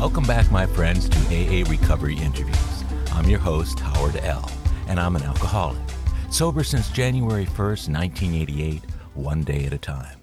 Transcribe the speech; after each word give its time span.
Welcome 0.00 0.24
back, 0.24 0.50
my 0.50 0.64
friends, 0.64 1.10
to 1.10 1.18
AA 1.28 1.68
Recovery 1.68 2.16
Interviews. 2.16 2.84
I'm 3.12 3.28
your 3.28 3.38
host, 3.38 3.78
Howard 3.80 4.16
L., 4.16 4.50
and 4.88 4.98
I'm 4.98 5.14
an 5.14 5.22
alcoholic. 5.22 5.76
Sober 6.30 6.64
since 6.64 6.88
January 6.88 7.44
1st, 7.44 7.92
1988, 7.92 8.82
one 9.12 9.42
day 9.42 9.66
at 9.66 9.74
a 9.74 9.78
time. 9.78 10.20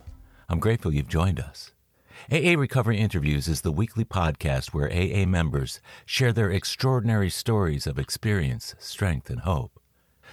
I'm 0.49 0.59
grateful 0.59 0.91
you've 0.91 1.07
joined 1.07 1.39
us. 1.39 1.73
AA 2.31 2.57
Recovery 2.57 2.97
Interviews 2.97 3.47
is 3.47 3.61
the 3.61 3.71
weekly 3.71 4.03
podcast 4.03 4.73
where 4.73 4.91
AA 4.91 5.27
members 5.27 5.79
share 6.07 6.33
their 6.33 6.49
extraordinary 6.49 7.29
stories 7.29 7.85
of 7.85 7.99
experience, 7.99 8.73
strength, 8.79 9.29
and 9.29 9.41
hope. 9.41 9.79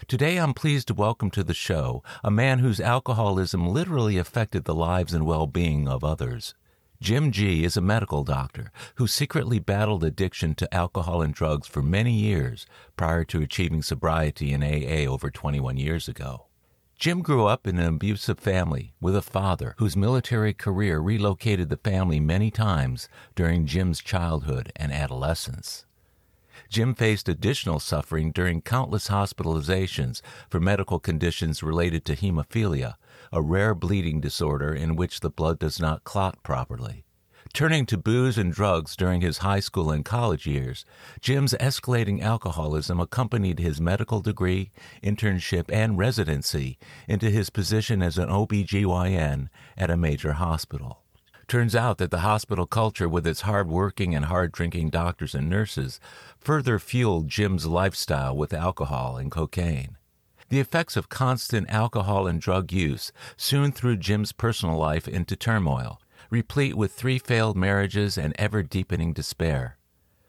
Today, 0.08 0.38
I'm 0.38 0.54
pleased 0.54 0.88
to 0.88 0.94
welcome 0.94 1.30
to 1.32 1.44
the 1.44 1.52
show 1.52 2.02
a 2.24 2.30
man 2.30 2.60
whose 2.60 2.80
alcoholism 2.80 3.68
literally 3.68 4.16
affected 4.16 4.64
the 4.64 4.74
lives 4.74 5.12
and 5.12 5.26
well 5.26 5.46
being 5.46 5.86
of 5.86 6.02
others. 6.02 6.54
Jim 7.04 7.30
G 7.32 7.64
is 7.64 7.76
a 7.76 7.82
medical 7.82 8.24
doctor 8.24 8.72
who 8.94 9.06
secretly 9.06 9.58
battled 9.58 10.02
addiction 10.02 10.54
to 10.54 10.74
alcohol 10.74 11.20
and 11.20 11.34
drugs 11.34 11.68
for 11.68 11.82
many 11.82 12.14
years 12.14 12.64
prior 12.96 13.24
to 13.24 13.42
achieving 13.42 13.82
sobriety 13.82 14.54
in 14.54 14.62
AA 14.62 15.06
over 15.06 15.30
21 15.30 15.76
years 15.76 16.08
ago. 16.08 16.46
Jim 16.98 17.20
grew 17.20 17.44
up 17.44 17.66
in 17.66 17.78
an 17.78 17.96
abusive 17.96 18.38
family 18.38 18.94
with 19.02 19.14
a 19.14 19.20
father 19.20 19.74
whose 19.76 19.94
military 19.94 20.54
career 20.54 20.98
relocated 20.98 21.68
the 21.68 21.76
family 21.76 22.20
many 22.20 22.50
times 22.50 23.06
during 23.34 23.66
Jim's 23.66 24.00
childhood 24.00 24.72
and 24.74 24.90
adolescence. 24.90 25.84
Jim 26.70 26.94
faced 26.94 27.28
additional 27.28 27.80
suffering 27.80 28.32
during 28.32 28.62
countless 28.62 29.08
hospitalizations 29.08 30.22
for 30.48 30.58
medical 30.58 30.98
conditions 30.98 31.62
related 31.62 32.02
to 32.06 32.16
hemophilia, 32.16 32.94
a 33.34 33.42
rare 33.42 33.74
bleeding 33.74 34.20
disorder 34.20 34.72
in 34.72 34.94
which 34.94 35.20
the 35.20 35.30
blood 35.30 35.58
does 35.58 35.80
not 35.80 36.04
clot 36.04 36.40
properly. 36.44 37.04
Turning 37.52 37.84
to 37.86 37.96
booze 37.96 38.38
and 38.38 38.52
drugs 38.52 38.96
during 38.96 39.20
his 39.20 39.38
high 39.38 39.60
school 39.60 39.90
and 39.90 40.04
college 40.04 40.46
years, 40.46 40.84
Jim's 41.20 41.52
escalating 41.54 42.22
alcoholism 42.22 42.98
accompanied 42.98 43.58
his 43.58 43.80
medical 43.80 44.20
degree, 44.20 44.70
internship, 45.02 45.64
and 45.72 45.98
residency 45.98 46.78
into 47.06 47.30
his 47.30 47.50
position 47.50 48.02
as 48.02 48.18
an 48.18 48.28
OBGYN 48.28 49.48
at 49.76 49.90
a 49.90 49.96
major 49.96 50.34
hospital. 50.34 51.02
Turns 51.46 51.76
out 51.76 51.98
that 51.98 52.10
the 52.10 52.20
hospital 52.20 52.66
culture, 52.66 53.08
with 53.08 53.26
its 53.26 53.42
hard 53.42 53.68
working 53.68 54.14
and 54.14 54.24
hard 54.24 54.50
drinking 54.50 54.90
doctors 54.90 55.34
and 55.34 55.50
nurses, 55.50 56.00
further 56.38 56.78
fueled 56.78 57.28
Jim's 57.28 57.66
lifestyle 57.66 58.36
with 58.36 58.54
alcohol 58.54 59.16
and 59.16 59.30
cocaine. 59.30 59.96
The 60.54 60.60
effects 60.60 60.96
of 60.96 61.08
constant 61.08 61.68
alcohol 61.68 62.28
and 62.28 62.40
drug 62.40 62.70
use 62.70 63.10
soon 63.36 63.72
threw 63.72 63.96
Jim's 63.96 64.30
personal 64.30 64.78
life 64.78 65.08
into 65.08 65.34
turmoil, 65.34 66.00
replete 66.30 66.76
with 66.76 66.92
three 66.92 67.18
failed 67.18 67.56
marriages 67.56 68.16
and 68.16 68.32
ever 68.38 68.62
deepening 68.62 69.12
despair. 69.12 69.78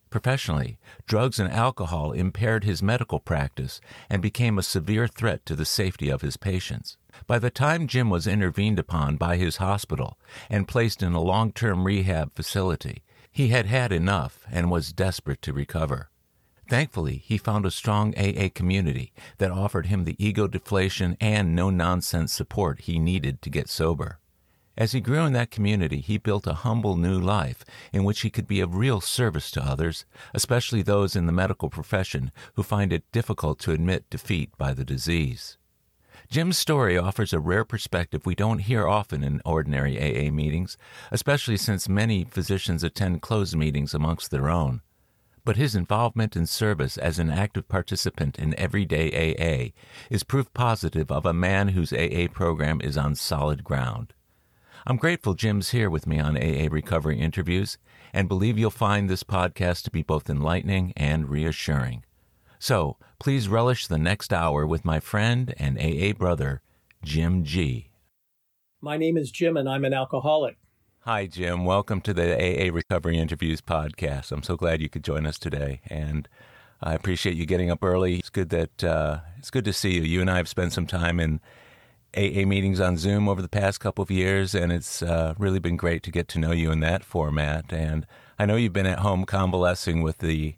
Professionally, 0.09 0.79
drugs 1.05 1.39
and 1.39 1.51
alcohol 1.51 2.11
impaired 2.11 2.63
his 2.63 2.81
medical 2.81 3.19
practice 3.19 3.79
and 4.09 4.19
became 4.19 4.57
a 4.57 4.63
severe 4.63 5.07
threat 5.07 5.45
to 5.45 5.55
the 5.55 5.63
safety 5.63 6.09
of 6.09 6.23
his 6.23 6.37
patients. 6.37 6.97
By 7.27 7.37
the 7.37 7.51
time 7.51 7.85
Jim 7.85 8.09
was 8.09 8.25
intervened 8.25 8.79
upon 8.79 9.17
by 9.17 9.37
his 9.37 9.57
hospital 9.57 10.17
and 10.49 10.67
placed 10.67 11.03
in 11.03 11.13
a 11.13 11.21
long 11.21 11.51
term 11.51 11.83
rehab 11.83 12.33
facility, 12.33 13.03
he 13.31 13.49
had 13.49 13.67
had 13.67 13.91
enough 13.91 14.43
and 14.51 14.71
was 14.71 14.91
desperate 14.91 15.43
to 15.43 15.53
recover. 15.53 16.09
Thankfully, 16.67 17.21
he 17.23 17.37
found 17.37 17.65
a 17.65 17.71
strong 17.71 18.13
AA 18.17 18.49
community 18.53 19.13
that 19.37 19.51
offered 19.51 19.85
him 19.85 20.03
the 20.03 20.15
ego 20.23 20.47
deflation 20.47 21.15
and 21.21 21.55
no 21.55 21.69
nonsense 21.69 22.33
support 22.33 22.81
he 22.81 22.97
needed 22.97 23.41
to 23.43 23.51
get 23.51 23.69
sober. 23.69 24.19
As 24.77 24.91
he 24.91 24.99
grew 24.99 25.23
in 25.25 25.33
that 25.33 25.51
community, 25.51 26.01
he 26.01 26.17
built 26.17 26.47
a 26.47 26.53
humble 26.53 26.97
new 26.97 27.17
life 27.17 27.63
in 27.93 28.03
which 28.03 28.21
he 28.21 28.29
could 28.29 28.47
be 28.47 28.59
of 28.59 28.75
real 28.75 28.99
service 28.99 29.49
to 29.51 29.63
others, 29.63 30.05
especially 30.33 30.81
those 30.81 31.15
in 31.15 31.27
the 31.27 31.31
medical 31.31 31.69
profession 31.69 32.31
who 32.55 32.63
find 32.63 32.91
it 32.91 33.09
difficult 33.13 33.59
to 33.59 33.71
admit 33.71 34.09
defeat 34.09 34.49
by 34.57 34.73
the 34.73 34.83
disease. 34.83 35.57
Jim's 36.29 36.57
story 36.57 36.97
offers 36.97 37.31
a 37.31 37.39
rare 37.39 37.63
perspective 37.63 38.25
we 38.25 38.35
don't 38.35 38.59
hear 38.59 38.87
often 38.87 39.23
in 39.23 39.41
ordinary 39.45 39.97
AA 39.97 40.31
meetings, 40.31 40.77
especially 41.11 41.57
since 41.57 41.87
many 41.87 42.25
physicians 42.25 42.83
attend 42.83 43.21
closed 43.21 43.55
meetings 43.55 43.93
amongst 43.93 44.31
their 44.31 44.49
own. 44.49 44.81
But 45.45 45.57
his 45.57 45.75
involvement 45.75 46.35
and 46.35 46.49
service 46.49 46.97
as 46.97 47.19
an 47.19 47.29
active 47.29 47.67
participant 47.69 48.39
in 48.39 48.59
everyday 48.59 49.11
AA 49.13 49.79
is 50.09 50.23
proof 50.23 50.51
positive 50.53 51.11
of 51.11 51.23
a 51.23 51.33
man 51.33 51.69
whose 51.69 51.93
AA 51.93 52.27
program 52.33 52.81
is 52.81 52.97
on 52.97 53.13
solid 53.13 53.63
ground. 53.63 54.13
I'm 54.87 54.97
grateful 54.97 55.35
Jim's 55.35 55.69
here 55.69 55.89
with 55.89 56.07
me 56.07 56.19
on 56.19 56.35
AA 56.35 56.67
Recovery 56.69 57.19
Interviews 57.19 57.77
and 58.11 58.27
believe 58.27 58.57
you'll 58.57 58.71
find 58.71 59.07
this 59.07 59.23
podcast 59.23 59.83
to 59.83 59.91
be 59.91 60.01
both 60.01 60.31
enlightening 60.31 60.93
and 60.97 61.29
reassuring. 61.29 62.03
So 62.57 62.97
please 63.19 63.47
relish 63.47 63.85
the 63.85 63.99
next 63.99 64.33
hour 64.33 64.65
with 64.65 64.83
my 64.83 64.99
friend 64.99 65.53
and 65.57 65.77
AA 65.77 66.13
brother, 66.13 66.61
Jim 67.03 67.43
G. 67.43 67.91
My 68.81 68.97
name 68.97 69.15
is 69.15 69.29
Jim 69.29 69.57
and 69.57 69.69
I'm 69.69 69.85
an 69.85 69.93
alcoholic. 69.93 70.57
Hi, 71.07 71.27
Jim. 71.27 71.65
Welcome 71.65 72.01
to 72.01 72.15
the 72.15 72.33
AA 72.33 72.73
Recovery 72.73 73.19
Interviews 73.19 73.61
podcast. 73.61 74.31
I'm 74.31 74.41
so 74.41 74.55
glad 74.55 74.81
you 74.81 74.89
could 74.89 75.03
join 75.03 75.27
us 75.27 75.37
today. 75.37 75.79
And 75.85 76.27
I 76.81 76.95
appreciate 76.95 77.35
you 77.35 77.45
getting 77.45 77.69
up 77.69 77.83
early. 77.83 78.15
It's 78.17 78.31
good 78.31 78.49
that 78.49 78.83
uh, 78.83 79.19
it's 79.37 79.51
good 79.51 79.65
to 79.65 79.71
see 79.71 79.93
you. 79.97 80.01
You 80.01 80.21
and 80.21 80.31
I 80.31 80.37
have 80.37 80.47
spent 80.49 80.73
some 80.73 80.87
time 80.87 81.19
in 81.19 81.41
AA 82.17 82.47
meetings 82.47 82.79
on 82.79 82.97
Zoom 82.97 83.29
over 83.29 83.39
the 83.39 83.47
past 83.47 83.79
couple 83.79 84.01
of 84.01 84.09
years, 84.09 84.55
and 84.55 84.71
it's 84.71 85.03
uh, 85.03 85.35
really 85.37 85.59
been 85.59 85.77
great 85.77 86.01
to 86.01 86.11
get 86.11 86.27
to 86.29 86.39
know 86.39 86.51
you 86.51 86.71
in 86.71 86.79
that 86.79 87.03
format. 87.03 87.71
And 87.71 88.07
I 88.39 88.47
know 88.47 88.55
you've 88.55 88.73
been 88.73 88.87
at 88.87 89.01
home 89.01 89.25
convalescing 89.25 90.01
with 90.01 90.17
the 90.17 90.55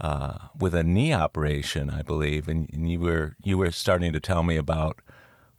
uh, 0.00 0.38
with 0.58 0.74
a 0.74 0.82
knee 0.82 1.12
operation, 1.12 1.90
I 1.90 2.00
believe, 2.00 2.48
and, 2.48 2.66
and 2.72 2.90
you 2.90 2.98
were 2.98 3.36
you 3.44 3.58
were 3.58 3.70
starting 3.70 4.14
to 4.14 4.20
tell 4.20 4.42
me 4.42 4.56
about 4.56 5.00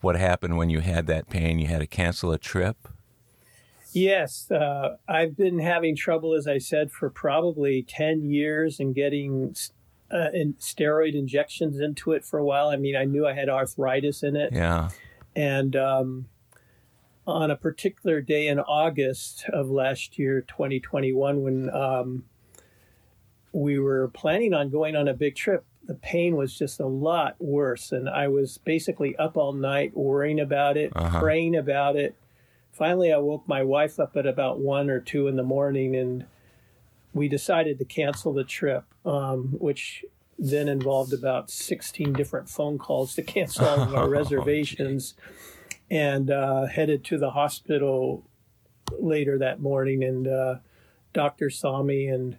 what 0.01 0.15
happened 0.15 0.57
when 0.57 0.71
you 0.71 0.79
had 0.79 1.05
that 1.05 1.29
pain. 1.29 1.59
You 1.59 1.67
had 1.67 1.81
to 1.81 1.88
cancel 1.88 2.31
a 2.31 2.39
trip. 2.39 2.88
Yes, 3.94 4.50
uh, 4.52 4.98
I've 5.08 5.38
been 5.38 5.59
having 5.59 5.96
trouble, 5.96 6.34
as 6.34 6.48
I 6.48 6.58
said, 6.58 6.92
for 6.92 7.09
probably 7.09 7.84
ten 7.84 8.24
years 8.24 8.80
and 8.80 8.94
getting 8.94 9.56
uh, 10.12 10.30
in 10.34 10.54
steroid 10.56 11.16
injections 11.16 11.80
into 11.80 12.12
it 12.12 12.24
for 12.24 12.38
a 12.38 12.46
while. 12.46 12.70
I 12.70 12.76
mean, 12.76 12.96
I 12.96 13.06
knew 13.06 13.26
I 13.26 13.34
had 13.34 13.50
arthritis 13.50 14.24
in 14.24 14.36
it. 14.36 14.54
Yeah. 14.54 14.90
And 15.36 15.76
um, 15.76 16.26
on 17.26 17.50
a 17.50 17.56
particular 17.56 18.22
day 18.22 18.48
in 18.48 18.59
August 18.59 19.46
of 19.52 19.70
last 19.70 20.20
year, 20.20 20.42
2021, 20.42 21.42
when 21.42 21.70
um, 21.72 22.25
we 23.52 23.80
were 23.80 24.10
planning 24.10 24.54
on 24.54 24.70
going 24.70 24.96
on 24.96 25.08
a 25.08 25.14
big 25.14 25.36
trip, 25.36 25.66
the 25.86 25.96
pain 25.96 26.36
was 26.36 26.58
just 26.58 26.80
a 26.80 26.88
lot 26.88 27.36
worse. 27.40 27.92
And 27.92 28.08
I 28.08 28.28
was 28.28 28.58
basically 28.60 29.16
up 29.16 29.36
all 29.36 29.54
night 29.54 29.96
worrying 29.96 30.40
about 30.40 30.78
it, 30.78 30.92
uh-huh. 30.96 31.20
praying 31.20 31.56
about 31.56 31.96
it. 31.96 32.16
Finally, 32.73 33.13
I 33.13 33.17
woke 33.17 33.47
my 33.47 33.63
wife 33.63 34.00
up 34.00 34.17
at 34.17 34.25
about 34.25 34.59
one 34.59 34.89
or 34.89 35.00
two 35.00 35.28
in 35.28 35.35
the 35.35 35.44
morning 35.44 35.95
and 35.95 36.25
we 37.13 37.28
decided 37.28 37.78
to 37.78 37.85
cancel 37.85 38.34
the 38.34 38.44
trip, 38.44 38.84
um, 39.06 39.50
which 39.59 40.03
then 40.39 40.67
involved 40.67 41.13
about 41.13 41.51
16 41.51 42.13
different 42.13 42.50
phone 42.50 42.79
calls 42.79 43.13
to 43.13 43.22
cancel 43.22 43.66
all 43.66 43.81
of 43.81 43.94
our 43.94 44.09
reservations 44.09 45.13
and 45.91 46.31
uh, 46.31 46.66
headed 46.66 47.03
to 47.06 47.19
the 47.19 47.29
hospital 47.29 48.23
later 49.00 49.38
that 49.38 49.62
morning 49.62 50.03
and 50.03 50.28
uh, 50.28 50.56
doctor 51.13 51.51
saw 51.51 51.83
me 51.83 52.07
and 52.07 52.38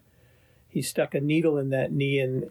he 0.67 0.83
stuck 0.83 1.15
a 1.15 1.21
needle 1.21 1.57
in 1.57 1.71
that 1.71 1.93
knee 1.93 2.19
and 2.19 2.51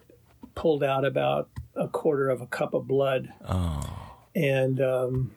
pulled 0.56 0.84
out 0.84 1.04
about 1.04 1.50
a 1.76 1.90
quarter 1.90 2.30
of 2.30 2.42
a 2.42 2.48
cup 2.48 2.74
of 2.74 2.88
blood 2.88 3.34
oh. 3.46 4.14
and 4.34 4.80
um, 4.80 5.32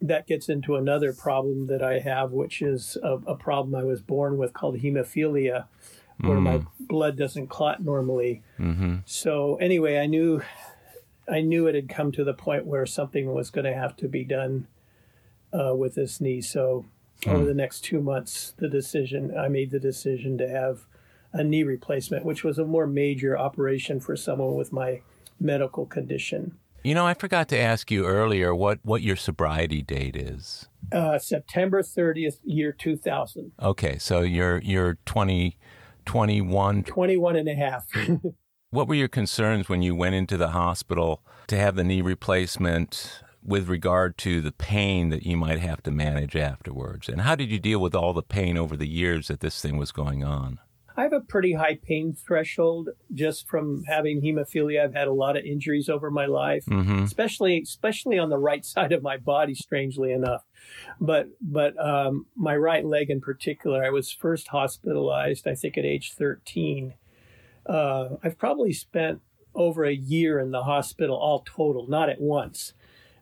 that 0.00 0.26
gets 0.26 0.48
into 0.48 0.76
another 0.76 1.12
problem 1.12 1.66
that 1.66 1.82
i 1.82 1.98
have 1.98 2.32
which 2.32 2.60
is 2.60 2.96
a, 3.02 3.12
a 3.26 3.34
problem 3.34 3.74
i 3.74 3.84
was 3.84 4.00
born 4.00 4.36
with 4.36 4.52
called 4.52 4.78
hemophilia 4.78 5.66
where 6.18 6.38
mm. 6.38 6.42
my 6.42 6.62
blood 6.78 7.16
doesn't 7.16 7.48
clot 7.48 7.82
normally. 7.82 8.42
Mm-hmm. 8.58 8.98
So 9.04 9.56
anyway, 9.56 9.98
I 9.98 10.06
knew 10.06 10.42
I 11.28 11.40
knew 11.40 11.66
it 11.66 11.74
had 11.74 11.88
come 11.88 12.12
to 12.12 12.24
the 12.24 12.34
point 12.34 12.66
where 12.66 12.86
something 12.86 13.32
was 13.32 13.50
going 13.50 13.64
to 13.64 13.74
have 13.74 13.96
to 13.96 14.08
be 14.08 14.24
done 14.24 14.66
uh, 15.52 15.74
with 15.74 15.94
this 15.94 16.20
knee. 16.20 16.40
So 16.40 16.84
mm. 17.22 17.32
over 17.32 17.44
the 17.44 17.54
next 17.54 17.80
two 17.80 18.00
months, 18.00 18.54
the 18.58 18.68
decision 18.68 19.36
I 19.36 19.48
made 19.48 19.70
the 19.70 19.80
decision 19.80 20.38
to 20.38 20.48
have 20.48 20.84
a 21.32 21.42
knee 21.42 21.64
replacement, 21.64 22.24
which 22.24 22.44
was 22.44 22.58
a 22.58 22.64
more 22.64 22.86
major 22.86 23.36
operation 23.36 23.98
for 24.00 24.14
someone 24.16 24.54
with 24.54 24.72
my 24.72 25.00
medical 25.40 25.86
condition. 25.86 26.56
You 26.84 26.94
know, 26.94 27.06
I 27.06 27.14
forgot 27.14 27.48
to 27.48 27.58
ask 27.58 27.90
you 27.90 28.04
earlier 28.04 28.54
what, 28.54 28.78
what 28.82 29.00
your 29.00 29.16
sobriety 29.16 29.80
date 29.80 30.14
is. 30.14 30.68
Uh, 30.92 31.18
September 31.18 31.82
30th, 31.82 32.40
year 32.44 32.72
2000. 32.72 33.52
Okay, 33.62 33.96
so 33.96 34.20
you're 34.20 34.58
you're 34.58 34.98
20 35.06 35.56
21 36.04 36.84
21 36.84 37.36
and 37.36 37.48
a 37.48 37.54
half 37.54 37.86
what 38.70 38.86
were 38.86 38.94
your 38.94 39.08
concerns 39.08 39.68
when 39.68 39.80
you 39.80 39.94
went 39.94 40.14
into 40.14 40.36
the 40.36 40.50
hospital 40.50 41.22
to 41.46 41.56
have 41.56 41.76
the 41.76 41.84
knee 41.84 42.02
replacement 42.02 43.22
with 43.42 43.68
regard 43.68 44.18
to 44.18 44.40
the 44.40 44.52
pain 44.52 45.08
that 45.08 45.24
you 45.24 45.36
might 45.36 45.60
have 45.60 45.82
to 45.82 45.90
manage 45.90 46.36
afterwards 46.36 47.08
and 47.08 47.22
how 47.22 47.34
did 47.34 47.50
you 47.50 47.58
deal 47.58 47.78
with 47.78 47.94
all 47.94 48.12
the 48.12 48.22
pain 48.22 48.58
over 48.58 48.76
the 48.76 48.88
years 48.88 49.28
that 49.28 49.40
this 49.40 49.62
thing 49.62 49.78
was 49.78 49.92
going 49.92 50.22
on 50.22 50.58
I 50.96 51.02
have 51.02 51.12
a 51.12 51.20
pretty 51.20 51.54
high 51.54 51.74
pain 51.82 52.12
threshold 52.14 52.90
just 53.12 53.48
from 53.48 53.82
having 53.84 54.20
hemophilia. 54.22 54.84
I've 54.84 54.94
had 54.94 55.08
a 55.08 55.12
lot 55.12 55.36
of 55.36 55.44
injuries 55.44 55.88
over 55.88 56.10
my 56.10 56.26
life, 56.26 56.64
Mm-hmm. 56.66 57.02
especially 57.02 57.60
especially 57.62 58.18
on 58.18 58.30
the 58.30 58.38
right 58.38 58.64
side 58.74 58.92
of 58.92 59.02
my 59.02 59.16
body. 59.16 59.54
Strangely 59.54 60.12
enough, 60.12 60.44
but 61.00 61.28
but 61.40 61.74
um, 61.84 62.26
my 62.36 62.56
right 62.56 62.84
leg 62.84 63.10
in 63.10 63.20
particular, 63.20 63.84
I 63.84 63.90
was 63.90 64.12
first 64.12 64.48
hospitalized. 64.48 65.46
I 65.48 65.54
think 65.54 65.76
at 65.76 65.84
age 65.84 66.12
thirteen. 66.12 66.94
Uh, 67.66 68.16
I've 68.22 68.38
probably 68.38 68.72
spent 68.72 69.20
over 69.54 69.84
a 69.84 69.94
year 69.94 70.38
in 70.38 70.50
the 70.50 70.64
hospital 70.64 71.16
all 71.16 71.40
total, 71.46 71.86
not 71.88 72.08
at 72.10 72.20
once, 72.20 72.74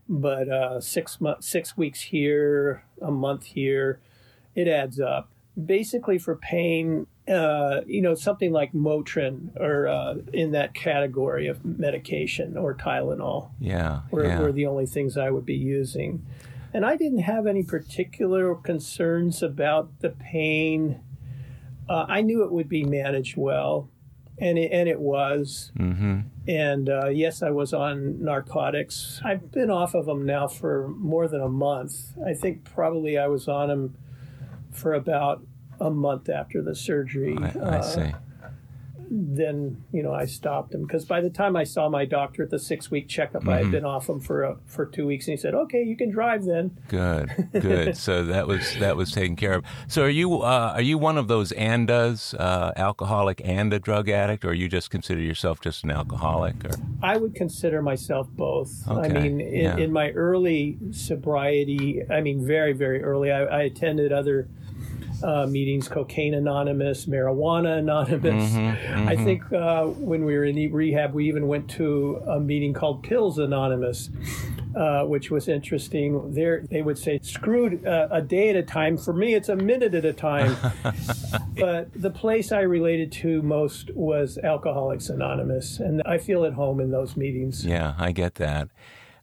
but 0.09 0.49
uh, 0.49 0.81
six 0.81 1.21
months, 1.21 1.49
six 1.49 1.77
weeks 1.77 2.01
here, 2.03 2.85
a 3.01 3.11
month 3.11 3.45
here. 3.45 4.01
It 4.55 4.67
adds 4.69 4.99
up. 5.01 5.31
Basically, 5.63 6.19
for 6.19 6.35
pain, 6.35 7.07
uh, 7.29 7.83
you 7.87 8.03
know, 8.03 8.15
something 8.15 8.53
like 8.53 8.73
Motrin 8.73 9.57
or 9.61 9.87
uh, 9.87 10.15
in 10.33 10.51
that 10.53 10.75
category 10.75 11.47
of 11.47 11.65
medication 11.65 12.57
or 12.57 12.75
Tylenol 12.75 13.51
Yeah. 13.61 14.01
were, 14.11 14.27
yeah. 14.27 14.41
were 14.41 14.53
the 14.53 14.67
only 14.67 14.87
things 14.87 15.17
I 15.17 15.31
would 15.31 15.47
be 15.47 15.55
using. 15.55 16.27
And 16.75 16.85
I 16.85 16.97
didn't 16.97 17.21
have 17.21 17.47
any 17.47 17.63
particular 17.63 18.55
concerns 18.55 19.43
about 19.43 20.01
the 20.01 20.11
pain. 20.11 21.01
Uh, 21.89 22.07
I 22.09 22.23
knew 22.23 22.43
it 22.45 22.51
would 22.51 22.69
be 22.69 22.83
managed 22.83 23.37
well, 23.37 23.89
and 24.39 24.59
it, 24.59 24.73
and 24.73 24.89
it 24.89 24.99
was. 24.99 25.71
mm-hmm. 25.79 26.21
And 26.49 26.89
uh, 26.89 27.09
yes, 27.09 27.41
I 27.43 27.51
was 27.51 27.73
on 27.73 28.25
narcotics. 28.25 29.21
I've 29.25 29.53
been 29.53 29.71
off 29.71 29.95
of 29.95 30.07
them 30.07 30.27
now 30.27 30.49
for 30.49 30.89
more 30.89 31.29
than 31.29 31.41
a 31.41 31.49
month. 31.49 32.17
I 32.27 32.35
think 32.35 32.65
probably 32.65 33.17
I 33.17 33.29
was 33.29 33.47
on 33.47 33.69
them 33.69 33.95
for 34.73 34.95
about 34.95 35.45
a 35.83 35.91
month 35.91 36.29
after 36.29 36.63
the 36.63 36.75
surgery. 36.75 37.37
I, 37.39 37.47
I 37.47 37.79
Uh, 37.79 37.83
see. 37.83 38.13
Then 39.15 39.85
you 39.93 40.03
know 40.03 40.15
I 40.15 40.25
stopped 40.25 40.71
them 40.73 40.87
because 40.87 41.05
by 41.05 41.21
the 41.21 41.29
time 41.29 41.55
I 41.55 41.65
saw 41.65 41.87
my 41.91 42.07
doctor 42.07 42.45
at 42.45 42.51
the 42.51 42.59
six 42.59 42.91
week 42.91 43.09
checkup, 43.09 43.47
I 43.47 43.59
had 43.59 43.71
been 43.71 43.85
off 43.85 44.07
them 44.07 44.21
for 44.21 44.43
a, 44.43 44.57
for 44.65 44.87
two 44.87 45.07
weeks, 45.07 45.27
and 45.27 45.33
he 45.33 45.37
said, 45.37 45.53
"Okay, 45.53 45.83
you 45.83 45.99
can 45.99 46.11
drive 46.11 46.47
then." 46.47 46.79
Good, 46.89 47.49
good. 47.53 47.95
so 48.09 48.25
that 48.25 48.47
was 48.47 48.75
that 48.79 48.97
was 48.97 49.13
taken 49.13 49.37
care 49.37 49.53
of. 49.53 49.65
So 49.87 50.05
are 50.05 50.09
you 50.09 50.41
uh, 50.41 50.73
are 50.77 50.81
you 50.81 50.97
one 50.97 51.19
of 51.19 51.29
those 51.29 51.53
ANDAs, 51.53 52.33
uh, 52.33 52.73
alcoholic 52.77 53.43
and 53.45 53.71
a 53.75 53.79
drug 53.79 54.09
addict, 54.09 54.47
or 54.47 54.55
you 54.55 54.67
just 54.71 54.89
consider 54.89 55.21
yourself 55.21 55.61
just 55.61 55.85
an 55.85 55.91
alcoholic? 55.91 56.65
Or 56.65 56.77
I 57.03 57.19
would 57.19 57.35
consider 57.35 57.83
myself 57.83 58.29
both. 58.31 58.89
I 58.89 59.09
mean, 59.09 59.43
in, 59.43 59.63
yeah. 59.65 59.77
in 59.77 59.93
my 59.93 60.13
early 60.13 60.79
sobriety, 60.91 62.01
I 62.11 62.23
mean, 62.23 62.47
very, 62.47 62.73
very 62.73 63.03
early, 63.03 63.31
I, 63.31 63.43
I 63.43 63.63
attended 63.65 64.11
other 64.11 64.49
uh, 65.23 65.47
meetings 65.47 65.89
Cocaine 65.89 66.35
Anonymous, 66.35 67.07
Marijuana 67.07 67.79
Anonymous. 67.79 68.53
Mm-hmm, 68.53 69.09
I 69.09 69.17
think 69.17 69.53
uh, 69.53 69.87
when 69.87 70.25
we 70.25 70.35
were 70.35 70.45
in 70.45 70.73
rehab, 70.73 71.15
we 71.15 71.29
even 71.29 71.49
went 71.49 71.69
to 71.71 72.23
a 72.27 72.41
meeting 72.41 72.73
called 72.73 73.03
Pills 73.03 73.39
Anonymous. 73.39 74.11
Uh, 74.75 75.05
which 75.05 75.31
was 75.31 75.49
interesting. 75.49 76.33
There, 76.33 76.63
they 76.71 76.81
would 76.81 76.97
say, 76.97 77.21
"Screwed 77.23 77.85
uh, 77.87 78.09
a 78.11 78.23
day 78.23 78.49
at 78.49 78.57
a 78.57 78.63
time." 78.63 78.97
For 78.97 79.13
me, 79.13 79.35
it's 79.35 79.51
a 79.51 79.57
minute 79.57 79.95
at 79.95 80.07
a 80.07 80.15
time. 80.15 80.57
but 81.59 81.93
the 81.93 82.09
place 82.09 82.53
I 82.53 82.61
related 82.61 83.13
to 83.13 83.43
most 83.43 83.91
was 83.95 84.39
Alcoholics 84.39 85.11
Anonymous, 85.11 85.79
and 85.79 86.03
I 86.07 86.17
feel 86.17 86.47
at 86.47 86.55
home 86.55 86.81
in 86.81 86.91
those 86.91 87.19
meetings. 87.19 87.67
yeah, 87.67 87.93
I 87.99 88.13
get 88.13 88.37
that. 88.37 88.69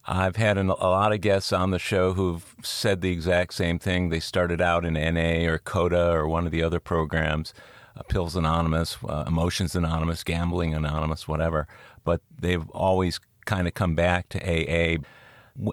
I've 0.05 0.37
had 0.37 0.57
an, 0.57 0.69
a 0.69 0.73
lot 0.73 1.13
of 1.13 1.21
guests 1.21 1.53
on 1.53 1.71
the 1.71 1.79
show 1.79 2.13
who've 2.13 2.55
said 2.63 3.01
the 3.01 3.11
exact 3.11 3.53
same 3.53 3.79
thing. 3.79 4.09
They 4.09 4.19
started 4.19 4.61
out 4.61 4.85
in 4.85 4.93
NA 4.93 5.47
or 5.49 5.59
CODA 5.59 6.11
or 6.11 6.27
one 6.27 6.45
of 6.45 6.51
the 6.51 6.63
other 6.63 6.79
programs, 6.79 7.53
uh, 7.95 8.03
Pills 8.03 8.35
Anonymous, 8.35 8.97
uh, 9.07 9.25
Emotions 9.27 9.75
Anonymous, 9.75 10.23
Gambling 10.23 10.73
Anonymous, 10.73 11.27
whatever. 11.27 11.67
But 12.03 12.21
they've 12.39 12.67
always 12.71 13.19
kind 13.45 13.67
of 13.67 13.73
come 13.73 13.95
back 13.95 14.29
to 14.29 14.39
AA. 14.39 14.97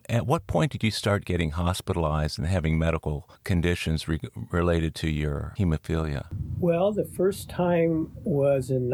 At 0.08 0.26
what 0.26 0.46
point 0.46 0.73
did 0.73 0.82
you 0.82 0.90
start 0.90 1.25
getting 1.25 1.52
hospitalized 1.52 2.38
and 2.38 2.49
having 2.49 2.78
medical 2.78 3.31
conditions 3.44 4.08
re- 4.08 4.19
related 4.50 4.94
to 4.96 5.08
your 5.08 5.55
hemophilia? 5.58 6.26
Well, 6.58 6.93
the 6.93 7.05
first 7.05 7.49
time 7.49 8.11
was 8.25 8.70
in 8.70 8.90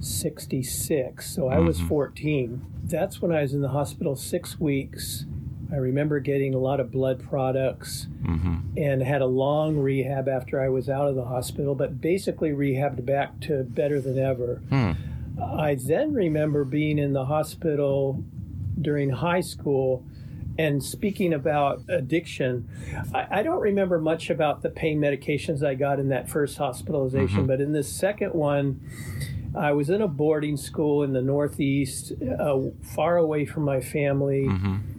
1966, 0.00 1.34
so 1.34 1.48
I 1.48 1.58
was 1.58 1.76
mm-hmm. 1.76 1.88
14. 1.88 2.64
That's 2.84 3.20
when 3.20 3.32
I 3.32 3.42
was 3.42 3.52
in 3.52 3.60
the 3.60 3.68
hospital 3.68 4.16
six 4.16 4.58
weeks. 4.58 5.26
I 5.70 5.76
remember 5.76 6.20
getting 6.20 6.54
a 6.54 6.58
lot 6.58 6.80
of 6.80 6.90
blood 6.90 7.22
products 7.22 8.06
mm-hmm. 8.22 8.78
and 8.78 9.02
had 9.02 9.20
a 9.20 9.26
long 9.26 9.76
rehab 9.76 10.26
after 10.26 10.58
I 10.58 10.70
was 10.70 10.88
out 10.88 11.06
of 11.06 11.16
the 11.16 11.26
hospital, 11.26 11.74
but 11.74 12.00
basically 12.00 12.50
rehabbed 12.50 13.04
back 13.04 13.40
to 13.40 13.62
better 13.62 14.00
than 14.00 14.18
ever. 14.18 14.62
Hmm. 14.70 14.92
I 15.38 15.74
then 15.74 16.14
remember 16.14 16.64
being 16.64 16.98
in 16.98 17.12
the 17.12 17.26
hospital 17.26 18.24
during 18.80 19.10
high 19.10 19.42
school 19.42 20.06
and 20.58 20.82
speaking 20.82 21.34
about 21.34 21.82
addiction, 21.90 22.68
I, 23.14 23.40
I 23.40 23.42
don't 23.42 23.60
remember 23.60 24.00
much 24.00 24.30
about 24.30 24.62
the 24.62 24.70
pain 24.70 24.98
medications 24.98 25.62
I 25.62 25.74
got 25.74 26.00
in 26.00 26.08
that 26.08 26.30
first 26.30 26.56
hospitalization, 26.56 27.40
mm-hmm. 27.40 27.46
but 27.46 27.60
in 27.60 27.72
this 27.72 27.92
second 27.92 28.32
one, 28.32 28.80
I 29.54 29.72
was 29.72 29.90
in 29.90 30.00
a 30.00 30.08
boarding 30.08 30.56
school 30.56 31.02
in 31.02 31.12
the 31.12 31.22
Northeast, 31.22 32.12
uh, 32.38 32.60
far 32.94 33.16
away 33.16 33.44
from 33.44 33.64
my 33.64 33.80
family. 33.80 34.48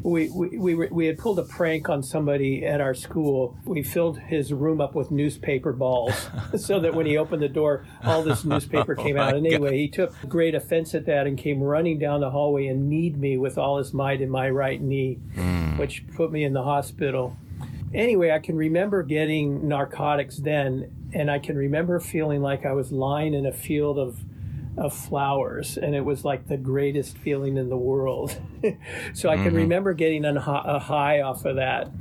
We, 0.04 0.30
we, 0.30 0.58
we, 0.58 0.76
were, 0.76 0.90
we 0.92 1.06
had 1.06 1.18
pulled 1.18 1.40
a 1.40 1.44
prank 1.44 1.88
on 1.88 2.04
somebody 2.04 2.66
at 2.66 2.82
our 2.82 2.94
school. 2.94 3.58
We 3.66 3.82
filled 3.82 4.20
his 4.20 4.52
room 4.52 4.82
up 4.82 4.94
with 4.94 5.10
newspaper 5.10 5.72
balls 5.72 6.30
so 6.58 6.80
that 6.82 6.94
when 6.94 7.06
he 7.06 7.18
opened 7.18 7.42
the 7.42 7.50
door, 7.50 7.86
all 8.04 8.24
this 8.24 8.44
newspaper 8.46 8.96
came 8.96 9.18
out. 9.18 9.36
And 9.36 9.46
anyway, 9.46 9.78
he 9.78 9.88
took 9.88 10.14
great 10.28 10.54
offense 10.54 10.94
at 10.96 11.06
that 11.06 11.28
and 11.28 11.38
came 11.38 11.62
running 11.62 11.98
down 11.98 12.20
the 12.20 12.32
hallway 12.32 12.68
and 12.68 12.90
kneed 12.90 13.18
me 13.18 13.38
with 13.38 13.58
all 13.58 13.78
his 13.78 13.94
might 13.94 14.22
in 14.22 14.30
my 14.30 14.50
right 14.50 14.82
knee, 14.82 15.16
which 15.78 16.04
put 16.16 16.32
me 16.32 16.44
in 16.44 16.52
the 16.54 16.64
hospital. 16.64 17.38
Anyway, 17.94 18.32
I 18.32 18.40
can 18.40 18.56
remember 18.56 19.04
getting 19.04 19.68
narcotics 19.68 20.38
then, 20.38 21.10
and 21.14 21.30
I 21.30 21.40
can 21.40 21.58
remember 21.58 22.00
feeling 22.00 22.42
like 22.42 22.66
I 22.66 22.74
was 22.74 22.92
lying 22.92 23.34
in 23.34 23.46
a 23.46 23.52
field 23.52 24.00
of 24.00 24.24
of 24.78 24.94
flowers, 24.94 25.78
and 25.78 25.96
it 25.96 26.06
was 26.06 26.24
like 26.24 26.48
the 26.48 26.58
greatest 26.58 27.18
feeling 27.18 27.58
in 27.58 27.70
the 27.70 27.78
world. 27.78 28.40
so 29.14 29.30
I 29.30 29.36
can 29.36 29.54
remember 29.54 29.94
getting 29.94 30.26
a, 30.26 30.34
a 30.36 30.80
high 30.80 31.22
off 31.22 31.46
of 31.46 31.58
that, 31.58 31.92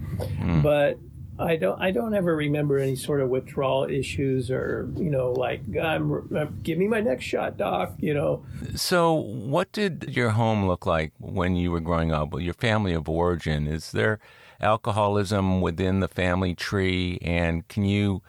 but 0.63 0.99
I 1.39 1.57
don't. 1.57 1.81
I 1.81 1.91
don't 1.91 2.15
ever 2.15 2.37
remember 2.37 2.79
any 2.79 2.97
sort 2.97 3.21
of 3.21 3.31
withdrawal 3.31 3.85
issues, 3.85 4.51
or 4.51 4.91
you 4.97 5.11
know, 5.11 5.33
like 5.33 5.63
I'm, 5.77 6.29
uh, 6.37 6.47
give 6.63 6.77
me 6.79 6.87
my 6.87 7.01
next 7.01 7.25
shot, 7.25 7.57
doc. 7.57 7.95
You 7.99 8.15
know, 8.15 8.45
So, 8.77 9.15
what 9.15 9.73
did 9.73 10.15
your 10.15 10.31
home 10.31 10.67
look 10.67 10.85
like 10.85 11.13
when 11.19 11.57
you 11.57 11.71
were 11.71 11.81
growing 11.81 12.13
up? 12.13 12.39
Your 12.39 12.55
family 12.55 12.93
of 12.93 13.09
origin 13.09 13.67
is 13.67 13.93
there 13.93 14.21
alcoholism 14.61 15.63
within 15.63 16.01
the 16.01 16.09
family 16.09 16.55
tree, 16.55 17.19
and 17.23 17.67
can 17.69 17.85
you 17.85 18.23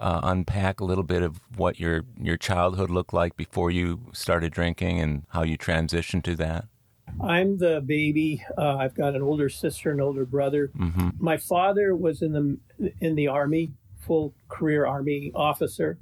uh, 0.00 0.20
unpack 0.22 0.80
a 0.80 0.84
little 0.84 1.04
bit 1.04 1.22
of 1.22 1.40
what 1.56 1.80
your 1.80 2.04
your 2.20 2.36
childhood 2.36 2.90
looked 2.90 3.12
like 3.12 3.36
before 3.36 3.70
you 3.70 4.00
started 4.12 4.52
drinking 4.52 5.00
and 5.00 5.24
how 5.30 5.42
you 5.42 5.58
transitioned 5.58 6.22
to 6.24 6.36
that? 6.36 6.66
I'm 7.20 7.58
the 7.58 7.82
baby. 7.84 8.44
Uh, 8.56 8.76
I've 8.76 8.94
got 8.94 9.14
an 9.14 9.22
older 9.22 9.48
sister 9.48 9.90
and 9.90 10.00
older 10.00 10.24
brother. 10.24 10.70
Mm-hmm. 10.76 11.10
My 11.18 11.36
father 11.36 11.96
was 11.96 12.22
in 12.22 12.32
the 12.32 12.92
in 13.00 13.14
the 13.14 13.28
army, 13.28 13.72
full 13.98 14.34
career 14.48 14.86
army 14.86 15.32
officer. 15.34 15.98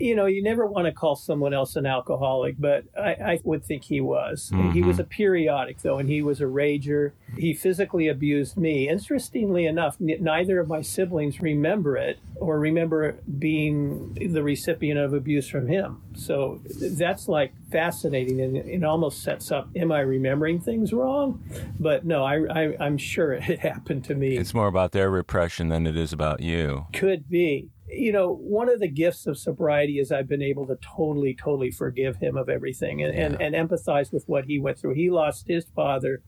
You 0.00 0.16
know, 0.16 0.26
you 0.26 0.42
never 0.42 0.66
want 0.66 0.86
to 0.86 0.92
call 0.92 1.14
someone 1.14 1.52
else 1.52 1.76
an 1.76 1.84
alcoholic, 1.84 2.56
but 2.58 2.84
I, 2.98 3.10
I 3.10 3.40
would 3.44 3.64
think 3.64 3.84
he 3.84 4.00
was. 4.00 4.50
He 4.72 4.82
was 4.82 4.96
mm-hmm. 4.96 5.00
a 5.02 5.04
periodic 5.04 5.82
though, 5.82 5.98
and 5.98 6.08
he 6.08 6.22
was 6.22 6.40
a 6.40 6.44
rager. 6.44 7.12
He 7.36 7.52
physically 7.52 8.08
abused 8.08 8.56
me. 8.56 8.88
Interestingly 8.88 9.66
enough, 9.66 9.96
n- 10.00 10.16
neither 10.20 10.58
of 10.58 10.68
my 10.68 10.80
siblings 10.80 11.40
remember 11.40 11.96
it 11.96 12.18
or 12.36 12.58
remember 12.58 13.18
being 13.38 14.14
the 14.14 14.42
recipient 14.42 14.98
of 14.98 15.12
abuse 15.12 15.48
from 15.48 15.68
him. 15.68 16.02
So 16.14 16.60
that's 16.64 17.28
like 17.28 17.52
fascinating, 17.70 18.40
and 18.40 18.56
it 18.56 18.82
almost 18.84 19.22
sets 19.22 19.52
up: 19.52 19.68
Am 19.76 19.92
I 19.92 20.00
remembering 20.00 20.60
things 20.60 20.92
wrong? 20.92 21.42
But 21.78 22.04
no, 22.04 22.24
I, 22.24 22.46
I 22.46 22.76
I'm 22.80 22.96
sure 22.96 23.32
it 23.32 23.42
happened 23.60 24.04
to 24.04 24.14
me. 24.14 24.36
It's 24.36 24.54
more 24.54 24.66
about 24.66 24.92
their 24.92 25.10
repression 25.10 25.68
than 25.68 25.86
it 25.86 25.96
is 25.96 26.12
about 26.12 26.40
you. 26.40 26.86
Could 26.92 27.28
be. 27.28 27.70
You 27.92 28.12
know, 28.12 28.32
one 28.32 28.68
of 28.68 28.80
the 28.80 28.88
gifts 28.88 29.26
of 29.26 29.38
sobriety 29.38 29.98
is 29.98 30.12
I've 30.12 30.28
been 30.28 30.42
able 30.42 30.66
to 30.68 30.76
totally, 30.76 31.34
totally 31.34 31.70
forgive 31.70 32.16
him 32.16 32.36
of 32.36 32.48
everything 32.48 33.02
and, 33.02 33.14
and, 33.14 33.40
and 33.40 33.54
empathize 33.54 34.12
with 34.12 34.28
what 34.28 34.44
he 34.44 34.58
went 34.58 34.78
through. 34.78 34.94
He 34.94 35.10
lost 35.10 35.48
his 35.48 35.66
father 35.74 36.22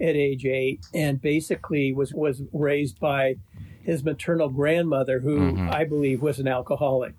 at 0.00 0.16
age 0.16 0.44
eight 0.44 0.84
and 0.92 1.20
basically 1.20 1.92
was, 1.92 2.12
was 2.12 2.42
raised 2.52 2.98
by 2.98 3.36
his 3.82 4.02
maternal 4.02 4.48
grandmother, 4.48 5.20
who 5.20 5.38
mm-hmm. 5.38 5.70
I 5.70 5.84
believe 5.84 6.20
was 6.20 6.40
an 6.40 6.48
alcoholic. 6.48 7.14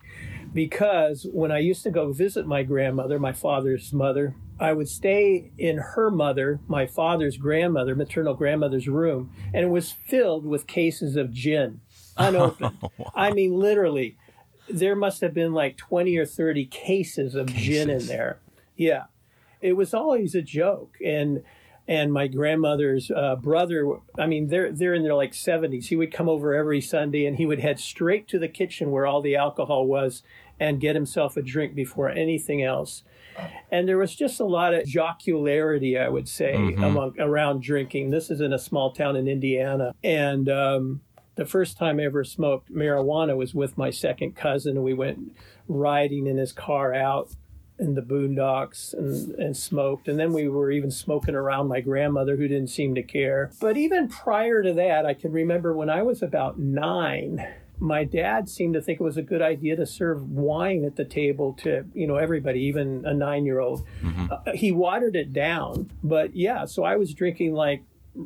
Because 0.53 1.25
when 1.32 1.51
I 1.51 1.60
used 1.60 1.84
to 1.84 1.91
go 1.91 2.12
visit 2.12 2.46
my 2.46 2.63
grandmother, 2.63 3.20
my 3.20 3.32
father's 3.32 3.94
mother, 3.94 4.36
I 4.60 4.74
would 4.74 4.89
stay 4.89 5.51
in 5.58 5.77
her 5.77 6.10
mother, 6.10 6.60
my 6.67 6.88
father's 6.88 7.38
grandmother, 7.38 7.96
maternal 7.96 8.34
grandmother's 8.34 8.88
room, 8.88 9.32
and 9.53 9.63
it 9.63 9.70
was 9.70 9.91
filled 9.91 10.46
with 10.46 10.67
cases 10.67 11.15
of 11.15 11.32
gin, 11.32 11.82
unopened. 12.17 12.77
I 13.15 13.31
mean, 13.31 13.53
literally. 13.53 14.17
there 14.69 14.95
must 14.95 15.21
have 15.21 15.33
been 15.33 15.53
like 15.53 15.77
20 15.77 16.17
or 16.17 16.25
30 16.25 16.65
cases 16.65 17.36
of 17.36 17.47
cases. 17.47 17.65
gin 17.65 17.89
in 17.89 18.07
there. 18.07 18.39
Yeah. 18.75 19.05
It 19.62 19.74
was 19.74 19.93
always 19.93 20.36
a 20.36 20.41
joke. 20.41 20.97
And 21.03 21.43
and 21.89 22.12
my 22.12 22.27
grandmother's 22.27 23.09
uh, 23.09 23.38
brother, 23.38 23.93
I 24.19 24.27
mean, 24.27 24.47
they're 24.47 24.71
they're 24.71 24.93
in 24.93 25.03
their 25.03 25.13
like 25.13 25.31
70s. 25.31 25.86
He 25.86 25.95
would 25.95 26.12
come 26.12 26.27
over 26.27 26.53
every 26.53 26.81
Sunday 26.81 27.25
and 27.25 27.38
he 27.38 27.45
would 27.45 27.62
head 27.62 27.79
straight 27.79 28.27
to 28.27 28.39
the 28.39 28.50
kitchen 28.50 28.91
where 28.91 29.07
all 29.07 29.21
the 29.21 29.38
alcohol 29.38 29.86
was 29.86 30.21
and 30.59 30.81
get 30.81 30.95
himself 30.95 31.38
a 31.38 31.41
drink 31.41 31.75
before 31.75 32.09
anything 32.09 32.62
else. 32.63 33.03
And 33.71 33.88
there 33.88 33.97
was 33.97 34.15
just 34.15 34.39
a 34.39 34.45
lot 34.45 34.74
of 34.74 34.86
jocularity, 34.86 35.97
I 35.97 36.09
would 36.09 36.27
say, 36.27 36.55
mm-hmm. 36.55 36.83
among 36.83 37.19
around 37.19 37.62
drinking. 37.62 38.09
This 38.09 38.31
is 38.31 38.41
in 38.41 38.51
a 38.51 38.57
small 38.57 38.91
town 38.91 39.15
in 39.15 39.27
Indiana, 39.27 39.93
and 40.03 40.50
um, 40.50 41.01
the 41.38 41.46
first 41.46 41.77
time 41.77 42.00
I 42.00 42.03
ever 42.03 42.24
smoked 42.24 42.74
marijuana 42.74 43.38
was 43.38 43.53
with 43.53 43.77
my 43.77 43.91
second 43.91 44.36
cousin. 44.36 44.84
We 44.84 44.94
went 44.94 45.36
riding 45.67 46.27
in 46.27 46.38
his 46.38 46.51
car 46.51 46.94
out 46.94 47.29
in 47.79 47.94
the 47.94 48.01
boondocks 48.01 48.94
and, 48.94 49.36
and 49.36 49.56
smoked. 49.56 50.08
And 50.08 50.20
then 50.20 50.34
we 50.34 50.48
were 50.50 50.72
even 50.72 50.89
smoking 50.89 51.36
around 51.36 51.67
my 51.67 51.79
grandmother 51.79 52.36
who 52.36 52.48
didn't 52.48 52.70
seem 52.70 52.96
to 52.96 53.03
care. 53.03 53.51
But 53.62 53.77
even 53.77 54.08
prior 54.08 54.63
to 54.63 54.74
that, 54.74 55.06
I 55.06 55.13
can 55.13 55.32
remember 55.32 55.74
when 55.74 55.89
I 55.89 56.01
was 56.01 56.24
about 56.24 56.58
nine, 56.58 57.48
my 57.79 58.03
dad 58.03 58.50
seemed 58.50 58.74
to 58.74 58.82
think 58.82 59.00
it 59.00 59.03
was 59.03 59.17
a 59.17 59.22
good 59.22 59.41
idea 59.44 59.75
to 59.75 59.86
serve 59.86 60.27
wine 60.32 60.84
at 60.84 60.96
the 60.96 61.06
table 61.06 61.53
to 61.53 61.86
you 61.94 62.08
know 62.08 62.15
everybody 62.15 62.62
even 62.62 63.06
a 63.06 63.13
nine 63.13 63.46
year 63.46 63.60
old 63.60 63.86
mm-hmm. 64.01 64.25
uh, 64.32 64.51
he 64.53 64.72
watered 64.72 65.15
it 65.15 65.32
down 65.32 65.89
but 66.03 66.36
yeah 66.36 66.65
so 66.65 66.84
i 66.84 66.96
was 66.96 67.13
drinking 67.13 67.53
like 67.53 67.84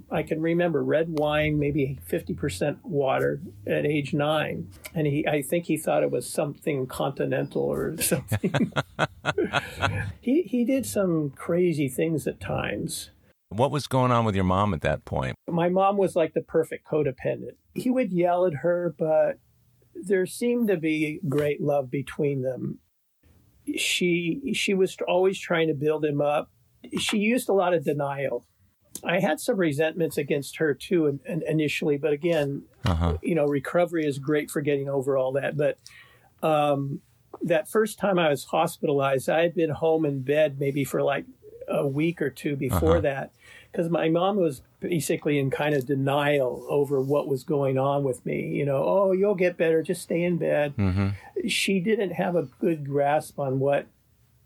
I 0.09 0.23
can 0.23 0.41
remember 0.41 0.83
red 0.83 1.19
wine, 1.19 1.59
maybe 1.59 1.99
50% 2.09 2.77
water 2.83 3.41
at 3.67 3.85
age 3.85 4.13
nine. 4.13 4.69
And 4.93 5.07
he, 5.07 5.27
I 5.27 5.41
think 5.41 5.65
he 5.65 5.77
thought 5.77 6.03
it 6.03 6.11
was 6.11 6.29
something 6.29 6.87
continental 6.87 7.63
or 7.63 7.97
something. 8.01 8.71
he, 10.21 10.43
he 10.43 10.65
did 10.65 10.85
some 10.85 11.31
crazy 11.31 11.89
things 11.89 12.27
at 12.27 12.39
times. 12.39 13.11
What 13.49 13.71
was 13.71 13.87
going 13.87 14.11
on 14.11 14.23
with 14.23 14.35
your 14.35 14.45
mom 14.45 14.73
at 14.73 14.81
that 14.81 15.03
point? 15.03 15.35
My 15.49 15.67
mom 15.67 15.97
was 15.97 16.15
like 16.15 16.33
the 16.33 16.41
perfect 16.41 16.87
codependent. 16.87 17.55
He 17.73 17.89
would 17.89 18.13
yell 18.13 18.45
at 18.45 18.55
her, 18.55 18.95
but 18.97 19.39
there 19.93 20.25
seemed 20.25 20.69
to 20.69 20.77
be 20.77 21.19
great 21.27 21.61
love 21.61 21.91
between 21.91 22.43
them. 22.43 22.79
She 23.75 24.53
she 24.55 24.73
was 24.73 24.95
always 25.07 25.37
trying 25.37 25.67
to 25.67 25.73
build 25.73 26.05
him 26.05 26.21
up. 26.21 26.49
She 26.97 27.17
used 27.17 27.49
a 27.49 27.53
lot 27.53 27.73
of 27.73 27.83
denial 27.83 28.45
I 29.03 29.19
had 29.19 29.39
some 29.39 29.57
resentments 29.57 30.17
against 30.17 30.57
her 30.57 30.73
too 30.73 31.07
in, 31.07 31.19
in, 31.25 31.43
initially, 31.47 31.97
but 31.97 32.13
again, 32.13 32.63
uh-huh. 32.85 33.17
you 33.21 33.35
know, 33.35 33.45
recovery 33.45 34.05
is 34.05 34.19
great 34.19 34.51
for 34.51 34.61
getting 34.61 34.89
over 34.89 35.17
all 35.17 35.31
that. 35.33 35.57
But 35.57 35.77
um, 36.43 37.01
that 37.41 37.69
first 37.69 37.97
time 37.97 38.19
I 38.19 38.29
was 38.29 38.45
hospitalized, 38.45 39.29
I 39.29 39.41
had 39.41 39.55
been 39.55 39.69
home 39.69 40.05
in 40.05 40.21
bed 40.21 40.59
maybe 40.59 40.83
for 40.83 41.01
like 41.01 41.25
a 41.67 41.87
week 41.87 42.21
or 42.21 42.29
two 42.29 42.55
before 42.55 42.97
uh-huh. 42.97 43.01
that 43.01 43.31
because 43.71 43.89
my 43.89 44.09
mom 44.09 44.35
was 44.35 44.61
basically 44.79 45.39
in 45.39 45.49
kind 45.49 45.73
of 45.73 45.85
denial 45.85 46.65
over 46.69 46.99
what 46.99 47.27
was 47.27 47.43
going 47.43 47.77
on 47.77 48.03
with 48.03 48.25
me. 48.25 48.47
You 48.49 48.65
know, 48.65 48.83
oh, 48.83 49.11
you'll 49.13 49.35
get 49.35 49.57
better, 49.57 49.81
just 49.81 50.01
stay 50.01 50.23
in 50.23 50.37
bed. 50.37 50.75
Mm-hmm. 50.75 51.47
She 51.47 51.79
didn't 51.79 52.11
have 52.11 52.35
a 52.35 52.43
good 52.59 52.85
grasp 52.87 53.39
on 53.39 53.59
what 53.59 53.87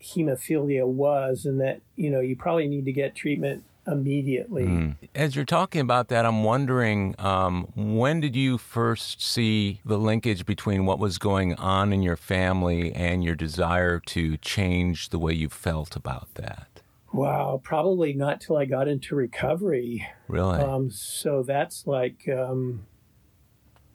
hemophilia 0.02 0.86
was 0.86 1.46
and 1.46 1.60
that, 1.60 1.82
you 1.96 2.10
know, 2.12 2.20
you 2.20 2.36
probably 2.36 2.68
need 2.68 2.86
to 2.86 2.92
get 2.92 3.16
treatment 3.16 3.64
immediately. 3.88 4.64
Mm. 4.64 4.96
As 5.14 5.36
you're 5.36 5.46
talking 5.46 5.82
about 5.82 6.08
that, 6.10 6.26
I'm 6.26 6.44
wondering 6.44 7.16
um, 7.20 7.68
when 7.76 8.20
did 8.20 8.36
you 8.36 8.58
first 8.58 9.22
see 9.22 9.82
the 9.86 9.98
linkage 9.98 10.46
between 10.46 10.86
what 10.86 11.00
was 11.00 11.18
going 11.18 11.54
on 11.56 11.94
in 11.94 12.02
your 12.02 12.16
family 12.16 12.94
and 12.94 13.24
your 13.24 13.36
desire 13.36 14.00
to 14.08 14.38
change 14.38 15.10
the 15.10 15.20
way 15.20 15.34
you 15.34 15.50
felt 15.50 15.96
about 15.96 16.34
that? 16.36 16.82
Wow, 17.14 17.62
probably 17.64 18.14
not 18.14 18.42
till 18.42 18.58
I 18.58 18.66
got 18.66 18.88
into 18.88 19.16
recovery. 19.16 20.06
Really? 20.28 20.60
Um, 20.60 20.92
so 20.92 21.44
that's 21.44 21.88
like 21.88 22.28
um, 22.28 22.88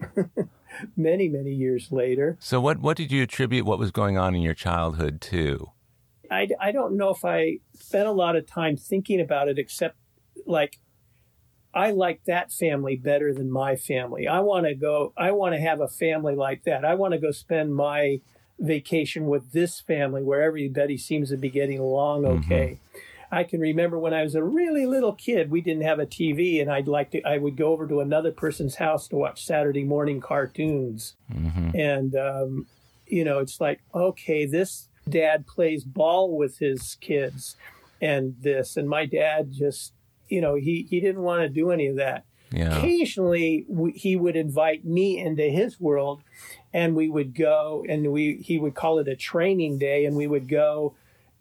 many, 0.96 1.28
many 1.28 1.52
years 1.52 1.92
later. 1.92 2.38
So, 2.40 2.60
what, 2.60 2.78
what 2.78 2.96
did 2.96 3.12
you 3.12 3.22
attribute 3.22 3.66
what 3.66 3.78
was 3.78 3.90
going 3.90 4.16
on 4.16 4.34
in 4.34 4.40
your 4.40 4.54
childhood 4.54 5.20
to? 5.22 5.70
I, 6.30 6.48
I 6.60 6.72
don't 6.72 6.96
know 6.96 7.10
if 7.10 7.24
I 7.24 7.58
spent 7.74 8.06
a 8.06 8.12
lot 8.12 8.36
of 8.36 8.46
time 8.46 8.76
thinking 8.76 9.20
about 9.20 9.48
it, 9.48 9.58
except 9.58 9.96
like 10.46 10.78
I 11.74 11.90
like 11.90 12.24
that 12.26 12.52
family 12.52 12.96
better 12.96 13.32
than 13.32 13.50
my 13.50 13.76
family. 13.76 14.26
I 14.26 14.40
want 14.40 14.66
to 14.66 14.74
go, 14.74 15.12
I 15.16 15.32
want 15.32 15.54
to 15.54 15.60
have 15.60 15.80
a 15.80 15.88
family 15.88 16.34
like 16.34 16.64
that. 16.64 16.84
I 16.84 16.94
want 16.94 17.12
to 17.12 17.18
go 17.18 17.30
spend 17.30 17.74
my 17.74 18.20
vacation 18.58 19.26
with 19.26 19.52
this 19.52 19.80
family 19.80 20.22
where 20.22 20.42
everybody 20.42 20.96
seems 20.96 21.30
to 21.30 21.36
be 21.36 21.48
getting 21.48 21.78
along 21.78 22.22
mm-hmm. 22.22 22.44
okay. 22.44 22.72
Mm-hmm. 22.72 22.98
I 23.32 23.44
can 23.44 23.60
remember 23.60 23.96
when 23.96 24.12
I 24.12 24.24
was 24.24 24.34
a 24.34 24.42
really 24.42 24.86
little 24.86 25.12
kid, 25.12 25.52
we 25.52 25.60
didn't 25.60 25.84
have 25.84 26.00
a 26.00 26.06
TV, 26.06 26.60
and 26.60 26.68
I'd 26.68 26.88
like 26.88 27.12
to, 27.12 27.22
I 27.22 27.38
would 27.38 27.56
go 27.56 27.68
over 27.68 27.86
to 27.86 28.00
another 28.00 28.32
person's 28.32 28.74
house 28.74 29.06
to 29.08 29.16
watch 29.16 29.44
Saturday 29.44 29.84
morning 29.84 30.20
cartoons. 30.20 31.14
Mm-hmm. 31.32 31.70
And, 31.78 32.16
um, 32.16 32.66
you 33.06 33.24
know, 33.24 33.38
it's 33.38 33.60
like, 33.60 33.82
okay, 33.94 34.46
this 34.46 34.88
dad 35.08 35.46
plays 35.46 35.84
ball 35.84 36.36
with 36.36 36.58
his 36.58 36.96
kids 37.00 37.56
and 38.00 38.36
this 38.40 38.76
and 38.76 38.88
my 38.88 39.04
dad 39.06 39.52
just 39.52 39.92
you 40.28 40.40
know 40.40 40.54
he 40.54 40.86
he 40.88 41.00
didn't 41.00 41.22
want 41.22 41.42
to 41.42 41.48
do 41.48 41.70
any 41.70 41.86
of 41.86 41.96
that 41.96 42.24
yeah. 42.52 42.76
occasionally 42.76 43.64
we, 43.68 43.92
he 43.92 44.16
would 44.16 44.36
invite 44.36 44.84
me 44.84 45.18
into 45.18 45.42
his 45.42 45.80
world 45.80 46.22
and 46.72 46.94
we 46.94 47.08
would 47.08 47.34
go 47.34 47.84
and 47.88 48.10
we 48.12 48.36
he 48.36 48.58
would 48.58 48.74
call 48.74 48.98
it 48.98 49.08
a 49.08 49.16
training 49.16 49.78
day 49.78 50.04
and 50.04 50.16
we 50.16 50.26
would 50.26 50.48
go 50.48 50.94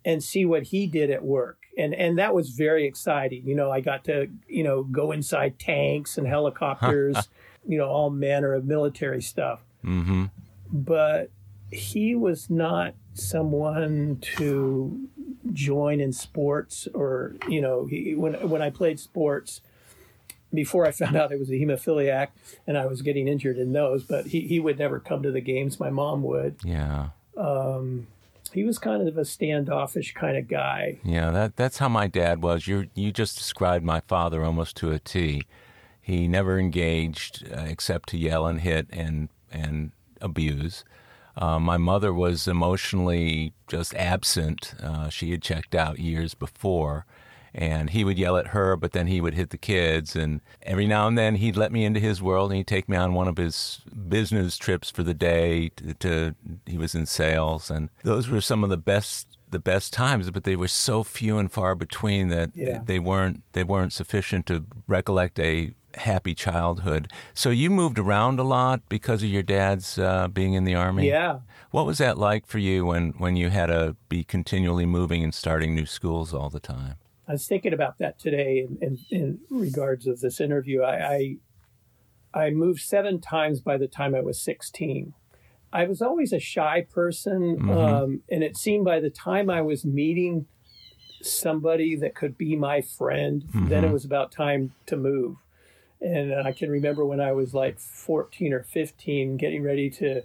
and 0.06 0.24
see 0.24 0.46
what 0.46 0.64
he 0.64 0.88
did 0.88 1.10
at 1.10 1.24
work 1.24 1.58
and 1.78 1.94
and 1.94 2.18
that 2.18 2.34
was 2.34 2.50
very 2.50 2.86
exciting 2.86 3.46
you 3.46 3.56
know 3.56 3.72
i 3.72 3.80
got 3.80 4.04
to 4.04 4.28
you 4.48 4.64
know 4.64 4.84
go 4.84 5.12
inside 5.12 5.58
tanks 5.60 6.18
and 6.18 6.28
helicopters 6.28 7.30
you 7.68 7.78
know 7.78 7.88
all 7.88 8.10
manner 8.10 8.54
of 8.54 8.66
military 8.66 9.22
stuff 9.22 9.62
mm-hmm. 9.84 10.26
but 10.72 11.30
he 11.72 12.16
was 12.16 12.50
not 12.50 12.94
someone 13.14 14.20
to 14.22 15.08
join 15.54 16.00
in 16.00 16.14
sports 16.14 16.88
or 16.94 17.36
you 17.48 17.62
know 17.62 17.86
he, 17.86 18.16
when 18.16 18.34
when 18.50 18.62
I 18.62 18.70
played 18.70 19.00
sports 19.00 19.62
before 20.54 20.86
I 20.86 20.92
found 20.92 21.16
out 21.16 21.32
I 21.32 21.36
was 21.36 21.50
a 21.50 21.54
hemophiliac 21.54 22.30
and 22.66 22.78
I 22.78 22.86
was 22.86 23.02
getting 23.02 23.28
injured 23.28 23.58
in 23.58 23.74
those 23.74 24.04
but 24.04 24.28
he, 24.28 24.42
he 24.42 24.60
would 24.60 24.80
never 24.80 25.00
come 25.00 25.24
to 25.24 25.32
the 25.32 25.42
games. 25.42 25.80
My 25.80 25.90
mom 25.90 26.24
would. 26.24 26.58
Yeah. 26.64 27.10
Um, 27.38 28.08
he 28.52 28.64
was 28.64 28.80
kind 28.80 29.08
of 29.08 29.18
a 29.18 29.26
standoffish 29.26 30.14
kind 30.14 30.38
of 30.38 30.48
guy. 30.48 31.00
Yeah 31.04 31.32
that 31.32 31.56
that's 31.56 31.78
how 31.78 31.90
my 31.90 32.08
dad 32.08 32.42
was. 32.42 32.68
You 32.68 32.90
you 32.94 33.12
just 33.12 33.38
described 33.38 33.86
my 33.86 34.02
father 34.02 34.44
almost 34.44 34.78
to 34.78 34.92
a 34.92 35.00
T. 35.00 35.44
He 36.02 36.28
never 36.28 36.58
engaged 36.58 37.48
uh, 37.52 37.66
except 37.68 38.10
to 38.10 38.18
yell 38.18 38.46
and 38.48 38.62
hit 38.62 38.88
and 38.92 39.30
and 39.52 39.92
abuse 40.22 40.84
uh, 41.40 41.58
my 41.58 41.78
mother 41.78 42.14
was 42.14 42.48
emotionally 42.48 43.54
just 43.68 43.96
absent. 43.96 44.76
Uh, 44.84 45.08
she 45.10 45.32
had 45.32 45.42
checked 45.42 45.74
out 45.74 45.98
years 45.98 46.34
before. 46.34 47.06
And 47.52 47.90
he 47.90 48.04
would 48.04 48.20
yell 48.20 48.38
at 48.38 48.48
her, 48.48 48.76
but 48.76 48.92
then 48.92 49.08
he 49.08 49.20
would 49.20 49.34
hit 49.34 49.50
the 49.50 49.58
kids. 49.58 50.16
And 50.16 50.42
every 50.62 50.86
now 50.86 51.08
and 51.08 51.18
then 51.18 51.36
he'd 51.36 51.58
let 51.58 51.72
me 51.72 51.84
into 51.84 52.00
his 52.00 52.22
world 52.22 52.52
and 52.52 52.58
he'd 52.58 52.68
take 52.68 52.88
me 52.88 52.96
on 52.96 53.16
one 53.16 53.28
of 53.28 53.38
his 53.38 53.82
business 54.08 54.56
trips 54.56 54.92
for 54.92 55.02
the 55.02 55.16
day. 55.16 55.70
To, 55.78 55.94
to 55.96 56.36
he 56.68 56.78
was 56.78 56.94
in 56.94 57.08
sales, 57.08 57.72
and 57.72 57.90
those 58.04 58.30
were 58.30 58.40
some 58.40 58.64
of 58.64 58.70
the 58.70 58.78
best 58.78 59.40
the 59.50 59.60
best 59.60 59.94
times, 59.94 60.30
but 60.30 60.44
they 60.44 60.56
were 60.56 60.68
so 60.68 61.04
few 61.04 61.40
and 61.40 61.52
far 61.52 61.74
between 61.74 62.28
that 62.28 62.52
yeah. 62.54 62.82
they 62.86 63.00
weren't 63.00 63.42
they 63.54 63.64
weren't 63.64 63.94
sufficient 63.94 64.46
to 64.46 64.66
recollect 64.88 65.40
a 65.40 65.74
happy 65.96 66.34
childhood. 66.34 67.12
So 67.34 67.50
you 67.50 67.70
moved 67.70 68.00
around 68.00 68.40
a 68.40 68.44
lot 68.44 68.82
because 68.90 69.24
of 69.24 69.30
your 69.30 69.44
dad's 69.44 69.98
uh, 69.98 70.28
being 70.28 70.54
in 70.54 70.64
the 70.64 70.76
army. 70.76 71.08
Yeah. 71.08 71.40
What 71.72 71.86
was 71.86 71.98
that 72.00 72.18
like 72.18 72.48
for 72.48 72.60
you 72.60 72.86
when 72.86 73.14
when 73.18 73.36
you 73.36 73.50
had 73.50 73.68
to 73.68 73.96
be 74.08 74.24
continually 74.24 74.86
moving 74.86 75.24
and 75.24 75.34
starting 75.34 75.76
new 75.76 75.86
schools 75.86 76.34
all 76.34 76.50
the 76.50 76.60
time? 76.60 76.96
I 77.28 77.34
was 77.34 77.48
thinking 77.48 77.74
about 77.74 78.00
that 78.00 78.18
today 78.18 78.68
in, 78.68 78.78
in, 78.82 78.98
in 79.12 79.40
regards 79.50 80.08
of 80.08 80.20
this 80.20 80.42
interview. 80.42 80.82
I, 80.82 81.38
I 82.34 82.46
I 82.46 82.50
moved 82.50 82.82
seven 82.82 83.22
times 83.22 83.60
by 83.60 83.78
the 83.78 83.88
time 83.88 84.16
I 84.16 84.22
was 84.22 84.42
sixteen. 84.42 85.14
I 85.72 85.86
was 85.86 86.02
always 86.02 86.34
a 86.34 86.40
shy 86.40 86.88
person, 86.90 87.58
mm-hmm. 87.58 87.70
um, 87.70 88.22
and 88.32 88.44
it 88.44 88.58
seemed 88.58 88.86
by 88.86 89.00
the 89.00 89.12
time 89.12 89.52
I 89.52 89.62
was 89.62 89.86
meeting 89.86 90.48
somebody 91.22 91.96
that 91.98 92.16
could 92.16 92.38
be 92.38 92.56
my 92.56 92.82
friend, 92.82 93.44
mm-hmm. 93.44 93.68
then 93.68 93.84
it 93.84 93.88
mm-hmm. 93.88 93.94
was 93.94 94.06
about 94.06 94.32
time 94.32 94.74
to 94.88 94.98
move. 94.98 95.36
And 96.02 96.34
I 96.34 96.52
can 96.54 96.70
remember 96.70 97.06
when 97.06 97.20
I 97.20 97.34
was 97.34 97.54
like 97.54 97.80
14 97.80 98.54
or 98.54 98.64
15, 98.64 99.38
getting 99.38 99.64
ready 99.64 99.90
to 99.92 100.22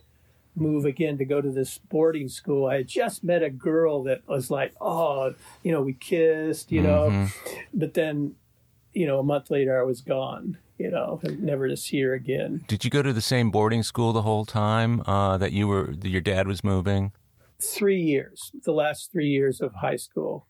move 0.55 0.85
again 0.85 1.19
to 1.19 1.25
go 1.25 1.41
to 1.41 1.51
this 1.51 1.79
boarding 1.79 2.29
school. 2.29 2.67
I 2.67 2.77
had 2.77 2.89
just 2.89 3.25
met 3.25 3.43
a 3.43 3.51
girl 3.51 4.05
that 4.05 4.27
was 4.29 4.51
like, 4.51 4.73
oh, 4.81 5.35
you 5.65 5.73
know, 5.73 5.83
we 5.83 5.95
kissed, 5.95 6.71
you 6.71 6.81
know, 6.81 7.09
mm-hmm. 7.11 7.57
but 7.75 7.95
then, 7.95 8.37
you 8.93 9.07
know, 9.07 9.19
a 9.19 9.25
month 9.25 9.51
later 9.51 9.79
I 9.79 9.83
was 9.83 10.01
gone. 10.01 10.59
you 10.79 10.91
know, 10.91 11.21
and 11.23 11.43
never 11.43 11.69
to 11.69 11.77
see 11.77 12.01
her 12.03 12.15
again. 12.15 12.65
Did 12.67 12.85
you 12.85 12.91
go 12.91 13.03
to 13.03 13.13
the 13.13 13.21
same 13.21 13.51
boarding 13.51 13.83
school 13.83 14.13
the 14.13 14.23
whole 14.23 14.45
time 14.45 15.03
uh, 15.07 15.39
that 15.39 15.53
you 15.53 15.69
were 15.69 15.95
that 15.97 16.09
your 16.09 16.21
dad 16.21 16.49
was 16.49 16.65
moving? 16.65 17.13
Three 17.63 18.01
years, 18.01 18.51
the 18.65 18.73
last 18.73 19.13
three 19.13 19.29
years 19.29 19.61
of 19.61 19.75
high 19.77 19.97
school. 19.97 20.47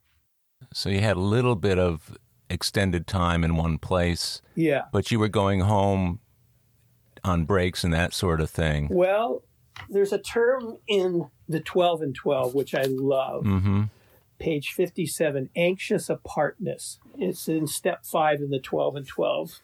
So 0.72 0.88
you 0.88 1.00
had 1.00 1.16
a 1.16 1.20
little 1.20 1.56
bit 1.56 1.78
of 1.78 2.16
extended 2.54 3.06
time 3.06 3.44
in 3.44 3.56
one 3.56 3.76
place, 3.76 4.40
Yeah. 4.54 4.84
but 4.92 5.10
you 5.10 5.18
were 5.18 5.28
going 5.28 5.60
home 5.60 6.20
on 7.22 7.44
breaks 7.44 7.84
and 7.84 7.92
that 7.92 8.14
sort 8.14 8.40
of 8.40 8.48
thing. 8.50 8.88
Well, 8.90 9.42
there's 9.90 10.12
a 10.12 10.18
term 10.18 10.78
in 10.86 11.28
the 11.48 11.60
12 11.60 12.00
and 12.02 12.14
12, 12.14 12.54
which 12.54 12.74
I 12.74 12.84
love. 12.84 13.44
Mm-hmm. 13.44 13.82
Page 14.38 14.72
57, 14.72 15.50
anxious 15.56 16.08
apartness. 16.08 16.98
It's 17.18 17.48
in 17.48 17.66
step 17.66 18.04
five 18.04 18.40
in 18.40 18.50
the 18.50 18.58
12 18.58 18.96
and 18.96 19.06
12. 19.06 19.60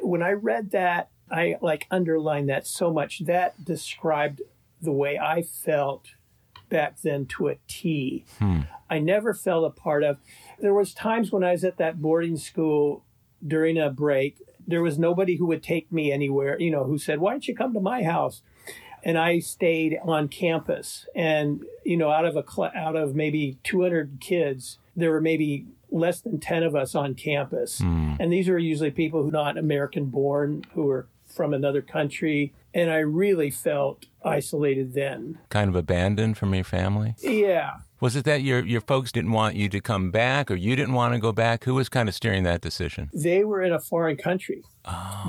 When 0.00 0.22
I 0.22 0.32
read 0.32 0.70
that, 0.72 1.08
I 1.30 1.56
like 1.60 1.86
underlined 1.90 2.48
that 2.48 2.66
so 2.66 2.92
much. 2.92 3.20
That 3.24 3.64
described 3.64 4.42
the 4.80 4.92
way 4.92 5.18
I 5.18 5.42
felt 5.42 6.08
back 6.68 7.00
then 7.02 7.26
to 7.26 7.48
a 7.48 7.56
T. 7.68 8.24
I 8.90 8.98
never 8.98 9.34
felt 9.34 9.64
a 9.64 9.70
part 9.70 10.02
of. 10.02 10.18
There 10.60 10.74
was 10.74 10.94
times 10.94 11.32
when 11.32 11.44
I 11.44 11.52
was 11.52 11.64
at 11.64 11.78
that 11.78 12.00
boarding 12.00 12.36
school 12.36 13.04
during 13.46 13.78
a 13.78 13.90
break. 13.90 14.38
There 14.66 14.82
was 14.82 14.98
nobody 14.98 15.36
who 15.36 15.46
would 15.46 15.62
take 15.62 15.92
me 15.92 16.10
anywhere. 16.12 16.58
You 16.60 16.70
know, 16.70 16.84
who 16.84 16.98
said, 16.98 17.20
"Why 17.20 17.32
don't 17.32 17.46
you 17.46 17.54
come 17.54 17.74
to 17.74 17.80
my 17.80 18.02
house?" 18.02 18.42
And 19.02 19.18
I 19.18 19.38
stayed 19.38 19.98
on 20.02 20.28
campus. 20.28 21.06
And 21.14 21.64
you 21.84 21.96
know, 21.96 22.10
out 22.10 22.24
of 22.24 22.36
a 22.36 22.44
cl- 22.48 22.72
out 22.74 22.96
of 22.96 23.14
maybe 23.14 23.58
200 23.64 24.18
kids, 24.20 24.78
there 24.96 25.10
were 25.10 25.20
maybe 25.20 25.66
less 25.90 26.20
than 26.20 26.40
10 26.40 26.62
of 26.62 26.74
us 26.74 26.94
on 26.94 27.14
campus. 27.14 27.78
Hmm. 27.78 28.14
And 28.18 28.32
these 28.32 28.48
were 28.48 28.58
usually 28.58 28.90
people 28.90 29.22
who 29.22 29.30
not 29.30 29.56
American 29.56 30.06
born, 30.06 30.64
who 30.74 30.84
were 30.84 31.06
from 31.26 31.54
another 31.54 31.82
country. 31.82 32.52
And 32.76 32.90
I 32.90 32.98
really 32.98 33.50
felt 33.50 34.06
isolated 34.24 34.94
then. 34.94 35.38
Kind 35.48 35.68
of 35.70 35.76
abandoned 35.76 36.36
from 36.36 36.52
your 36.54 36.64
family. 36.64 37.14
Yeah. 37.20 37.76
Was 38.00 38.16
it 38.16 38.24
that 38.24 38.42
your 38.42 38.64
your 38.66 38.80
folks 38.80 39.12
didn't 39.12 39.30
want 39.32 39.54
you 39.54 39.68
to 39.70 39.80
come 39.80 40.10
back, 40.10 40.50
or 40.50 40.56
you 40.56 40.74
didn't 40.76 40.92
want 40.94 41.14
to 41.14 41.20
go 41.20 41.32
back? 41.32 41.64
Who 41.64 41.74
was 41.74 41.88
kind 41.88 42.08
of 42.08 42.14
steering 42.14 42.42
that 42.42 42.60
decision? 42.60 43.08
they 43.14 43.44
were 43.44 43.62
in 43.62 43.72
a 43.72 43.78
foreign 43.80 44.16
country. 44.16 44.62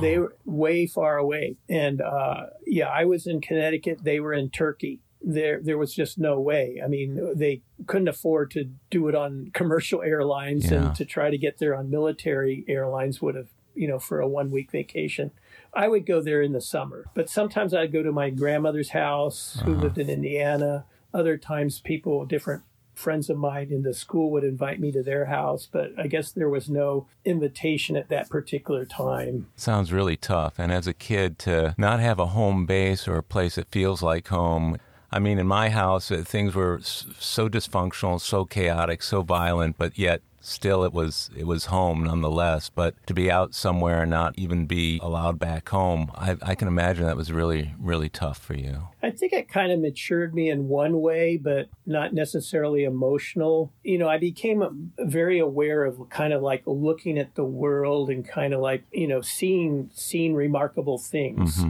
They 0.02 0.18
were 0.18 0.36
way 0.44 0.86
far 0.88 1.18
away, 1.18 1.56
and 1.70 2.02
uh, 2.02 2.48
yeah, 2.66 2.88
I 2.90 3.06
was 3.06 3.28
in 3.28 3.40
Connecticut. 3.40 4.00
They 4.04 4.20
were 4.20 4.34
in 4.34 4.50
Turkey. 4.50 5.00
There, 5.22 5.60
there 5.62 5.78
was 5.78 5.94
just 5.94 6.18
no 6.20 6.40
way. 6.40 6.82
I 6.84 6.88
mean, 6.88 7.18
they 7.36 7.62
couldn't 7.88 8.10
afford 8.10 8.52
to 8.52 8.66
do 8.92 9.08
it 9.08 9.16
on 9.16 9.52
commercial 9.54 10.02
airlines, 10.04 10.70
Yeah. 10.70 10.88
and 10.88 10.96
to 10.98 11.06
try 11.06 11.30
to 11.30 11.38
get 11.38 11.60
there 11.60 11.74
on 11.76 11.90
military 11.90 12.66
airlines 12.68 13.22
would 13.22 13.36
have, 13.36 13.48
you 13.74 13.88
know, 13.88 14.00
for 14.00 14.20
a 14.20 14.28
one 14.28 14.52
week 14.52 14.70
vacation. 14.72 15.32
I 15.76 15.88
would 15.88 16.06
go 16.06 16.22
there 16.22 16.42
in 16.42 16.54
the 16.54 16.62
summer, 16.62 17.06
but 17.14 17.30
sometimes 17.30 17.74
I'd 17.74 17.92
go 17.92 18.02
to 18.02 18.12
my 18.12 18.30
grandmother's 18.30 18.90
house, 18.90 19.60
who 19.66 19.74
uh-huh. 19.74 19.82
lived 19.84 19.98
in 19.98 20.10
Indiana. 20.10 20.86
Other 21.14 21.38
times, 21.38 21.80
people, 21.80 22.26
different 22.26 22.64
friends 22.94 23.30
of 23.30 23.38
mine 23.38 23.72
in 23.72 23.84
the 23.84 23.94
school 23.94 24.32
would 24.32 24.44
invite 24.44 24.80
me 24.80 24.92
to 24.92 25.04
their 25.04 25.26
house, 25.26 25.68
but 25.70 25.92
I 25.98 26.08
guess 26.08 26.32
there 26.32 26.50
was 26.50 26.70
no 26.70 27.08
invitation 27.26 27.96
at 27.96 28.10
that 28.10 28.30
particular 28.30 28.86
time. 28.86 29.48
Sounds 29.56 29.92
really 29.92 30.16
tough. 30.16 30.58
And 30.58 30.72
as 30.72 30.88
a 30.88 30.94
kid, 30.94 31.38
to 31.40 31.76
not 31.78 32.00
have 32.00 32.20
a 32.20 32.28
home 32.28 32.66
base 32.66 33.08
or 33.08 33.18
a 33.18 33.24
place 33.24 33.56
that 33.56 33.70
feels 33.70 34.02
like 34.02 34.30
home. 34.30 34.78
I 35.12 35.20
mean, 35.20 35.40
in 35.40 35.48
my 35.48 35.70
house, 35.70 36.12
uh, 36.12 36.24
things 36.26 36.56
were 36.56 36.80
so 36.82 37.48
dysfunctional, 37.50 38.20
so 38.20 38.46
chaotic, 38.46 39.04
so 39.04 39.22
violent, 39.22 39.78
but 39.78 39.98
yet 39.98 40.22
still 40.46 40.84
it 40.84 40.94
was 40.94 41.30
it 41.36 41.48
was 41.48 41.66
home 41.66 42.04
nonetheless. 42.04 42.70
But 42.70 42.96
to 43.08 43.14
be 43.14 43.32
out 43.32 43.54
somewhere 43.54 44.04
and 44.04 44.12
not 44.12 44.38
even 44.38 44.66
be 44.66 45.00
allowed 45.02 45.40
back 45.40 45.70
home, 45.70 46.12
I, 46.16 46.38
I 46.42 46.56
can 46.56 46.68
imagine 46.68 47.06
that 47.06 47.18
was 47.18 47.32
really 47.32 47.74
really 47.80 48.10
tough 48.10 48.38
for 48.38 48.54
you. 48.54 48.88
I 49.02 49.12
think 49.12 49.34
it 49.34 49.50
kind 49.50 49.72
of 49.72 49.80
matured 49.80 50.34
me 50.34 50.50
in 50.50 50.68
one 50.68 51.02
way, 51.02 51.38
but 51.38 51.70
not 51.86 52.14
necessarily 52.14 52.84
emotional. 52.84 53.72
You 53.84 53.98
know, 53.98 54.08
I 54.08 54.18
became 54.18 54.62
uh, 54.62 54.70
very 55.00 55.40
aware 55.40 55.84
of 55.84 56.10
kind 56.10 56.34
of 56.34 56.42
like 56.42 56.64
looking 56.66 57.18
at 57.18 57.36
the 57.36 57.44
world 57.44 58.10
and 58.10 58.28
kind 58.28 58.54
of 58.54 58.62
like, 58.62 58.84
you 58.92 59.08
know, 59.08 59.22
seeing 59.22 59.90
seeing 59.94 60.36
remarkable 60.36 60.98
things. 60.98 61.64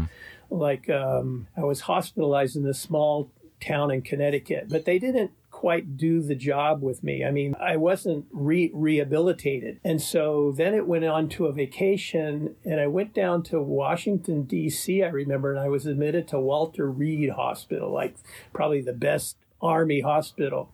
Like 0.50 0.90
um, 0.90 1.48
I 1.58 1.64
was 1.64 1.82
hospitalized 1.82 2.56
in 2.56 2.64
this 2.64 2.80
small 2.80 3.32
town 3.62 3.92
in 3.92 4.02
Connecticut, 4.02 4.68
but 4.70 4.86
they 4.86 5.00
didn't 5.00 5.32
quite 5.56 5.96
do 5.96 6.22
the 6.22 6.36
job 6.36 6.82
with 6.82 7.02
me. 7.02 7.24
I 7.24 7.32
mean, 7.32 7.56
I 7.60 7.78
wasn't 7.78 8.26
re- 8.32 8.72
rehabilitated. 8.74 9.80
And 9.86 10.02
so 10.02 10.54
then 10.56 10.74
it 10.74 10.86
went 10.86 11.06
on 11.06 11.30
to 11.30 11.46
a 11.46 11.54
vacation 11.54 12.56
and 12.66 12.80
I 12.80 12.88
went 12.88 13.14
down 13.14 13.42
to 13.44 13.62
Washington 13.62 14.44
D.C. 14.44 15.02
I 15.02 15.08
remember 15.08 15.52
and 15.52 15.60
I 15.60 15.70
was 15.70 15.86
admitted 15.86 16.28
to 16.28 16.40
Walter 16.40 16.92
Reed 16.92 17.30
Hospital, 17.32 17.92
like 17.92 18.16
probably 18.54 18.82
the 18.82 18.94
best 18.94 19.38
army 19.62 20.02
hospital. 20.02 20.72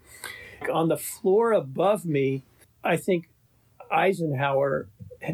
On 0.72 0.88
the 0.88 0.98
floor 0.98 1.54
above 1.54 2.04
me, 2.04 2.44
I 2.84 2.98
think 2.98 3.30
Eisenhower 3.92 4.88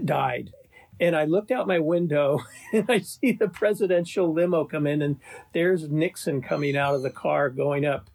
died. 0.03 0.51
And 0.99 1.15
I 1.15 1.25
looked 1.25 1.51
out 1.51 1.67
my 1.67 1.79
window 1.79 2.39
and 2.73 2.85
I 2.89 2.99
see 2.99 3.31
the 3.31 3.47
presidential 3.47 4.31
limo 4.31 4.65
come 4.65 4.87
in, 4.87 5.01
and 5.01 5.19
there's 5.53 5.89
Nixon 5.89 6.41
coming 6.41 6.75
out 6.75 6.95
of 6.95 7.03
the 7.03 7.09
car 7.09 7.49
going 7.49 7.85
up. 7.85 8.09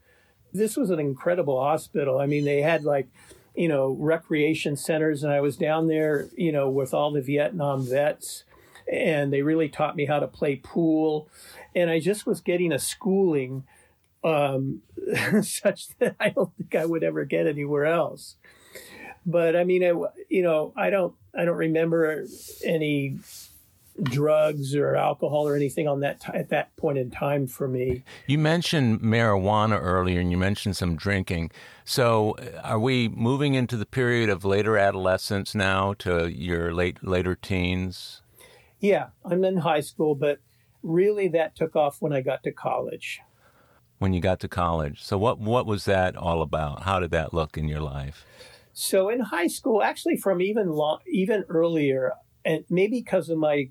This 0.53 0.77
was 0.77 0.91
an 0.91 1.01
incredible 1.01 1.61
hospital. 1.61 2.19
I 2.19 2.27
mean, 2.27 2.45
they 2.45 2.61
had 2.61 2.85
like, 2.85 3.09
you 3.55 3.69
know, 3.69 3.97
recreation 3.99 4.77
centers, 4.77 5.23
and 5.23 5.33
I 5.33 5.41
was 5.41 5.57
down 5.57 5.89
there, 5.89 6.29
you 6.37 6.53
know, 6.53 6.69
with 6.69 6.93
all 6.93 7.11
the 7.11 7.23
Vietnam 7.23 7.87
vets, 7.87 8.45
and 8.91 9.33
they 9.33 9.43
really 9.43 9.69
taught 9.69 9.97
me 9.97 10.07
how 10.07 10.21
to 10.21 10.27
play 10.27 10.57
pool. 10.57 11.29
And 11.75 11.89
I 11.89 12.01
just 12.01 12.27
was 12.27 12.41
getting 12.41 12.73
a 12.73 12.79
schooling 12.79 13.65
um, 14.25 14.83
such 15.43 15.97
that 15.99 16.17
I 16.21 16.31
don't 16.31 16.55
think 16.57 16.75
I 16.75 16.85
would 16.85 17.03
ever 17.03 17.25
get 17.25 17.47
anywhere 17.47 17.87
else 17.87 18.37
but 19.27 19.57
I 19.57 19.65
mean, 19.65 19.85
I, 19.85 19.93
you 20.29 20.43
know, 20.43 20.73
I 20.77 20.91
don't, 20.91 21.15
I 21.35 21.45
don't 21.45 21.57
remember 21.57 22.27
any 22.65 23.19
drugs 24.03 24.75
or 24.75 24.97
alcohol 24.97 25.47
or 25.47 25.55
anything 25.55 25.87
on 25.87 26.01
that 26.01 26.21
t- 26.21 26.33
at 26.33 26.49
that 26.49 26.75
point 26.77 26.99
in 26.99 27.11
time 27.11 27.47
for 27.47 27.69
me. 27.69 28.03
You 28.27 28.39
mentioned 28.39 29.01
marijuana 29.01 29.79
earlier, 29.81 30.21
and 30.21 30.31
you 30.31 30.37
mentioned 30.37 30.77
some 30.77 30.97
drinking. 30.97 31.51
So, 31.85 32.33
uh, 32.33 32.61
are 32.63 32.79
we 32.79 33.09
moving 33.09 33.55
into 33.55 33.77
the 33.77 33.87
period 33.87 34.31
of 34.31 34.45
later 34.45 34.79
adolescence 34.79 35.55
now 35.55 35.95
to 35.95 36.29
your 36.29 36.73
late 36.73 37.05
later 37.05 37.35
teens? 37.35 38.23
Yeah, 38.81 39.09
I'm 39.25 39.45
in 39.45 39.59
high 39.59 39.81
school, 39.81 40.15
but 40.15 40.39
really 40.83 41.29
that 41.29 41.55
took 41.55 41.77
off 41.77 42.01
when 42.01 42.13
I 42.13 42.21
got 42.21 42.43
to 42.45 42.53
college. 42.53 43.21
When 43.99 44.13
you 44.13 44.21
got 44.21 44.41
to 44.41 44.49
college, 44.49 45.03
so 45.03 45.17
what 45.17 45.39
what 45.39 45.65
was 45.65 45.85
that 45.85 46.17
all 46.17 46.43
about? 46.43 46.83
How 46.83 46.99
did 46.99 47.13
that 47.13 47.33
look 47.33 47.57
in 47.57 47.69
your 47.69 47.81
life? 47.81 48.27
So 48.73 49.09
in 49.09 49.21
high 49.21 49.49
school, 49.49 49.83
actually 49.83 50.17
from 50.17 50.41
even 50.41 50.71
long, 50.71 51.01
even 51.07 51.45
earlier, 51.49 52.13
and 52.45 52.65
maybe 52.71 53.01
because 53.01 53.29
of 53.29 53.39
my 53.39 53.71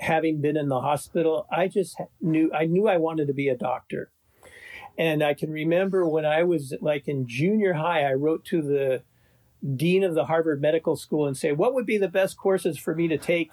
having 0.00 0.40
been 0.40 0.56
in 0.56 0.68
the 0.68 0.80
hospital, 0.80 1.46
I 1.50 1.68
just 1.68 2.00
knew 2.20 2.50
I 2.54 2.66
knew 2.66 2.88
I 2.88 2.96
wanted 2.96 3.26
to 3.28 3.34
be 3.34 3.48
a 3.48 3.56
doctor. 3.56 4.10
And 4.96 5.22
I 5.22 5.34
can 5.34 5.52
remember 5.52 6.08
when 6.08 6.24
I 6.24 6.42
was 6.42 6.74
like 6.80 7.06
in 7.06 7.28
junior 7.28 7.74
high, 7.74 8.02
I 8.02 8.14
wrote 8.14 8.44
to 8.46 8.62
the 8.62 9.02
dean 9.76 10.02
of 10.02 10.14
the 10.14 10.24
Harvard 10.24 10.60
Medical 10.60 10.96
School 10.96 11.26
and 11.26 11.36
say, 11.36 11.52
what 11.52 11.74
would 11.74 11.86
be 11.86 11.98
the 11.98 12.08
best 12.08 12.36
courses 12.36 12.78
for 12.78 12.94
me 12.94 13.06
to 13.08 13.18
take 13.18 13.52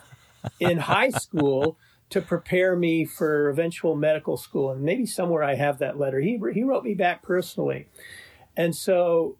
in 0.59 0.79
high 0.79 1.09
school 1.11 1.77
to 2.09 2.21
prepare 2.21 2.75
me 2.75 3.05
for 3.05 3.49
eventual 3.49 3.95
medical 3.95 4.37
school? 4.37 4.71
And 4.71 4.81
maybe 4.81 5.05
somewhere 5.05 5.43
I 5.43 5.53
have 5.53 5.77
that 5.79 5.99
letter. 5.99 6.19
He, 6.19 6.39
he 6.53 6.63
wrote 6.63 6.83
me 6.83 6.95
back 6.95 7.21
personally. 7.21 7.89
And 8.57 8.75
so 8.75 9.37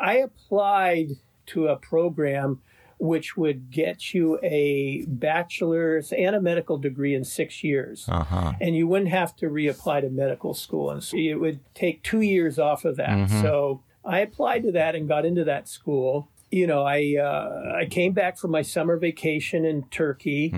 I 0.00 0.14
applied 0.16 1.10
to 1.46 1.68
a 1.68 1.76
program 1.76 2.60
which 2.98 3.36
would 3.36 3.68
get 3.72 4.14
you 4.14 4.38
a 4.44 5.04
bachelor's 5.08 6.12
and 6.12 6.36
a 6.36 6.40
medical 6.40 6.78
degree 6.78 7.16
in 7.16 7.24
six 7.24 7.64
years. 7.64 8.06
Uh 8.08 8.22
huh. 8.22 8.52
And 8.60 8.76
you 8.76 8.86
wouldn't 8.86 9.10
have 9.10 9.34
to 9.36 9.46
reapply 9.46 10.02
to 10.02 10.08
medical 10.08 10.54
school. 10.54 10.88
And 10.90 11.02
so 11.02 11.16
it 11.16 11.34
would 11.34 11.58
take 11.74 12.04
two 12.04 12.20
years 12.20 12.60
off 12.60 12.84
of 12.84 12.96
that. 12.98 13.08
So 13.42 13.82
I 14.04 14.20
applied 14.20 14.62
to 14.62 14.72
that 14.72 14.94
and 14.94 15.08
got 15.08 15.26
into 15.26 15.42
that 15.44 15.68
school. 15.68 16.28
You 16.52 16.66
know, 16.68 16.82
I 16.84 17.16
uh, 17.18 17.76
I 17.80 17.86
came 17.86 18.12
back 18.12 18.38
from 18.38 18.50
my 18.52 18.62
summer 18.62 18.96
vacation 18.98 19.64
in 19.64 19.84
Turkey. 19.90 20.52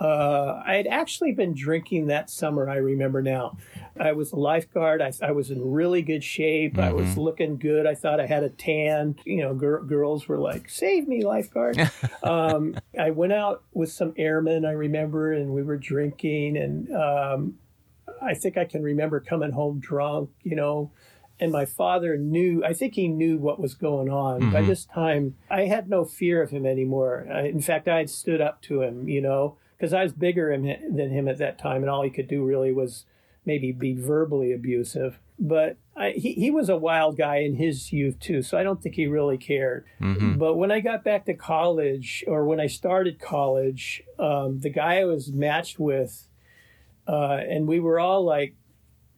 Uh, 0.00 0.62
I 0.66 0.74
had 0.74 0.86
actually 0.88 1.32
been 1.32 1.54
drinking 1.54 2.06
that 2.06 2.28
summer. 2.30 2.68
I 2.68 2.76
remember 2.76 3.22
now. 3.22 3.56
I 3.98 4.12
was 4.12 4.32
a 4.32 4.36
lifeguard. 4.36 5.00
I, 5.00 5.12
I 5.22 5.30
was 5.30 5.50
in 5.50 5.72
really 5.72 6.02
good 6.02 6.24
shape. 6.24 6.78
I 6.78 6.92
was 6.92 7.16
looking 7.16 7.56
good. 7.58 7.86
I 7.86 7.94
thought 7.94 8.20
I 8.20 8.26
had 8.26 8.42
a 8.42 8.48
tan. 8.48 9.16
You 9.24 9.42
know, 9.42 9.54
gir- 9.54 9.82
girls 9.82 10.26
were 10.26 10.38
like, 10.38 10.68
"Save 10.68 11.06
me, 11.06 11.24
lifeguard." 11.24 11.78
um, 12.22 12.76
I 12.98 13.10
went 13.10 13.32
out 13.32 13.62
with 13.72 13.92
some 13.92 14.12
airmen. 14.16 14.64
I 14.64 14.72
remember, 14.72 15.32
and 15.32 15.50
we 15.50 15.62
were 15.62 15.76
drinking, 15.76 16.56
and 16.56 16.92
um, 16.94 17.54
I 18.20 18.34
think 18.34 18.56
I 18.56 18.64
can 18.64 18.82
remember 18.82 19.20
coming 19.20 19.52
home 19.52 19.78
drunk. 19.80 20.30
You 20.42 20.56
know. 20.56 20.90
And 21.40 21.50
my 21.50 21.64
father 21.64 22.16
knew, 22.16 22.64
I 22.64 22.72
think 22.72 22.94
he 22.94 23.08
knew 23.08 23.38
what 23.38 23.58
was 23.58 23.74
going 23.74 24.08
on. 24.08 24.52
By 24.52 24.62
this 24.62 24.84
time, 24.84 25.34
I 25.50 25.62
had 25.62 25.90
no 25.90 26.04
fear 26.04 26.40
of 26.40 26.50
him 26.50 26.64
anymore. 26.64 27.26
I, 27.28 27.48
in 27.48 27.60
fact, 27.60 27.88
I 27.88 27.98
had 27.98 28.08
stood 28.08 28.40
up 28.40 28.62
to 28.62 28.82
him, 28.82 29.08
you 29.08 29.20
know. 29.20 29.56
because 29.76 29.92
I 29.92 30.04
was 30.04 30.12
bigger 30.12 30.56
than 30.56 31.10
him 31.10 31.26
at 31.26 31.38
that 31.38 31.58
time, 31.58 31.82
and 31.82 31.90
all 31.90 32.02
he 32.02 32.10
could 32.10 32.28
do 32.28 32.44
really 32.44 32.72
was 32.72 33.04
maybe 33.44 33.72
be 33.72 33.94
verbally 33.94 34.52
abusive. 34.52 35.18
But 35.38 35.76
I, 35.96 36.10
he, 36.10 36.32
he 36.34 36.50
was 36.50 36.68
a 36.68 36.76
wild 36.76 37.16
guy 37.16 37.38
in 37.38 37.56
his 37.56 37.92
youth 37.92 38.18
too, 38.20 38.42
so 38.42 38.56
I 38.56 38.62
don't 38.62 38.82
think 38.82 38.94
he 38.94 39.06
really 39.06 39.38
cared. 39.38 39.84
Mm-hmm. 40.00 40.38
But 40.38 40.54
when 40.54 40.70
I 40.70 40.80
got 40.80 41.04
back 41.04 41.26
to 41.26 41.34
college, 41.34 42.24
or 42.26 42.44
when 42.44 42.60
I 42.60 42.66
started 42.66 43.20
college, 43.20 44.02
um, 44.18 44.60
the 44.60 44.70
guy 44.70 45.00
I 45.00 45.04
was 45.04 45.32
matched 45.32 45.78
with, 45.78 46.28
uh, 47.06 47.40
and 47.48 47.66
we 47.66 47.80
were 47.80 47.98
all 47.98 48.24
like 48.24 48.54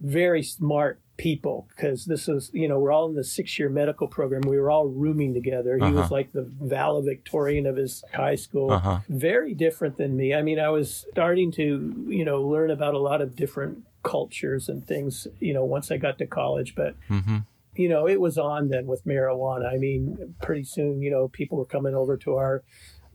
very 0.00 0.42
smart 0.42 1.00
people 1.16 1.66
because 1.74 2.04
this 2.04 2.28
is 2.28 2.50
you 2.52 2.68
know 2.68 2.78
we're 2.78 2.92
all 2.92 3.08
in 3.08 3.14
the 3.14 3.24
six 3.24 3.58
year 3.58 3.70
medical 3.70 4.06
program 4.06 4.42
we 4.42 4.58
were 4.58 4.70
all 4.70 4.86
rooming 4.86 5.32
together 5.32 5.76
he 5.78 5.82
uh-huh. 5.82 6.00
was 6.00 6.10
like 6.10 6.32
the 6.32 6.46
valedictorian 6.60 7.64
of 7.64 7.76
his 7.76 8.04
high 8.12 8.34
school 8.34 8.70
uh-huh. 8.70 8.98
very 9.08 9.54
different 9.54 9.96
than 9.96 10.14
me 10.14 10.34
i 10.34 10.42
mean 10.42 10.58
i 10.58 10.68
was 10.68 11.06
starting 11.10 11.50
to 11.50 12.04
you 12.08 12.24
know 12.24 12.42
learn 12.42 12.70
about 12.70 12.94
a 12.94 12.98
lot 12.98 13.22
of 13.22 13.34
different 13.34 13.78
cultures 14.06 14.68
and 14.68 14.86
things, 14.86 15.26
you 15.40 15.52
know, 15.52 15.64
once 15.64 15.90
I 15.90 15.96
got 15.96 16.18
to 16.18 16.26
college. 16.26 16.74
But, 16.76 16.94
mm-hmm. 17.10 17.38
you 17.74 17.88
know, 17.88 18.06
it 18.06 18.20
was 18.20 18.38
on 18.38 18.68
then 18.68 18.86
with 18.86 19.04
marijuana. 19.04 19.72
I 19.72 19.76
mean, 19.76 20.34
pretty 20.40 20.64
soon, 20.64 21.02
you 21.02 21.10
know, 21.10 21.28
people 21.28 21.58
were 21.58 21.66
coming 21.66 21.94
over 21.94 22.16
to 22.18 22.36
our 22.36 22.62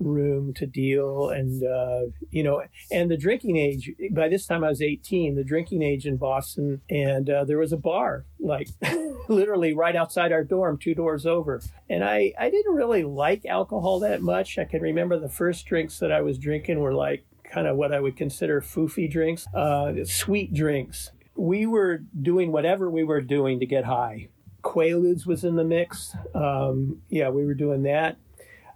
room 0.02 0.54
to 0.54 0.66
deal 0.66 1.30
and 1.30 1.64
uh, 1.64 2.02
you 2.32 2.44
know 2.44 2.64
and 2.92 3.10
the 3.10 3.18
drinking 3.18 3.58
age 3.58 3.92
by 4.12 4.28
this 4.28 4.46
time 4.46 4.64
i 4.64 4.70
was 4.70 4.82
18 4.82 5.36
the 5.36 5.44
drinking 5.44 5.82
age 5.82 6.06
in 6.06 6.18
boston 6.18 6.82
and 6.90 7.30
uh, 7.30 7.44
there 7.44 7.58
was 7.58 7.72
a 7.72 7.78
bar 7.78 8.26
like 8.40 8.68
literally 9.28 9.74
right 9.74 9.96
outside 9.96 10.32
our 10.32 10.44
dorm 10.44 10.78
two 10.78 10.96
doors 10.96 11.26
over 11.26 11.62
and 11.90 12.04
i 12.04 12.34
i 12.40 12.50
didn't 12.50 12.74
really 12.74 13.04
like 13.04 13.46
alcohol 13.46 14.00
that 14.00 14.22
much 14.22 14.58
i 14.58 14.66
can 14.66 14.82
remember 14.82 15.20
the 15.20 15.30
first 15.30 15.66
drinks 15.66 16.00
that 16.00 16.12
i 16.12 16.22
was 16.22 16.38
drinking 16.38 16.80
were 16.80 16.94
like 16.94 17.24
kind 17.52 17.68
of 17.68 17.76
what 17.76 17.94
I 17.94 18.00
would 18.00 18.16
consider 18.16 18.62
foofy 18.62 19.12
drinks, 19.12 19.46
uh, 19.54 19.94
sweet 20.06 20.54
drinks. 20.54 21.12
We 21.36 21.66
were 21.66 22.04
doing 22.22 22.52
whatever 22.52 22.90
we 22.90 23.04
were 23.04 23.22
doing 23.22 23.60
to 23.60 23.66
get 23.66 23.86
high. 23.86 24.30
Quaaludes 24.64 25.26
was 25.26 25.44
in 25.44 25.56
the 25.56 25.64
mix. 25.64 26.16
Um, 26.34 27.02
yeah, 27.10 27.30
we 27.30 27.46
were 27.46 27.54
doing 27.54 27.84
that. 27.84 28.18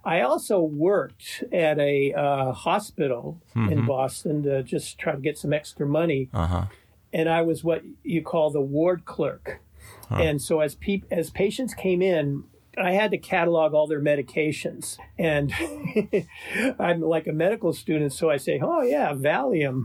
I 0.04 0.20
also 0.20 0.60
worked 0.60 1.42
at 1.52 1.78
a 1.78 2.12
uh, 2.12 2.52
hospital 2.52 3.40
mm-hmm. 3.54 3.72
in 3.72 3.86
Boston 3.86 4.42
to 4.44 4.62
just 4.62 4.98
try 4.98 5.12
to 5.14 5.20
get 5.20 5.36
some 5.36 5.52
extra 5.52 5.86
money. 5.86 6.28
Uh-huh. 6.32 6.66
And 7.12 7.28
I 7.28 7.42
was 7.42 7.64
what 7.64 7.82
you 8.04 8.22
call 8.22 8.50
the 8.50 8.60
ward 8.60 9.04
clerk. 9.04 9.60
Huh. 10.08 10.16
And 10.16 10.42
so 10.42 10.60
as 10.60 10.74
pe- 10.74 11.02
as 11.10 11.30
patients 11.30 11.74
came 11.74 12.02
in, 12.02 12.44
I 12.78 12.92
had 12.92 13.10
to 13.12 13.18
catalog 13.18 13.72
all 13.72 13.86
their 13.86 14.00
medications. 14.00 14.98
And 15.18 15.52
I'm 16.78 17.00
like 17.00 17.26
a 17.26 17.32
medical 17.32 17.72
student, 17.72 18.12
so 18.12 18.30
I 18.30 18.36
say, 18.36 18.60
oh, 18.62 18.82
yeah, 18.82 19.12
Valium. 19.14 19.84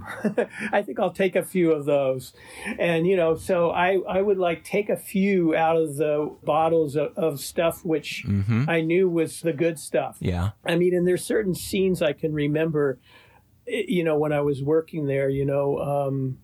I 0.71 0.81
think 0.81 0.99
I'll 0.99 1.13
take 1.13 1.35
a 1.35 1.43
few 1.43 1.71
of 1.71 1.85
those. 1.85 2.33
And, 2.77 3.07
you 3.07 3.15
know, 3.15 3.35
so 3.35 3.71
I, 3.71 3.99
I 4.07 4.21
would 4.21 4.37
like 4.37 4.63
take 4.63 4.89
a 4.89 4.97
few 4.97 5.55
out 5.55 5.77
of 5.77 5.95
the 5.95 6.35
bottles 6.43 6.95
of, 6.95 7.17
of 7.17 7.39
stuff 7.39 7.85
which 7.85 8.25
mm-hmm. 8.27 8.69
I 8.69 8.81
knew 8.81 9.09
was 9.09 9.41
the 9.41 9.53
good 9.53 9.79
stuff. 9.79 10.17
Yeah. 10.19 10.51
I 10.65 10.75
mean, 10.75 10.93
and 10.93 11.07
there's 11.07 11.23
certain 11.23 11.55
scenes 11.55 12.01
I 12.01 12.13
can 12.13 12.33
remember, 12.33 12.99
you 13.67 14.03
know, 14.03 14.17
when 14.17 14.33
I 14.33 14.41
was 14.41 14.61
working 14.61 15.05
there, 15.05 15.29
you 15.29 15.45
know, 15.45 15.77
um, 15.79 16.39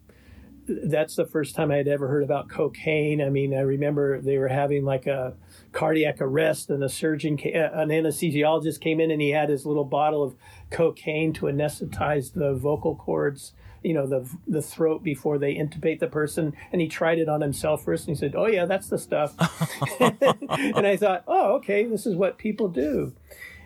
that's 0.68 1.16
the 1.16 1.26
first 1.26 1.56
time 1.56 1.72
I 1.72 1.78
had 1.78 1.88
ever 1.88 2.08
heard 2.08 2.24
about 2.24 2.50
cocaine. 2.50 3.22
I 3.22 3.30
mean, 3.30 3.54
I 3.54 3.62
remember 3.62 4.22
they 4.22 4.38
were 4.38 4.48
having 4.48 4.84
like 4.84 5.08
a 5.08 5.34
cardiac 5.78 6.20
arrest, 6.20 6.72
and 6.72 6.84
a 6.84 6.90
surgeon, 6.90 7.38
uh, 7.46 7.70
an 7.74 7.90
anesthesiologist 7.90 8.82
came 8.82 9.00
in 9.00 9.12
and 9.12 9.22
he 9.22 9.30
had 9.30 9.48
his 9.48 9.64
little 9.64 9.84
bottle 9.86 10.24
of 10.24 10.36
cocaine 10.72 11.32
to 11.34 11.46
anesthetize 11.46 12.34
the 12.34 12.56
vocal 12.56 12.96
cords, 12.96 13.54
you 13.84 13.94
know, 13.94 14.08
the 14.08 14.28
the 14.48 14.62
throat 14.62 15.04
before 15.04 15.38
they 15.38 15.54
intubate 15.54 16.00
the 16.00 16.08
person. 16.08 16.54
And 16.72 16.82
he 16.82 16.88
tried 16.88 17.20
it 17.20 17.30
on 17.30 17.42
himself 17.42 17.84
first, 17.86 18.08
and 18.08 18.18
he 18.18 18.20
said, 18.20 18.34
"Oh 18.36 18.48
yeah, 18.48 18.66
that's 18.66 18.90
the 18.90 18.98
stuff." 18.98 19.36
and 20.00 20.88
I 20.88 20.98
thought, 20.98 21.24
"Oh, 21.28 21.58
okay, 21.58 21.86
this 21.86 22.08
is 22.08 22.16
what 22.16 22.40
people 22.40 22.70
do." 22.70 23.14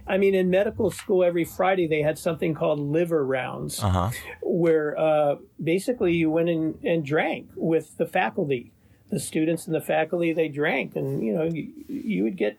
I 0.05 0.17
mean, 0.17 0.35
in 0.35 0.49
medical 0.49 0.91
school, 0.91 1.23
every 1.23 1.45
Friday 1.45 1.87
they 1.87 2.01
had 2.01 2.19
something 2.19 2.53
called 2.53 2.79
liver 2.79 3.25
rounds, 3.25 3.81
uh-huh. 3.81 4.09
where 4.41 4.99
uh, 4.99 5.35
basically 5.63 6.13
you 6.15 6.29
went 6.29 6.49
in 6.49 6.77
and 6.83 7.05
drank 7.05 7.51
with 7.55 7.97
the 7.97 8.05
faculty, 8.05 8.73
the 9.11 9.19
students 9.19 9.67
and 9.67 9.75
the 9.75 9.81
faculty. 9.81 10.33
They 10.33 10.47
drank, 10.47 10.95
and 10.95 11.23
you 11.23 11.33
know, 11.33 11.43
you, 11.43 11.71
you 11.87 12.23
would 12.23 12.37
get 12.37 12.57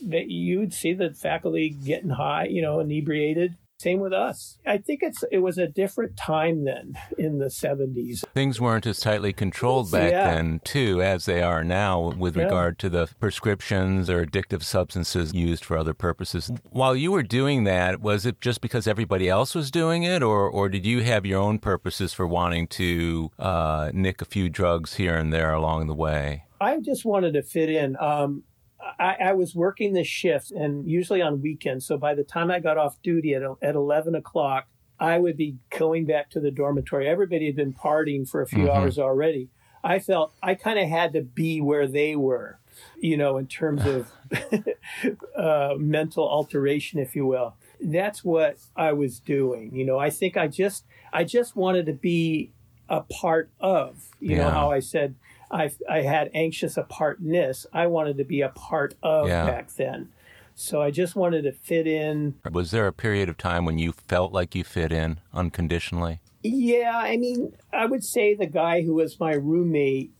that 0.00 0.28
you 0.28 0.58
would 0.60 0.72
see 0.72 0.92
the 0.92 1.10
faculty 1.10 1.68
getting 1.70 2.10
high, 2.10 2.44
you 2.44 2.62
know, 2.62 2.80
inebriated, 2.80 3.56
same 3.82 4.00
with 4.00 4.12
us. 4.12 4.58
I 4.64 4.78
think 4.78 5.02
it's 5.02 5.24
it 5.30 5.38
was 5.38 5.58
a 5.58 5.66
different 5.66 6.16
time 6.16 6.64
then 6.64 6.94
in 7.18 7.38
the 7.38 7.46
70s. 7.46 8.24
Things 8.32 8.60
weren't 8.60 8.86
as 8.86 9.00
tightly 9.00 9.32
controlled 9.32 9.90
back 9.90 10.12
yeah. 10.12 10.34
then, 10.34 10.60
too, 10.64 11.02
as 11.02 11.26
they 11.26 11.42
are 11.42 11.64
now 11.64 12.12
with 12.16 12.36
yeah. 12.36 12.44
regard 12.44 12.78
to 12.80 12.88
the 12.88 13.08
prescriptions 13.18 14.08
or 14.08 14.24
addictive 14.24 14.62
substances 14.62 15.34
used 15.34 15.64
for 15.64 15.76
other 15.76 15.94
purposes. 15.94 16.50
While 16.70 16.94
you 16.94 17.10
were 17.10 17.22
doing 17.24 17.64
that, 17.64 18.00
was 18.00 18.24
it 18.24 18.40
just 18.40 18.60
because 18.60 18.86
everybody 18.86 19.28
else 19.28 19.54
was 19.54 19.70
doing 19.70 20.04
it, 20.04 20.22
or 20.22 20.48
or 20.48 20.68
did 20.68 20.86
you 20.86 21.02
have 21.02 21.26
your 21.26 21.40
own 21.40 21.58
purposes 21.58 22.12
for 22.12 22.26
wanting 22.26 22.68
to 22.68 23.30
uh, 23.38 23.90
nick 23.92 24.22
a 24.22 24.24
few 24.24 24.48
drugs 24.48 24.94
here 24.94 25.16
and 25.16 25.32
there 25.32 25.52
along 25.52 25.88
the 25.88 25.94
way? 25.94 26.44
I 26.60 26.78
just 26.78 27.04
wanted 27.04 27.34
to 27.34 27.42
fit 27.42 27.68
in. 27.68 27.96
Um, 27.98 28.44
I, 28.98 29.16
I, 29.26 29.32
was 29.32 29.54
working 29.54 29.92
the 29.92 30.04
shift 30.04 30.50
and 30.50 30.88
usually 30.88 31.22
on 31.22 31.40
weekends. 31.40 31.86
So 31.86 31.96
by 31.96 32.14
the 32.14 32.24
time 32.24 32.50
I 32.50 32.58
got 32.58 32.78
off 32.78 33.00
duty 33.02 33.34
at, 33.34 33.42
at 33.62 33.74
11 33.74 34.14
o'clock, 34.14 34.66
I 34.98 35.18
would 35.18 35.36
be 35.36 35.56
going 35.76 36.06
back 36.06 36.30
to 36.30 36.40
the 36.40 36.50
dormitory. 36.50 37.08
Everybody 37.08 37.46
had 37.46 37.56
been 37.56 37.72
partying 37.72 38.28
for 38.28 38.42
a 38.42 38.46
few 38.46 38.64
mm-hmm. 38.64 38.76
hours 38.76 38.98
already. 38.98 39.50
I 39.84 39.98
felt 39.98 40.32
I 40.42 40.54
kind 40.54 40.78
of 40.78 40.88
had 40.88 41.12
to 41.14 41.22
be 41.22 41.60
where 41.60 41.88
they 41.88 42.14
were, 42.14 42.60
you 43.00 43.16
know, 43.16 43.36
in 43.36 43.46
terms 43.46 43.82
of 43.84 44.12
uh, 45.36 45.74
mental 45.76 46.28
alteration, 46.28 47.00
if 47.00 47.16
you 47.16 47.26
will. 47.26 47.56
That's 47.80 48.22
what 48.22 48.58
I 48.76 48.92
was 48.92 49.18
doing. 49.18 49.74
You 49.74 49.84
know, 49.84 49.98
I 49.98 50.10
think 50.10 50.36
I 50.36 50.46
just 50.46 50.84
I 51.12 51.24
just 51.24 51.56
wanted 51.56 51.86
to 51.86 51.92
be 51.92 52.52
a 52.88 53.00
part 53.00 53.50
of. 53.60 53.96
You 54.20 54.36
yeah. 54.36 54.44
know 54.44 54.50
how 54.50 54.70
I 54.70 54.78
said 54.78 55.16
I, 55.52 55.70
I 55.88 56.00
had 56.00 56.30
anxious 56.34 56.76
apartness. 56.76 57.66
I 57.72 57.86
wanted 57.86 58.16
to 58.18 58.24
be 58.24 58.40
a 58.40 58.48
part 58.48 58.94
of 59.02 59.28
yeah. 59.28 59.46
back 59.46 59.72
then. 59.72 60.08
So 60.54 60.82
I 60.82 60.90
just 60.90 61.16
wanted 61.16 61.42
to 61.42 61.52
fit 61.52 61.86
in. 61.86 62.34
Was 62.50 62.70
there 62.70 62.86
a 62.86 62.92
period 62.92 63.28
of 63.28 63.38
time 63.38 63.64
when 63.64 63.78
you 63.78 63.92
felt 63.92 64.32
like 64.32 64.54
you 64.54 64.64
fit 64.64 64.92
in 64.92 65.18
unconditionally? 65.32 66.20
Yeah, 66.42 66.92
I 66.94 67.16
mean, 67.16 67.54
I 67.72 67.86
would 67.86 68.04
say 68.04 68.34
the 68.34 68.46
guy 68.46 68.82
who 68.82 68.94
was 68.94 69.20
my 69.20 69.34
roommate 69.34 70.12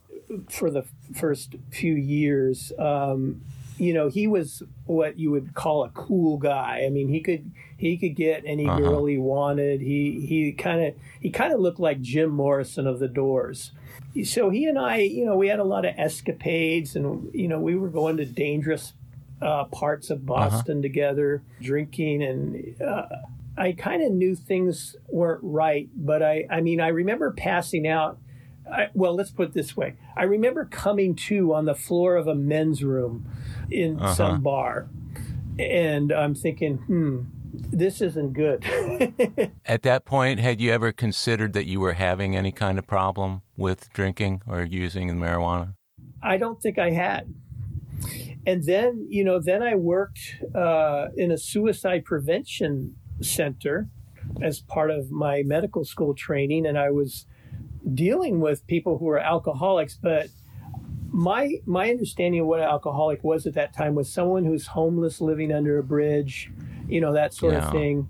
for 0.48 0.70
the 0.70 0.84
first 1.14 1.56
few 1.70 1.94
years, 1.94 2.72
um, 2.78 3.42
you 3.78 3.94
know, 3.94 4.08
he 4.08 4.26
was 4.26 4.62
what 4.86 5.18
you 5.18 5.30
would 5.30 5.54
call 5.54 5.84
a 5.84 5.90
cool 5.90 6.36
guy. 6.36 6.82
I 6.86 6.90
mean, 6.90 7.08
he 7.08 7.20
could 7.20 7.50
he 7.76 7.96
could 7.96 8.14
get 8.14 8.44
any 8.46 8.66
uh-huh. 8.66 8.78
girl 8.78 9.06
he 9.06 9.18
wanted. 9.18 9.80
He 9.80 10.24
he 10.28 10.52
kind 10.52 10.84
of 10.84 10.94
he 11.20 11.30
kind 11.30 11.52
of 11.52 11.60
looked 11.60 11.80
like 11.80 12.00
Jim 12.00 12.30
Morrison 12.30 12.86
of 12.86 12.98
the 12.98 13.08
Doors 13.08 13.72
so 14.24 14.50
he 14.50 14.66
and 14.66 14.78
I, 14.78 14.98
you 14.98 15.24
know, 15.24 15.36
we 15.36 15.48
had 15.48 15.58
a 15.58 15.64
lot 15.64 15.84
of 15.84 15.94
escapades, 15.96 16.96
and 16.96 17.30
you 17.34 17.48
know, 17.48 17.58
we 17.58 17.74
were 17.74 17.88
going 17.88 18.18
to 18.18 18.24
dangerous 18.24 18.92
uh, 19.40 19.64
parts 19.64 20.10
of 20.10 20.18
uh-huh. 20.18 20.50
Boston 20.50 20.78
uh-huh. 20.78 20.82
together, 20.82 21.42
drinking, 21.60 22.22
and 22.22 22.80
uh, 22.80 23.06
I 23.56 23.72
kind 23.72 24.02
of 24.02 24.12
knew 24.12 24.34
things 24.34 24.96
weren't 25.08 25.40
right. 25.42 25.88
But 25.94 26.22
I, 26.22 26.46
I 26.50 26.60
mean, 26.60 26.80
I 26.80 26.88
remember 26.88 27.32
passing 27.32 27.86
out. 27.86 28.18
I, 28.70 28.88
well, 28.94 29.14
let's 29.14 29.30
put 29.30 29.48
it 29.48 29.54
this 29.54 29.76
way: 29.76 29.94
I 30.16 30.24
remember 30.24 30.64
coming 30.64 31.14
to 31.16 31.54
on 31.54 31.64
the 31.64 31.74
floor 31.74 32.16
of 32.16 32.26
a 32.26 32.34
men's 32.34 32.82
room 32.82 33.28
in 33.70 33.98
uh-huh. 33.98 34.14
some 34.14 34.42
bar, 34.42 34.88
and 35.58 36.12
I'm 36.12 36.34
thinking, 36.34 36.78
hmm 36.78 37.22
this 37.52 38.00
isn't 38.00 38.32
good. 38.32 38.64
At 39.66 39.82
that 39.82 40.04
point, 40.04 40.40
had 40.40 40.60
you 40.60 40.72
ever 40.72 40.92
considered 40.92 41.52
that 41.52 41.66
you 41.66 41.80
were 41.80 41.92
having 41.92 42.36
any 42.36 42.52
kind 42.52 42.78
of 42.78 42.86
problem 42.86 43.42
with 43.56 43.92
drinking 43.92 44.42
or 44.46 44.62
using 44.62 45.10
marijuana? 45.10 45.74
I 46.22 46.38
don't 46.38 46.60
think 46.62 46.78
I 46.78 46.90
had. 46.90 47.34
And 48.46 48.64
then, 48.64 49.06
you 49.08 49.24
know, 49.24 49.38
then 49.38 49.62
I 49.62 49.74
worked 49.74 50.42
uh, 50.54 51.08
in 51.16 51.30
a 51.30 51.38
suicide 51.38 52.04
prevention 52.04 52.96
center 53.20 53.88
as 54.40 54.60
part 54.60 54.90
of 54.90 55.10
my 55.10 55.42
medical 55.44 55.84
school 55.84 56.14
training, 56.14 56.66
and 56.66 56.78
I 56.78 56.90
was 56.90 57.26
dealing 57.94 58.40
with 58.40 58.66
people 58.66 58.98
who 58.98 59.06
were 59.06 59.18
alcoholics, 59.18 59.98
but 60.00 60.28
my 61.10 61.56
my 61.66 61.90
understanding 61.90 62.40
of 62.40 62.46
what 62.46 62.60
an 62.60 62.66
alcoholic 62.66 63.22
was 63.22 63.46
at 63.46 63.54
that 63.54 63.74
time 63.74 63.94
was 63.94 64.10
someone 64.10 64.44
who's 64.44 64.68
homeless 64.68 65.20
living 65.20 65.52
under 65.52 65.78
a 65.78 65.82
bridge 65.82 66.50
you 66.88 67.00
know, 67.00 67.12
that 67.14 67.34
sort 67.34 67.54
yeah. 67.54 67.66
of 67.66 67.72
thing. 67.72 68.08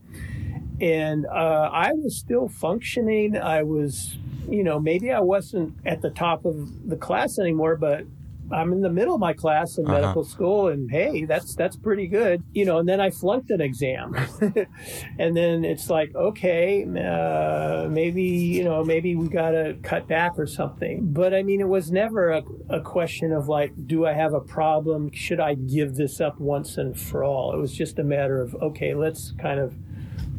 And 0.81 1.27
uh, 1.27 1.71
I 1.73 1.93
was 1.93 2.17
still 2.17 2.49
functioning. 2.49 3.37
I 3.37 3.63
was, 3.63 4.19
you 4.49 4.65
know, 4.65 4.81
maybe 4.81 5.13
I 5.13 5.21
wasn't 5.21 5.75
at 5.87 6.03
the 6.03 6.11
top 6.11 6.45
of 6.45 6.89
the 6.89 6.97
class 6.97 7.39
anymore, 7.39 7.77
but 7.77 8.05
I'm 8.53 8.73
in 8.73 8.81
the 8.81 8.91
middle 8.91 9.15
of 9.15 9.21
my 9.21 9.33
class 9.33 9.79
in 9.79 9.85
Uh-huh. 9.87 10.01
medical 10.01 10.25
school, 10.25 10.69
and 10.69 10.91
hey, 10.91 11.25
that's 11.25 11.55
that's 11.55 11.77
pretty 11.77 12.07
good, 12.07 12.43
you 12.53 12.65
know. 12.65 12.79
And 12.79 12.89
then 12.89 13.01
I 13.01 13.11
flunked 13.11 13.51
an 13.51 13.61
exam, 13.61 14.15
and 15.19 15.37
then 15.37 15.65
it's 15.65 15.89
like, 15.91 16.15
okay, 16.15 16.85
uh, 16.85 17.89
maybe 17.89 18.23
you 18.23 18.65
know, 18.65 18.85
maybe 18.85 19.15
we 19.17 19.29
got 19.29 19.51
to 19.53 19.77
cut 19.83 20.07
back 20.07 20.33
or 20.39 20.47
something. 20.47 21.13
But 21.13 21.35
I 21.35 21.43
mean, 21.43 21.61
it 21.61 21.69
was 21.69 21.91
never 21.91 22.31
a, 22.31 22.43
a 22.69 22.81
question 22.81 23.33
of 23.33 23.49
like, 23.49 23.73
do 23.87 24.07
I 24.07 24.13
have 24.13 24.35
a 24.35 24.41
problem? 24.41 25.11
Should 25.13 25.41
I 25.41 25.55
give 25.55 25.95
this 25.97 26.21
up 26.21 26.39
once 26.41 26.77
and 26.79 26.99
for 26.99 27.25
all? 27.25 27.53
It 27.55 27.59
was 27.59 27.73
just 27.75 27.99
a 27.99 28.05
matter 28.05 28.41
of 28.41 28.55
okay, 28.57 28.95
let's 28.95 29.33
kind 29.41 29.59
of, 29.61 29.75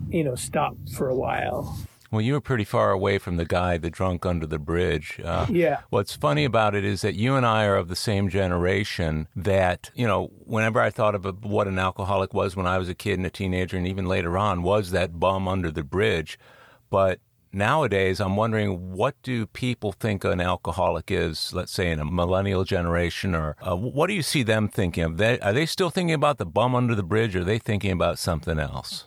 you 0.10 0.24
know, 0.24 0.36
stop 0.36 0.76
for 0.96 1.10
a 1.10 1.16
while. 1.16 1.78
Well, 2.14 2.22
you 2.22 2.34
were 2.34 2.42
pretty 2.42 2.64
far 2.64 2.92
away 2.92 3.18
from 3.18 3.38
the 3.38 3.46
guy, 3.46 3.80
the 3.80 3.90
drunk 3.90 4.24
under 4.24 4.46
the 4.46 4.60
bridge. 4.60 5.20
Uh, 5.26 5.48
Yeah. 5.50 5.80
What's 5.90 6.16
funny 6.16 6.46
about 6.46 6.76
it 6.76 6.86
is 6.86 7.02
that 7.02 7.16
you 7.16 7.36
and 7.36 7.44
I 7.44 7.66
are 7.66 7.76
of 7.76 7.88
the 7.88 7.96
same 7.96 8.30
generation 8.30 9.28
that, 9.36 9.90
you 9.96 10.06
know, 10.06 10.28
whenever 10.46 10.80
I 10.80 10.92
thought 10.92 11.16
of 11.16 11.26
a, 11.26 11.32
what 11.32 11.68
an 11.68 11.80
alcoholic 11.80 12.32
was 12.32 12.56
when 12.56 12.68
I 12.68 12.78
was 12.78 12.88
a 12.88 12.94
kid 12.94 13.18
and 13.18 13.26
a 13.26 13.32
teenager 13.32 13.78
and 13.78 13.88
even 13.88 14.06
later 14.06 14.38
on 14.38 14.62
was 14.62 14.92
that 14.92 15.20
bum 15.20 15.48
under 15.48 15.72
the 15.72 15.84
bridge. 15.84 16.38
But 16.92 17.20
nowadays, 17.52 18.22
I'm 18.22 18.36
wondering 18.36 18.92
what 18.92 19.16
do 19.24 19.48
people 19.48 19.92
think 19.92 20.24
an 20.24 20.40
alcoholic 20.40 21.10
is, 21.10 21.52
let's 21.52 21.72
say 21.72 21.90
in 21.90 22.00
a 22.00 22.06
millennial 22.06 22.64
generation, 22.64 23.34
or 23.34 23.56
uh, 23.68 23.76
what 23.76 24.06
do 24.06 24.14
you 24.14 24.22
see 24.22 24.44
them 24.44 24.70
thinking 24.70 25.04
of? 25.04 25.18
They, 25.18 25.40
are 25.40 25.52
they 25.52 25.66
still 25.66 25.90
thinking 25.90 26.14
about 26.14 26.38
the 26.38 26.46
bum 26.46 26.76
under 26.76 26.94
the 26.94 27.02
bridge 27.02 27.36
or 27.36 27.40
are 27.42 27.44
they 27.44 27.58
thinking 27.58 27.92
about 27.92 28.20
something 28.20 28.60
else? 28.60 29.06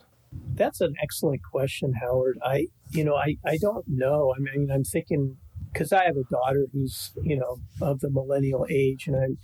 That's 0.55 0.81
an 0.81 0.95
excellent 1.01 1.41
question, 1.41 1.93
Howard. 1.93 2.37
I, 2.43 2.67
you 2.91 3.03
know, 3.03 3.15
I, 3.15 3.37
I 3.45 3.57
don't 3.57 3.85
know. 3.87 4.33
I 4.35 4.39
mean, 4.39 4.69
I'm 4.71 4.83
thinking 4.83 5.37
because 5.73 5.91
I 5.91 6.05
have 6.05 6.17
a 6.17 6.23
daughter 6.23 6.65
who's, 6.73 7.11
you 7.23 7.37
know, 7.37 7.57
of 7.81 7.99
the 7.99 8.09
millennial 8.09 8.65
age, 8.69 9.07
and 9.07 9.15
I'm, 9.15 9.37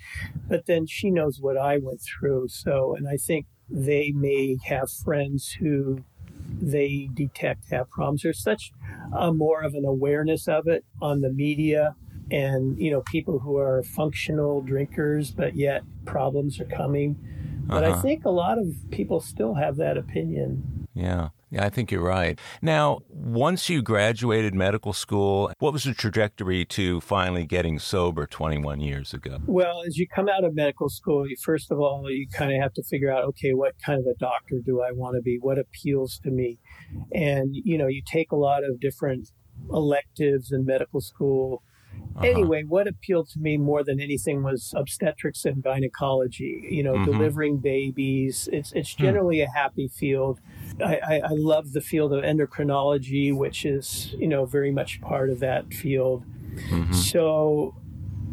but 0.47 0.65
then 0.65 0.87
she 0.87 1.11
knows 1.11 1.39
what 1.39 1.57
I 1.57 1.77
went 1.77 2.01
through. 2.01 2.47
So, 2.47 2.95
and 2.95 3.07
I 3.07 3.17
think 3.17 3.45
they 3.69 4.11
may 4.11 4.57
have 4.65 4.89
friends 4.91 5.51
who 5.59 6.03
they 6.61 7.09
detect 7.13 7.69
have 7.71 7.89
problems. 7.89 8.23
There's 8.23 8.41
such 8.41 8.71
a 9.15 9.33
more 9.33 9.61
of 9.61 9.73
an 9.75 9.85
awareness 9.85 10.47
of 10.47 10.67
it 10.67 10.85
on 11.01 11.21
the 11.21 11.29
media 11.31 11.95
and 12.31 12.79
you 12.79 12.89
know 12.89 13.01
people 13.01 13.39
who 13.39 13.57
are 13.57 13.83
functional 13.83 14.61
drinkers 14.61 15.29
but 15.29 15.55
yet 15.57 15.83
problems 16.05 16.57
are 16.59 16.65
coming 16.65 17.17
but 17.67 17.83
i 17.83 17.89
Uh-huh. 17.89 18.01
think 18.01 18.23
a 18.23 18.29
lot 18.29 18.57
of 18.57 18.67
people 18.91 19.19
still 19.19 19.55
have 19.55 19.75
that 19.75 19.97
opinion 19.97 20.87
Yeah. 20.93 21.29
Yeah, 21.53 21.65
I 21.65 21.69
think 21.69 21.91
you're 21.91 22.01
right. 22.01 22.39
Now, 22.63 23.01
once 23.09 23.69
you 23.69 23.83
graduated 23.83 24.55
medical 24.55 24.91
school, 24.91 25.51
what 25.59 25.71
was 25.71 25.83
the 25.83 25.93
trajectory 25.93 26.65
to 26.65 26.99
finally 27.01 27.45
getting 27.45 27.77
sober 27.77 28.25
21 28.25 28.79
years 28.79 29.13
ago? 29.13 29.37
Well, 29.45 29.83
as 29.85 29.97
you 29.97 30.07
come 30.07 30.27
out 30.27 30.43
of 30.43 30.55
medical 30.55 30.89
school, 30.89 31.29
you, 31.29 31.35
first 31.39 31.69
of 31.71 31.77
all, 31.79 32.09
you 32.09 32.27
kind 32.27 32.51
of 32.51 32.59
have 32.59 32.73
to 32.73 32.83
figure 32.83 33.11
out, 33.11 33.23
okay, 33.25 33.53
what 33.53 33.75
kind 33.85 33.99
of 33.99 34.07
a 34.07 34.15
doctor 34.17 34.61
do 34.65 34.81
I 34.81 34.93
want 34.93 35.15
to 35.15 35.21
be? 35.21 35.37
What 35.39 35.59
appeals 35.59 36.19
to 36.23 36.31
me? 36.31 36.57
And, 37.13 37.51
you 37.53 37.77
know, 37.77 37.85
you 37.85 38.01
take 38.03 38.31
a 38.31 38.35
lot 38.35 38.63
of 38.63 38.79
different 38.79 39.29
electives 39.71 40.51
in 40.51 40.65
medical 40.65 41.01
school. 41.01 41.61
Uh-huh. 42.15 42.25
Anyway, 42.25 42.63
what 42.67 42.87
appealed 42.87 43.29
to 43.29 43.39
me 43.39 43.57
more 43.57 43.83
than 43.83 43.99
anything 43.99 44.41
was 44.41 44.73
obstetrics 44.75 45.45
and 45.45 45.63
gynecology, 45.63 46.67
you 46.71 46.81
know, 46.81 46.93
Mhm. 46.95 47.05
delivering 47.05 47.57
babies. 47.57 48.49
It's, 48.51 48.71
it's 48.71 48.95
Hmm. 48.95 49.03
generally 49.03 49.41
a 49.41 49.47
happy 49.49 49.87
field. 49.87 50.39
I, 50.81 50.95
I, 50.95 51.21
I 51.25 51.31
love 51.31 51.73
the 51.73 51.81
field 51.81 52.13
of 52.13 52.23
endocrinology, 52.23 53.35
which 53.35 53.65
is, 53.65 54.13
you 54.17 54.27
know, 54.27 54.45
very 54.45 54.71
much 54.71 55.01
part 55.01 55.29
of 55.29 55.39
that 55.39 55.73
field. 55.73 56.23
Mhm. 56.69 56.93
So, 56.93 57.75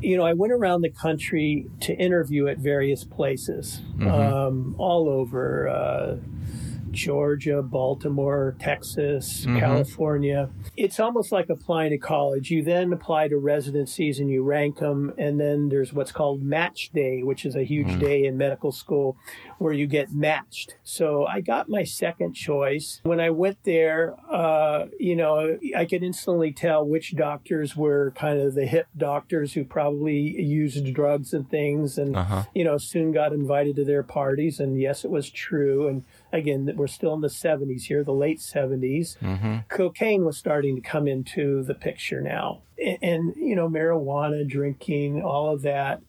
you 0.00 0.16
know, 0.16 0.24
I 0.24 0.32
went 0.32 0.52
around 0.52 0.82
the 0.82 0.90
country 0.90 1.66
to 1.80 1.94
interview 1.94 2.46
at 2.48 2.58
various 2.58 3.04
places, 3.04 3.82
Mhm. 3.98 4.08
um, 4.10 4.74
all 4.78 5.08
over 5.08 5.68
uh, 5.68 6.16
Georgia, 6.90 7.62
Baltimore, 7.62 8.56
Texas, 8.58 9.46
Mhm. 9.46 9.60
California. 9.60 10.50
It's 10.76 10.98
almost 10.98 11.30
like 11.30 11.48
applying 11.48 11.90
to 11.90 11.98
college. 11.98 12.50
You 12.50 12.64
then 12.64 12.92
apply 12.92 13.28
to 13.28 13.38
residencies 13.38 14.18
and 14.18 14.28
you 14.28 14.42
rank 14.42 14.78
them, 14.78 15.12
and 15.16 15.38
then 15.38 15.68
there's 15.68 15.92
what's 15.92 16.10
called 16.10 16.42
match 16.42 16.90
day, 16.92 17.22
which 17.22 17.46
is 17.46 17.54
a 17.54 17.62
huge 17.62 17.86
Mm. 17.92 18.00
day 18.00 18.24
in 18.24 18.36
medical 18.36 18.72
school 18.72 19.16
where 19.60 19.74
you 19.74 19.86
get 19.86 20.10
matched. 20.10 20.74
So 20.82 21.26
I 21.26 21.42
got 21.42 21.68
my 21.68 21.84
second 21.84 22.32
choice. 22.32 22.98
When 23.02 23.20
I 23.20 23.28
went 23.28 23.58
there, 23.64 24.14
uh, 24.32 24.86
you 24.98 25.14
know, 25.14 25.58
I 25.76 25.84
could 25.84 26.02
instantly 26.02 26.50
tell 26.50 26.82
which 26.82 27.14
doctors 27.14 27.76
were 27.76 28.10
kind 28.16 28.40
of 28.40 28.54
the 28.54 28.64
hip 28.64 28.86
doctors 28.96 29.52
who 29.52 29.64
probably 29.64 30.18
used 30.18 30.94
drugs 30.94 31.34
and 31.34 31.46
things, 31.50 31.98
and 31.98 32.16
Uh-huh. 32.16 32.44
you 32.54 32.64
know, 32.64 32.78
soon 32.78 33.12
got 33.12 33.34
invited 33.34 33.76
to 33.76 33.84
their 33.84 34.02
parties. 34.02 34.60
And 34.60 34.80
yes, 34.80 35.04
it 35.04 35.10
was 35.10 35.28
true. 35.28 35.88
And 35.88 36.04
again, 36.32 36.72
we're 36.74 36.86
still 36.86 37.12
in 37.12 37.20
the 37.20 37.28
70s 37.28 37.82
here, 37.82 38.02
the 38.02 38.14
late 38.14 38.38
70s. 38.40 39.18
hmm 39.18 39.58
Cocaine 39.68 40.24
was 40.24 40.38
starting 40.38 40.74
to 40.76 40.80
come 40.80 41.06
into 41.06 41.62
the 41.62 41.74
picture 41.74 42.22
now. 42.22 42.62
And, 42.82 42.98
and, 43.02 43.36
you 43.36 43.54
know, 43.54 43.68
marijuana, 43.68 44.48
drinking, 44.48 45.20
all 45.22 45.52
of 45.52 45.60
that. 45.62 46.00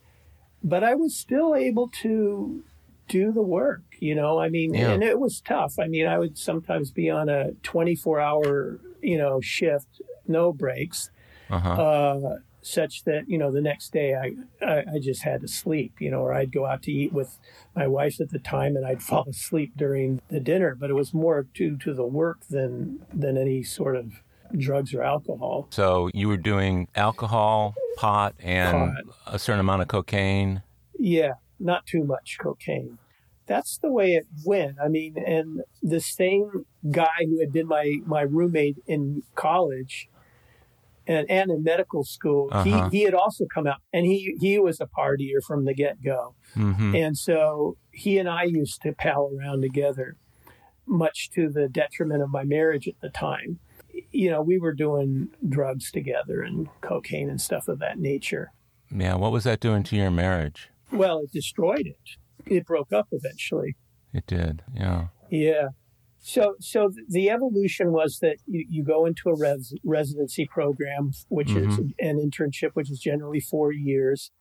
But 0.63 0.85
I 0.85 0.95
was 0.95 1.15
still 1.17 1.53
able 1.53 1.89
to 2.03 2.63
do 3.11 3.31
the 3.31 3.41
work, 3.43 3.83
you 3.99 4.15
know, 4.15 4.39
I 4.39 4.47
mean, 4.49 4.73
Yeah. 4.73 4.91
and 4.91 5.03
it 5.03 5.19
was 5.19 5.41
tough. 5.41 5.73
I 5.79 5.87
mean, 5.87 6.07
I 6.07 6.17
would 6.17 6.37
sometimes 6.37 6.91
be 6.91 7.09
on 7.09 7.27
a 7.29 7.51
24 7.63 8.19
hour, 8.19 8.79
you 9.01 9.17
know, 9.17 9.41
shift, 9.41 10.01
no 10.27 10.53
breaks 10.53 11.11
Uh-huh. 11.49 11.69
uh, 11.87 12.37
such 12.63 13.03
that 13.05 13.23
you 13.27 13.37
know 13.39 13.51
the 13.51 13.59
next 13.71 13.91
day 13.91 14.09
I, 14.13 14.27
I 14.73 14.75
I 14.95 14.99
just 14.99 15.23
had 15.23 15.41
to 15.41 15.47
sleep, 15.47 15.93
you 15.99 16.11
know, 16.11 16.21
or 16.21 16.31
I'd 16.31 16.51
go 16.51 16.63
out 16.67 16.83
to 16.83 16.91
eat 16.91 17.11
with 17.11 17.31
my 17.75 17.87
wife 17.87 18.21
at 18.21 18.29
the 18.29 18.37
time 18.39 18.75
and 18.77 18.85
I'd 18.85 19.01
fall 19.11 19.25
asleep 19.27 19.71
during 19.75 20.21
the 20.29 20.39
dinner. 20.39 20.75
But 20.75 20.89
it 20.91 20.93
was 20.93 21.11
more 21.13 21.39
due 21.61 21.75
to 21.77 21.93
the 21.93 22.05
work 22.05 22.39
than 22.55 22.99
than 23.23 23.35
any 23.45 23.63
sort 23.63 23.95
of 24.01 24.05
drugs 24.67 24.93
or 24.93 25.01
alcohol. 25.01 25.67
So 25.71 26.09
you 26.13 26.27
were 26.27 26.37
doing 26.53 26.87
alcohol, 26.95 27.73
pot, 27.97 28.35
and 28.39 28.93
Pot. 28.93 29.03
a 29.35 29.39
certain 29.39 29.59
amount 29.59 29.81
of 29.81 29.87
cocaine. 29.87 30.61
Yeah, 30.99 31.33
not 31.63 31.85
too 31.85 32.03
much 32.03 32.37
cocaine. 32.41 32.97
That's 33.47 33.77
the 33.77 33.91
way 33.91 34.13
it 34.15 34.27
went. 34.45 34.77
I 34.83 34.87
mean, 34.87 35.15
and 35.17 35.61
the 35.81 35.99
same 35.99 36.65
guy 36.89 37.25
who 37.27 37.39
had 37.39 37.51
been 37.51 37.67
my 37.67 37.97
my 38.05 38.21
roommate 38.21 38.77
in 38.87 39.23
college. 39.35 40.07
And, 41.07 41.29
and 41.31 41.49
in 41.49 41.63
medical 41.63 42.03
school, 42.03 42.49
Uh-huh. 42.51 42.89
he, 42.89 42.99
he 42.99 43.03
had 43.05 43.15
also 43.15 43.45
come 43.51 43.65
out 43.65 43.77
and 43.91 44.05
he, 44.05 44.37
he 44.39 44.59
was 44.59 44.79
a 44.79 44.85
partier 44.85 45.41
from 45.45 45.65
the 45.65 45.73
get 45.73 46.01
go. 46.03 46.35
hmm 46.53 46.93
And 46.95 47.17
so 47.17 47.75
he 47.91 48.19
and 48.19 48.29
I 48.29 48.43
used 48.43 48.83
to 48.83 48.93
pal 48.93 49.31
around 49.35 49.61
together, 49.61 50.15
much 50.85 51.31
to 51.31 51.49
the 51.49 51.67
detriment 51.67 52.21
of 52.21 52.29
my 52.29 52.43
marriage 52.43 52.87
at 52.87 53.01
the 53.01 53.09
time. 53.09 53.59
You 54.11 54.29
know, 54.29 54.41
we 54.43 54.59
were 54.59 54.73
doing 54.73 55.29
drugs 55.49 55.91
together 55.91 56.43
and 56.43 56.69
cocaine 56.81 57.29
and 57.31 57.41
stuff 57.41 57.67
of 57.67 57.79
that 57.79 57.97
nature. 57.97 58.51
Yeah. 58.95 59.15
What 59.15 59.31
was 59.31 59.43
that 59.45 59.59
doing 59.59 59.81
to 59.83 59.95
your 59.95 60.11
marriage? 60.11 60.69
Well, 60.91 61.19
it 61.19 61.31
destroyed 61.31 61.87
it. 61.87 62.17
It 62.45 62.65
broke 62.65 62.91
up 62.91 63.07
eventually. 63.11 63.75
It 64.13 64.25
did. 64.27 64.63
Yeah. 64.73 65.07
Yeah. 65.29 65.69
So, 66.19 66.55
so 66.59 66.91
the 67.07 67.29
evolution 67.29 67.91
was 67.91 68.19
that 68.21 68.37
you, 68.45 68.65
you 68.69 68.83
go 68.83 69.05
into 69.05 69.29
a 69.29 69.35
res, 69.35 69.73
residency 69.83 70.45
program, 70.45 71.11
which 71.29 71.51
is 71.51 71.77
an 71.99 72.17
internship, 72.19 72.71
which 72.73 72.91
is 72.91 72.99
generally 72.99 73.39
four 73.39 73.71
years, 73.71 74.31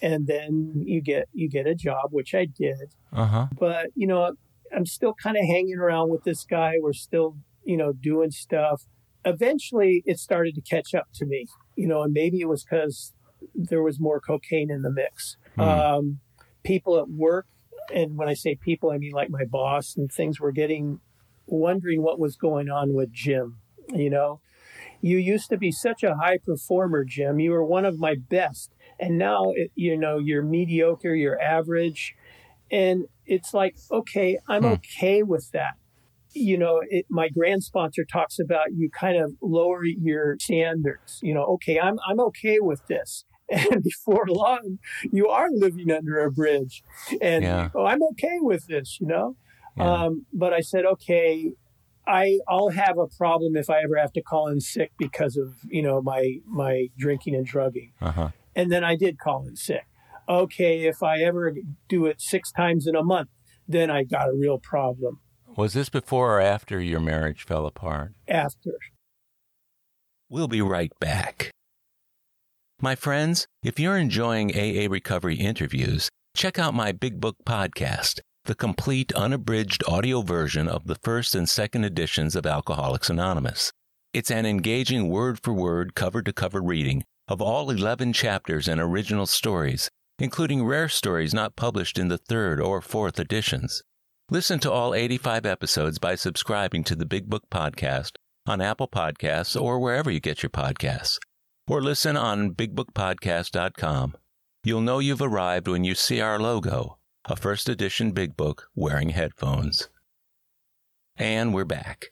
and 0.00 0.26
then 0.28 0.74
you 0.86 1.00
get 1.00 1.28
you 1.32 1.48
get 1.48 1.66
a 1.66 1.74
job, 1.74 2.10
which 2.10 2.34
I 2.34 2.44
did. 2.44 2.94
Uh 3.12 3.26
huh. 3.26 3.46
but 3.58 3.86
you 3.94 4.06
know 4.06 4.34
i'm 4.76 4.84
still 4.84 5.14
kind 5.14 5.36
of 5.38 5.44
hanging 5.46 5.78
around 5.78 6.10
with 6.10 6.24
this 6.24 6.44
guy 6.44 6.74
we're 6.78 6.92
still 6.92 7.36
you 7.64 7.74
know 7.74 7.90
doing 7.90 8.30
stuff 8.30 8.82
eventually 9.24 10.02
it 10.04 10.18
started 10.18 10.54
to 10.54 10.60
catch 10.60 10.94
up 10.94 11.06
to 11.14 11.24
me 11.24 11.46
you 11.74 11.88
know 11.88 12.02
and 12.02 12.12
maybe 12.12 12.38
it 12.40 12.48
was 12.48 12.64
because 12.64 13.14
there 13.54 13.82
was 13.82 13.98
more 13.98 14.20
cocaine 14.20 14.70
in 14.70 14.82
the 14.82 14.90
mix 14.90 15.38
Hmm. 15.58 15.62
um, 15.62 16.20
people 16.64 16.98
at 16.98 17.08
work 17.08 17.46
and 17.94 18.16
when 18.16 18.28
i 18.28 18.34
say 18.34 18.54
people 18.54 18.90
i 18.90 18.98
mean 18.98 19.12
like 19.12 19.30
my 19.30 19.44
boss 19.44 19.96
and 19.96 20.10
things 20.12 20.38
were 20.40 20.52
getting 20.52 21.00
wondering 21.46 22.02
what 22.02 22.18
was 22.18 22.36
going 22.36 22.68
on 22.70 22.92
with 22.94 23.10
jim 23.12 23.58
you 23.94 24.10
know? 24.10 24.40
You 25.00 25.16
used 25.18 25.48
to 25.50 25.56
be 25.56 25.72
such 25.72 26.02
a 26.02 26.16
high 26.16 26.38
performer 26.38 27.04
jim. 27.04 27.38
You 27.40 27.52
were 27.52 27.64
one 27.64 27.84
of 27.84 27.98
my 27.98 28.16
best. 28.16 28.70
And 29.00 29.16
now 29.16 29.52
it, 29.54 29.70
you 29.74 29.96
know 29.96 30.18
you're 30.18 30.42
mediocre 30.42 31.14
you're 31.14 31.40
average. 31.40 32.14
And 32.70 33.06
it's 33.26 33.54
like 33.54 33.76
okay 33.90 34.38
i'm 34.48 34.64
Hmm. 34.64 34.72
okay 34.74 35.22
with 35.22 35.50
that. 35.52 35.74
You 36.34 36.58
know 36.58 36.82
it, 36.88 37.06
my 37.08 37.28
grand 37.28 37.62
sponsor 37.64 38.04
talks 38.04 38.38
about 38.38 38.74
you 38.74 38.90
kind 38.90 39.16
of 39.16 39.34
lower 39.40 39.84
your 39.84 40.36
standards. 40.40 41.20
You 41.22 41.34
know 41.34 41.44
okay 41.54 41.78
i'm 41.80 41.98
i'm 42.08 42.20
okay 42.20 42.58
with 42.60 42.86
this 42.88 43.24
and 43.72 43.82
before 43.82 44.24
long 44.28 44.78
you 45.10 45.28
are 45.28 45.48
living 45.50 45.90
under 45.90 46.18
a 46.20 46.30
bridge 46.30 46.82
and 47.20 47.42
Yeah. 47.44 47.70
oh, 47.74 47.84
i'm 47.86 48.02
okay 48.12 48.38
with 48.40 48.66
this 48.66 48.98
you 49.00 49.06
know 49.06 49.36
Yeah. 49.76 50.04
um, 50.04 50.26
but 50.32 50.52
i 50.52 50.60
said 50.60 50.84
okay 50.84 51.52
I, 52.10 52.38
I'll 52.48 52.70
have 52.70 52.96
a 52.96 53.06
problem 53.06 53.54
if 53.54 53.68
I 53.68 53.82
ever 53.82 53.98
have 53.98 54.14
to 54.14 54.22
call 54.22 54.48
in 54.48 54.60
sick 54.62 54.92
because 54.98 55.36
of 55.36 55.56
you 55.68 55.82
know 55.82 56.00
my 56.00 56.38
my 56.46 56.86
drinking 56.96 57.34
and 57.34 57.44
drugging 57.44 57.92
Uh 58.00 58.12
huh. 58.12 58.28
and 58.56 58.72
then 58.72 58.82
I 58.82 58.96
did 58.96 59.18
call 59.18 59.46
in 59.46 59.56
sick. 59.56 59.84
okay, 60.26 60.86
if 60.86 61.02
I 61.02 61.18
ever 61.20 61.52
do 61.86 62.06
it 62.06 62.22
six 62.22 62.50
times 62.50 62.86
in 62.86 62.96
a 62.96 63.02
month, 63.04 63.28
then 63.66 63.90
I 63.90 64.04
got 64.04 64.30
a 64.30 64.32
real 64.34 64.58
problem. 64.58 65.20
Was 65.54 65.74
this 65.74 65.90
before 65.90 66.36
or 66.38 66.40
after 66.40 66.80
your 66.80 67.00
marriage 67.00 67.44
fell 67.44 67.66
apart? 67.66 68.12
After. 68.26 68.72
We'll 70.30 70.48
be 70.48 70.62
right 70.62 70.92
back. 71.00 71.50
My 72.80 72.94
friends, 72.94 73.48
if 73.64 73.80
you're 73.80 73.98
enjoying 73.98 74.52
AA 74.52 74.86
Recovery 74.88 75.34
interviews, 75.34 76.08
check 76.36 76.60
out 76.60 76.74
my 76.74 76.92
Big 76.92 77.20
Book 77.20 77.34
podcast, 77.44 78.20
the 78.44 78.54
complete 78.54 79.12
unabridged 79.14 79.82
audio 79.88 80.22
version 80.22 80.68
of 80.68 80.86
the 80.86 80.94
first 80.94 81.34
and 81.34 81.48
second 81.48 81.82
editions 81.82 82.36
of 82.36 82.46
Alcoholics 82.46 83.10
Anonymous. 83.10 83.72
It's 84.14 84.30
an 84.30 84.46
engaging 84.46 85.08
word 85.08 85.40
for 85.42 85.52
word, 85.52 85.96
cover 85.96 86.22
to 86.22 86.32
cover 86.32 86.62
reading 86.62 87.02
of 87.26 87.42
all 87.42 87.68
11 87.68 88.12
chapters 88.12 88.68
and 88.68 88.80
original 88.80 89.26
stories, 89.26 89.90
including 90.20 90.64
rare 90.64 90.88
stories 90.88 91.34
not 91.34 91.56
published 91.56 91.98
in 91.98 92.06
the 92.06 92.18
third 92.18 92.60
or 92.60 92.80
fourth 92.80 93.18
editions. 93.18 93.82
Listen 94.30 94.60
to 94.60 94.70
all 94.70 94.94
85 94.94 95.46
episodes 95.46 95.98
by 95.98 96.14
subscribing 96.14 96.84
to 96.84 96.94
the 96.94 97.06
Big 97.06 97.28
Book 97.28 97.42
Podcast 97.50 98.12
on 98.46 98.60
Apple 98.60 98.86
Podcasts 98.86 99.60
or 99.60 99.80
wherever 99.80 100.12
you 100.12 100.20
get 100.20 100.44
your 100.44 100.50
podcasts. 100.50 101.18
Or 101.68 101.82
listen 101.82 102.16
on 102.16 102.54
bigbookpodcast.com. 102.54 104.16
You'll 104.64 104.80
know 104.80 105.00
you've 105.00 105.20
arrived 105.20 105.68
when 105.68 105.84
you 105.84 105.94
see 105.94 106.18
our 106.18 106.38
logo, 106.38 106.96
a 107.26 107.36
first 107.36 107.68
edition 107.68 108.12
Big 108.12 108.38
Book 108.38 108.68
wearing 108.74 109.10
headphones. 109.10 109.90
And 111.18 111.52
we're 111.52 111.66
back. 111.66 112.06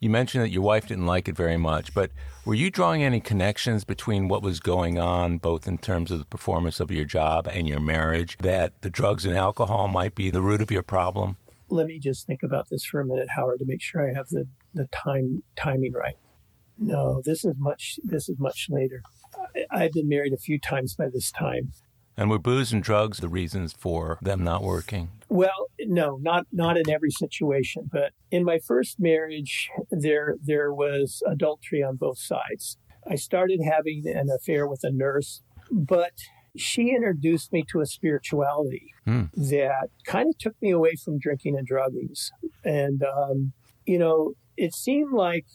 You 0.00 0.10
mentioned 0.10 0.44
that 0.44 0.50
your 0.50 0.62
wife 0.62 0.88
didn't 0.88 1.06
like 1.06 1.28
it 1.28 1.36
very 1.36 1.56
much, 1.56 1.94
but 1.94 2.10
were 2.44 2.54
you 2.54 2.70
drawing 2.70 3.02
any 3.02 3.20
connections 3.20 3.84
between 3.84 4.28
what 4.28 4.42
was 4.42 4.60
going 4.60 4.98
on, 4.98 5.38
both 5.38 5.66
in 5.66 5.78
terms 5.78 6.10
of 6.10 6.18
the 6.18 6.26
performance 6.26 6.78
of 6.78 6.90
your 6.90 7.06
job 7.06 7.48
and 7.48 7.66
your 7.66 7.80
marriage, 7.80 8.36
that 8.42 8.82
the 8.82 8.90
drugs 8.90 9.24
and 9.24 9.34
alcohol 9.34 9.88
might 9.88 10.14
be 10.14 10.28
the 10.28 10.42
root 10.42 10.60
of 10.60 10.70
your 10.70 10.82
problem? 10.82 11.38
Let 11.70 11.86
me 11.86 11.98
just 11.98 12.26
think 12.26 12.42
about 12.42 12.68
this 12.68 12.84
for 12.84 13.00
a 13.00 13.06
minute, 13.06 13.30
Howard, 13.34 13.60
to 13.60 13.64
make 13.64 13.80
sure 13.80 14.06
I 14.06 14.12
have 14.12 14.28
the, 14.28 14.46
the 14.74 14.88
time 14.88 15.42
timing 15.56 15.94
right. 15.94 16.16
No, 16.78 17.22
this 17.24 17.44
is 17.44 17.54
much 17.58 17.98
this 18.04 18.28
is 18.28 18.38
much 18.38 18.66
later. 18.70 19.02
I, 19.54 19.64
I've 19.84 19.92
been 19.92 20.08
married 20.08 20.32
a 20.32 20.38
few 20.38 20.58
times 20.58 20.94
by 20.94 21.08
this 21.12 21.30
time. 21.30 21.72
And 22.18 22.30
were 22.30 22.38
booze 22.38 22.72
and 22.72 22.82
drugs 22.82 23.18
the 23.18 23.28
reasons 23.28 23.74
for 23.74 24.18
them 24.22 24.42
not 24.42 24.62
working? 24.62 25.10
Well, 25.28 25.68
no, 25.80 26.16
not 26.22 26.46
not 26.52 26.76
in 26.78 26.88
every 26.88 27.10
situation, 27.10 27.90
but 27.92 28.12
in 28.30 28.44
my 28.44 28.58
first 28.58 28.98
marriage, 28.98 29.68
there 29.90 30.36
there 30.42 30.72
was 30.72 31.22
adultery 31.26 31.82
on 31.82 31.96
both 31.96 32.18
sides. 32.18 32.78
I 33.08 33.16
started 33.16 33.60
having 33.62 34.04
an 34.06 34.28
affair 34.30 34.66
with 34.66 34.80
a 34.82 34.90
nurse, 34.90 35.42
but 35.70 36.12
she 36.56 36.90
introduced 36.90 37.52
me 37.52 37.64
to 37.70 37.80
a 37.80 37.86
spirituality 37.86 38.92
Hmm. 39.04 39.24
that 39.36 39.90
kind 40.04 40.28
of 40.30 40.38
took 40.38 40.60
me 40.60 40.70
away 40.70 40.94
from 40.96 41.18
drinking 41.18 41.56
and 41.56 41.68
druggings, 41.68 42.30
and 42.64 43.02
um, 43.04 43.52
you 43.84 43.98
know, 43.98 44.32
it 44.56 44.74
seemed 44.74 45.12
like 45.12 45.46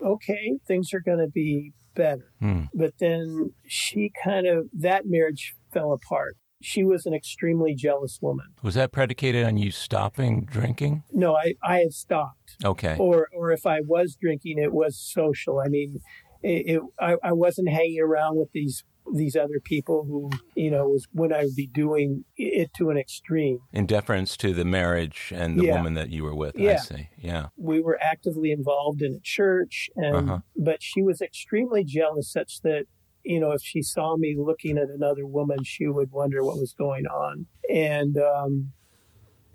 okay, 0.00 0.58
things 0.66 0.92
are 0.92 1.00
going 1.00 1.18
to 1.18 1.28
be 1.28 1.72
better. 1.94 2.32
Hmm. 2.40 2.64
But 2.74 2.94
then 2.98 3.52
she 3.66 4.10
kind 4.22 4.46
of 4.46 4.66
that 4.72 5.04
marriage 5.06 5.54
fell 5.72 5.92
apart. 5.92 6.36
She 6.62 6.82
was 6.82 7.04
an 7.04 7.12
extremely 7.12 7.74
jealous 7.74 8.20
woman. 8.22 8.46
Was 8.62 8.74
that 8.74 8.90
predicated 8.90 9.44
on 9.44 9.58
you 9.58 9.70
stopping 9.70 10.46
drinking? 10.46 11.02
No, 11.12 11.36
I, 11.36 11.54
I 11.62 11.78
had 11.78 11.92
stopped. 11.92 12.56
Okay. 12.64 12.96
Or 12.98 13.28
or 13.36 13.50
if 13.52 13.66
I 13.66 13.80
was 13.80 14.16
drinking, 14.18 14.58
it 14.58 14.72
was 14.72 14.98
social. 14.98 15.60
I 15.60 15.68
mean, 15.68 16.00
it, 16.42 16.76
it 16.76 16.82
I, 16.98 17.16
I 17.22 17.32
wasn't 17.32 17.68
hanging 17.68 18.00
around 18.00 18.36
with 18.36 18.48
these 18.52 18.82
these 19.12 19.36
other 19.36 19.60
people 19.62 20.04
who 20.04 20.30
you 20.54 20.70
know 20.70 20.88
was 20.88 21.06
when 21.12 21.32
I 21.32 21.44
would 21.44 21.54
be 21.56 21.66
doing 21.66 22.24
it 22.36 22.72
to 22.74 22.90
an 22.90 22.96
extreme. 22.96 23.58
In 23.72 23.86
deference 23.86 24.36
to 24.38 24.52
the 24.54 24.64
marriage 24.64 25.32
and 25.34 25.58
the 25.58 25.64
Yeah. 25.66 25.76
woman 25.76 25.94
that 25.94 26.10
you 26.10 26.24
were 26.24 26.34
with, 26.34 26.58
I 26.58 26.76
see. 26.76 27.08
Yeah. 27.18 27.48
We 27.56 27.80
were 27.80 27.98
actively 28.02 28.50
involved 28.50 29.02
in 29.02 29.12
a 29.14 29.20
church, 29.20 29.90
and 29.96 30.16
Uh-huh. 30.16 30.38
but 30.56 30.82
she 30.82 31.02
was 31.02 31.20
extremely 31.20 31.84
jealous, 31.84 32.30
such 32.32 32.62
that 32.62 32.86
you 33.22 33.40
know 33.40 33.52
if 33.52 33.62
she 33.62 33.82
saw 33.82 34.16
me 34.16 34.34
looking 34.38 34.78
at 34.78 34.88
another 34.88 35.26
woman, 35.26 35.64
she 35.64 35.86
would 35.86 36.10
wonder 36.10 36.42
what 36.44 36.56
was 36.58 36.72
going 36.72 37.06
on. 37.06 37.46
And 37.70 38.16
um, 38.18 38.72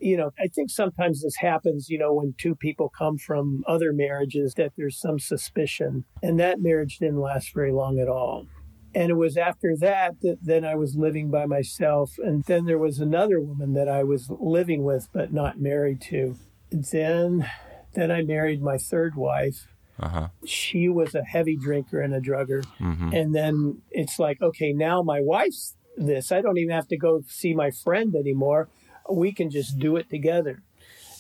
you 0.02 0.16
know, 0.16 0.32
I 0.40 0.48
think 0.48 0.70
sometimes 0.70 1.24
this 1.24 1.36
happens, 1.38 1.90
you 1.90 1.98
know, 1.98 2.14
when 2.14 2.34
two 2.38 2.56
people 2.56 2.88
come 2.90 3.18
from 3.18 3.64
other 3.68 3.92
marriages 3.92 4.54
that 4.54 4.72
there's 4.78 4.98
some 4.98 5.20
suspicion. 5.20 6.06
And 6.24 6.40
that 6.40 6.62
marriage 6.62 7.00
didn't 7.00 7.20
last 7.20 7.54
very 7.54 7.74
long 7.74 8.00
at 8.00 8.08
all. 8.08 8.48
And 9.00 9.10
it 9.12 9.16
was 9.16 9.38
after 9.38 9.78
that 9.78 10.20
that 10.24 10.40
then 10.42 10.66
I 10.66 10.76
was 10.76 10.98
living 10.98 11.32
by 11.32 11.46
myself. 11.46 12.20
And 12.22 12.44
then 12.44 12.66
there 12.66 12.78
was 12.78 13.00
another 13.00 13.40
woman 13.40 13.74
that 13.74 13.88
I 13.88 14.04
was 14.04 14.30
living 14.30 14.84
with 14.84 15.08
but 15.14 15.32
not 15.32 15.58
married 15.58 16.02
to. 16.10 16.36
Then 16.70 17.50
then 17.94 18.12
I 18.12 18.24
married 18.24 18.62
my 18.62 18.78
third 18.78 19.16
wife. 19.16 19.70
Uh 19.98 20.10
huh. 20.10 20.28
She 20.46 20.90
was 20.90 21.16
a 21.16 21.24
heavy 21.24 21.56
drinker 21.56 22.02
and 22.02 22.14
a 22.14 22.20
drugger. 22.20 22.66
hmm 22.78 23.14
And 23.14 23.34
then 23.34 23.82
it's 23.90 24.20
like, 24.20 24.42
okay, 24.42 24.74
now 24.74 25.02
my 25.02 25.22
wife's 25.22 25.78
this. 25.96 26.34
I 26.34 26.42
don't 26.42 26.58
even 26.58 26.76
have 26.76 26.90
to 26.90 26.98
go 26.98 27.24
see 27.26 27.54
my 27.54 27.72
friend 27.72 28.14
anymore. 28.16 28.68
We 29.10 29.32
can 29.32 29.50
just 29.50 29.80
do 29.80 29.96
it 29.96 30.10
together. 30.10 30.62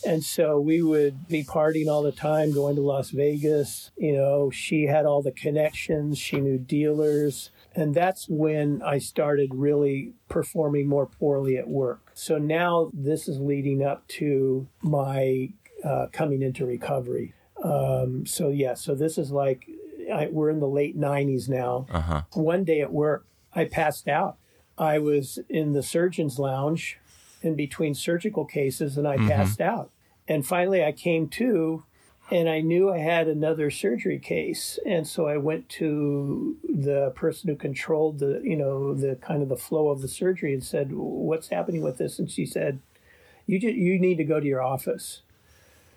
And 0.05 0.23
so 0.23 0.59
we 0.59 0.81
would 0.81 1.27
be 1.27 1.43
partying 1.43 1.87
all 1.87 2.03
the 2.03 2.11
time, 2.11 2.53
going 2.53 2.75
to 2.75 2.81
Las 2.81 3.09
Vegas. 3.11 3.91
You 3.97 4.13
know, 4.13 4.49
she 4.49 4.83
had 4.83 5.05
all 5.05 5.21
the 5.21 5.31
connections, 5.31 6.17
she 6.17 6.41
knew 6.41 6.57
dealers. 6.57 7.51
And 7.75 7.93
that's 7.93 8.27
when 8.27 8.81
I 8.81 8.97
started 8.97 9.53
really 9.53 10.13
performing 10.27 10.87
more 10.87 11.05
poorly 11.05 11.57
at 11.57 11.67
work. 11.67 12.11
So 12.13 12.37
now 12.37 12.89
this 12.93 13.27
is 13.27 13.39
leading 13.39 13.83
up 13.83 14.07
to 14.19 14.67
my 14.81 15.49
uh, 15.83 16.07
coming 16.11 16.41
into 16.41 16.65
recovery. 16.65 17.33
Um, 17.63 18.25
so, 18.25 18.49
yeah, 18.49 18.73
so 18.73 18.95
this 18.95 19.17
is 19.17 19.31
like, 19.31 19.67
I, 20.13 20.27
we're 20.31 20.49
in 20.49 20.59
the 20.59 20.67
late 20.67 20.97
90s 20.99 21.47
now 21.47 21.85
Uh 21.91 22.01
huh. 22.01 22.21
one 22.33 22.63
day 22.63 22.81
at 22.81 22.91
work, 22.91 23.25
I 23.53 23.65
passed 23.65 24.07
out. 24.07 24.37
I 24.77 24.97
was 24.99 25.39
in 25.49 25.73
the 25.73 25.83
surgeon's 25.83 26.39
lounge 26.39 26.97
in 27.41 27.55
between 27.55 27.93
surgical 27.93 28.45
cases 28.45 28.97
and 28.97 29.07
I 29.07 29.17
passed 29.17 29.61
out. 29.61 29.91
And 30.27 30.45
finally, 30.45 30.83
I 30.83 30.91
came 30.91 31.27
to 31.29 31.83
and 32.31 32.49
I 32.49 32.61
knew 32.61 32.91
I 32.91 32.99
had 32.99 33.27
another 33.27 33.69
surgery 33.69 34.19
case. 34.19 34.79
And 34.85 35.07
so 35.07 35.27
I 35.27 35.37
went 35.37 35.69
to 35.69 36.57
the 36.63 37.11
person 37.15 37.49
who 37.49 37.55
controlled 37.55 38.19
the, 38.19 38.41
you 38.43 38.55
know, 38.55 38.93
the 38.93 39.15
kind 39.15 39.41
of 39.41 39.49
the 39.49 39.57
flow 39.57 39.89
of 39.89 40.01
the 40.01 40.07
surgery 40.07 40.53
and 40.53 40.63
said, 40.63 40.91
What's 40.91 41.49
happening 41.49 41.81
with 41.81 41.97
this? 41.97 42.19
And 42.19 42.29
she 42.29 42.45
said, 42.45 42.79
You, 43.45 43.59
ju- 43.59 43.69
you 43.69 43.99
need 43.99 44.17
to 44.17 44.23
go 44.23 44.39
to 44.39 44.45
your 44.45 44.61
office. 44.61 45.21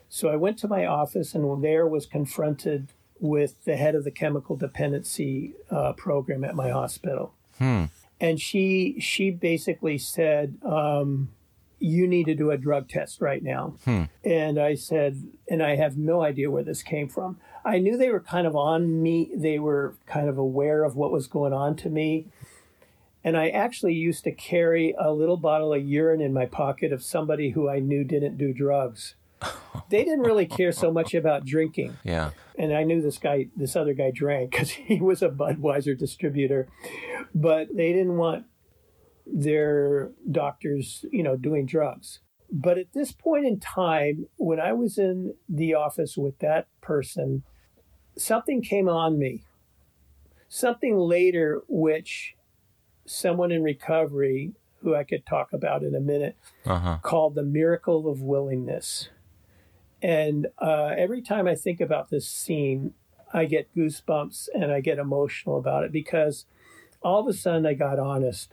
So 0.09 0.29
I 0.29 0.37
went 0.37 0.59
to 0.59 0.69
my 0.69 0.85
office 0.85 1.35
and 1.35 1.65
there 1.65 1.87
was 1.87 2.07
confronted 2.07 2.89
with 3.19 3.65
the 3.65 3.77
head 3.77 3.95
of 3.95 4.05
the 4.05 4.11
chemical 4.11 4.57
dependency 4.57 5.55
uh, 5.71 5.93
program 5.95 6.45
at 6.45 6.55
my 6.55 6.71
hospital. 6.71 7.33
Hmm. 7.59 7.85
And 8.21 8.41
she 8.41 9.01
she 9.01 9.31
basically 9.31 9.99
said, 9.99 10.59
um, 10.63 11.31
"You 11.83 12.07
need 12.07 12.25
to 12.27 12.35
do 12.35 12.51
a 12.51 12.57
drug 12.57 12.89
test 12.89 13.21
right 13.21 13.43
now." 13.43 13.75
Hmm. 13.85 14.05
And 14.25 14.59
I 14.59 14.75
said, 14.75 15.23
and 15.49 15.63
I 15.63 15.77
have 15.77 15.97
no 15.97 16.23
idea 16.23 16.51
where 16.51 16.63
this 16.63 16.83
came 16.83 17.09
from. 17.09 17.39
I 17.65 17.79
knew 17.79 17.97
they 17.97 18.11
were 18.11 18.21
kind 18.21 18.47
of 18.47 18.57
on 18.57 19.03
me. 19.03 19.31
They 19.35 19.59
were 19.59 19.95
kind 20.07 20.29
of 20.29 20.37
aware 20.39 20.85
of 20.85 20.97
what 20.97 21.13
was 21.13 21.27
going 21.27 21.53
on 21.53 21.77
to 21.77 21.89
me. 21.91 22.27
And 23.25 23.37
I 23.37 23.51
actually 23.51 23.95
used 23.95 24.25
to 24.25 24.33
carry 24.33 24.95
a 24.99 25.13
little 25.13 25.37
bottle 25.37 25.73
of 25.73 25.85
urine 25.85 26.21
in 26.21 26.33
my 26.33 26.47
pocket 26.47 26.93
of 26.93 27.05
somebody 27.05 27.51
who 27.51 27.69
I 27.69 27.79
knew 27.79 28.03
didn't 28.05 28.37
do 28.37 28.53
drugs. 28.53 29.15
They 29.89 30.05
didn't 30.05 30.21
really 30.23 30.47
care 30.47 30.73
so 30.73 30.91
much 30.91 31.13
about 31.13 31.45
drinking 31.45 31.99
Yeah. 32.03 32.31
and 32.59 32.75
I 32.75 32.83
knew 32.85 33.03
this 33.03 33.19
guy, 33.19 33.49
this 33.57 33.77
other 33.77 33.93
guy 33.93 34.11
drank 34.11 34.51
because 34.51 34.71
he 34.89 35.01
was 35.01 35.21
a 35.23 35.29
Budweiser 35.29 35.97
distributor, 35.99 36.69
but 37.35 37.69
they 37.75 37.93
didn't 37.93 38.17
want 38.17 38.47
their 39.27 40.11
doctors, 40.31 41.05
you 41.11 41.23
know, 41.23 41.37
doing 41.37 41.67
drugs. 41.67 42.21
But 42.51 42.77
at 42.79 42.93
this 42.93 43.13
point 43.13 43.47
in 43.47 43.61
time, 43.61 44.27
when 44.37 44.61
I 44.61 44.73
was 44.73 44.99
in 44.99 45.35
the 45.49 45.75
office 45.75 46.17
with 46.19 46.39
that 46.41 46.67
person, 46.81 47.45
something 48.17 48.61
came 48.63 48.89
on 48.89 49.19
me. 49.19 49.45
Something 50.49 50.99
later, 50.99 51.63
which 51.67 52.35
someone 53.07 53.51
in 53.51 53.63
recovery, 53.63 54.53
who 54.83 54.95
I 54.95 55.05
could 55.05 55.25
talk 55.25 55.53
about 55.53 55.83
in 55.83 55.95
a 55.95 56.01
minute, 56.01 56.37
Uh 56.67 56.79
huh. 56.79 56.99
called 57.03 57.35
the 57.35 57.43
miracle 57.43 58.07
of 58.09 58.21
willingness. 58.21 59.09
And 60.03 60.49
uh, 60.59 60.95
every 60.99 61.23
time 61.23 61.47
I 61.47 61.55
think 61.55 61.81
about 61.81 62.11
this 62.11 62.29
scene, 62.29 62.93
I 63.33 63.47
get 63.47 63.75
goosebumps 63.75 64.49
and 64.55 64.71
I 64.71 64.81
get 64.81 64.99
emotional 64.99 65.57
about 65.57 65.85
it 65.85 65.93
because 65.93 66.45
all 67.01 67.21
of 67.21 67.29
a 67.29 67.33
sudden 67.33 67.65
I 67.65 67.73
got 67.75 67.99
honest. 67.99 68.53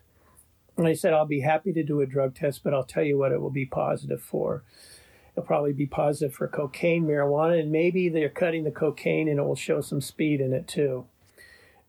And 0.80 0.88
I 0.88 0.94
said, 0.94 1.14
I'll 1.14 1.26
be 1.26 1.42
happy 1.42 1.74
to 1.74 1.84
do 1.84 2.00
a 2.00 2.06
drug 2.06 2.36
test, 2.36 2.64
but 2.64 2.74
I'll 2.74 2.86
tell 2.86 3.04
you 3.04 3.18
what 3.18 3.34
it 3.34 3.42
will 3.42 3.50
be 3.50 3.66
positive 3.66 4.22
for. 4.22 4.64
It'll 5.34 5.46
probably 5.46 5.74
be 5.74 5.86
positive 5.86 6.34
for 6.34 6.48
cocaine, 6.48 7.06
marijuana, 7.06 7.60
and 7.60 7.72
maybe 7.72 8.08
they're 8.08 8.30
cutting 8.30 8.64
the 8.64 8.72
cocaine 8.72 9.28
and 9.28 9.40
it 9.40 9.44
will 9.44 9.56
show 9.56 9.82
some 9.82 10.00
speed 10.00 10.40
in 10.40 10.54
it 10.54 10.68
too, 10.68 11.06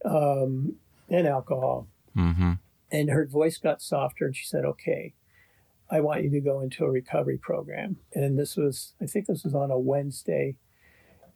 um, 0.05 0.77
and 1.09 1.27
alcohol. 1.27 1.87
Mm 2.17 2.37
hmm. 2.37 2.53
And 2.93 3.11
her 3.11 3.25
voice 3.25 3.59
got 3.59 3.81
softer 3.81 4.27
and 4.27 4.35
she 4.35 4.45
said, 4.45 4.65
Okay, 4.65 5.15
I 5.89 6.01
want 6.01 6.25
you 6.25 6.31
to 6.31 6.41
go 6.41 6.61
into 6.61 6.85
a 6.85 6.91
recovery 6.91 7.39
program. 7.39 7.99
And 8.13 8.37
this 8.37 8.57
was, 8.57 8.95
I 9.01 9.07
think 9.07 9.27
this 9.27 9.45
was 9.45 9.55
on 9.55 9.71
a 9.71 9.79
Wednesday. 9.79 10.57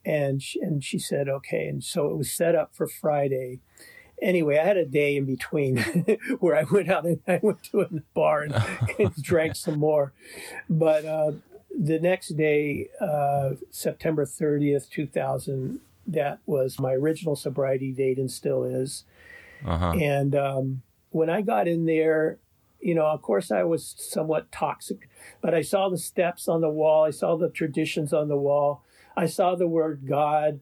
And 0.05 0.43
she, 0.43 0.59
and 0.59 0.83
she 0.83 0.99
said, 0.99 1.29
Okay. 1.29 1.67
And 1.67 1.81
so 1.81 2.09
it 2.09 2.17
was 2.17 2.29
set 2.29 2.53
up 2.53 2.75
for 2.75 2.85
Friday. 2.85 3.61
Anyway, 4.21 4.57
I 4.57 4.65
had 4.65 4.77
a 4.77 4.85
day 4.85 5.17
in 5.17 5.25
between 5.25 5.77
where 6.39 6.55
I 6.55 6.63
went 6.63 6.89
out 6.89 7.05
and 7.05 7.19
I 7.27 7.39
went 7.41 7.63
to 7.65 7.81
a 7.81 7.89
bar 8.13 8.43
and, 8.43 8.55
and 8.99 9.15
drank 9.21 9.55
some 9.55 9.79
more. 9.79 10.13
But 10.69 11.05
uh, 11.05 11.31
the 11.77 11.99
next 11.99 12.29
day, 12.29 12.89
uh, 13.01 13.51
September 13.71 14.25
30th, 14.25 14.89
2000, 14.89 15.79
that 16.07 16.39
was 16.45 16.79
my 16.79 16.93
original 16.93 17.35
sobriety 17.35 17.91
date 17.91 18.17
and 18.17 18.31
still 18.31 18.63
is. 18.63 19.03
Uh-huh. 19.65 19.91
And 19.91 20.35
um, 20.35 20.81
when 21.09 21.29
I 21.29 21.41
got 21.41 21.67
in 21.67 21.85
there, 21.85 22.39
you 22.79 22.93
know, 22.93 23.07
of 23.07 23.21
course, 23.21 23.51
I 23.51 23.63
was 23.63 23.95
somewhat 23.97 24.51
toxic, 24.51 25.09
but 25.41 25.53
I 25.53 25.61
saw 25.61 25.89
the 25.89 25.97
steps 25.97 26.47
on 26.47 26.61
the 26.61 26.69
wall, 26.69 27.03
I 27.03 27.09
saw 27.09 27.35
the 27.35 27.49
traditions 27.49 28.13
on 28.13 28.27
the 28.27 28.37
wall, 28.37 28.83
I 29.17 29.25
saw 29.25 29.55
the 29.55 29.67
word 29.67 30.03
God, 30.07 30.59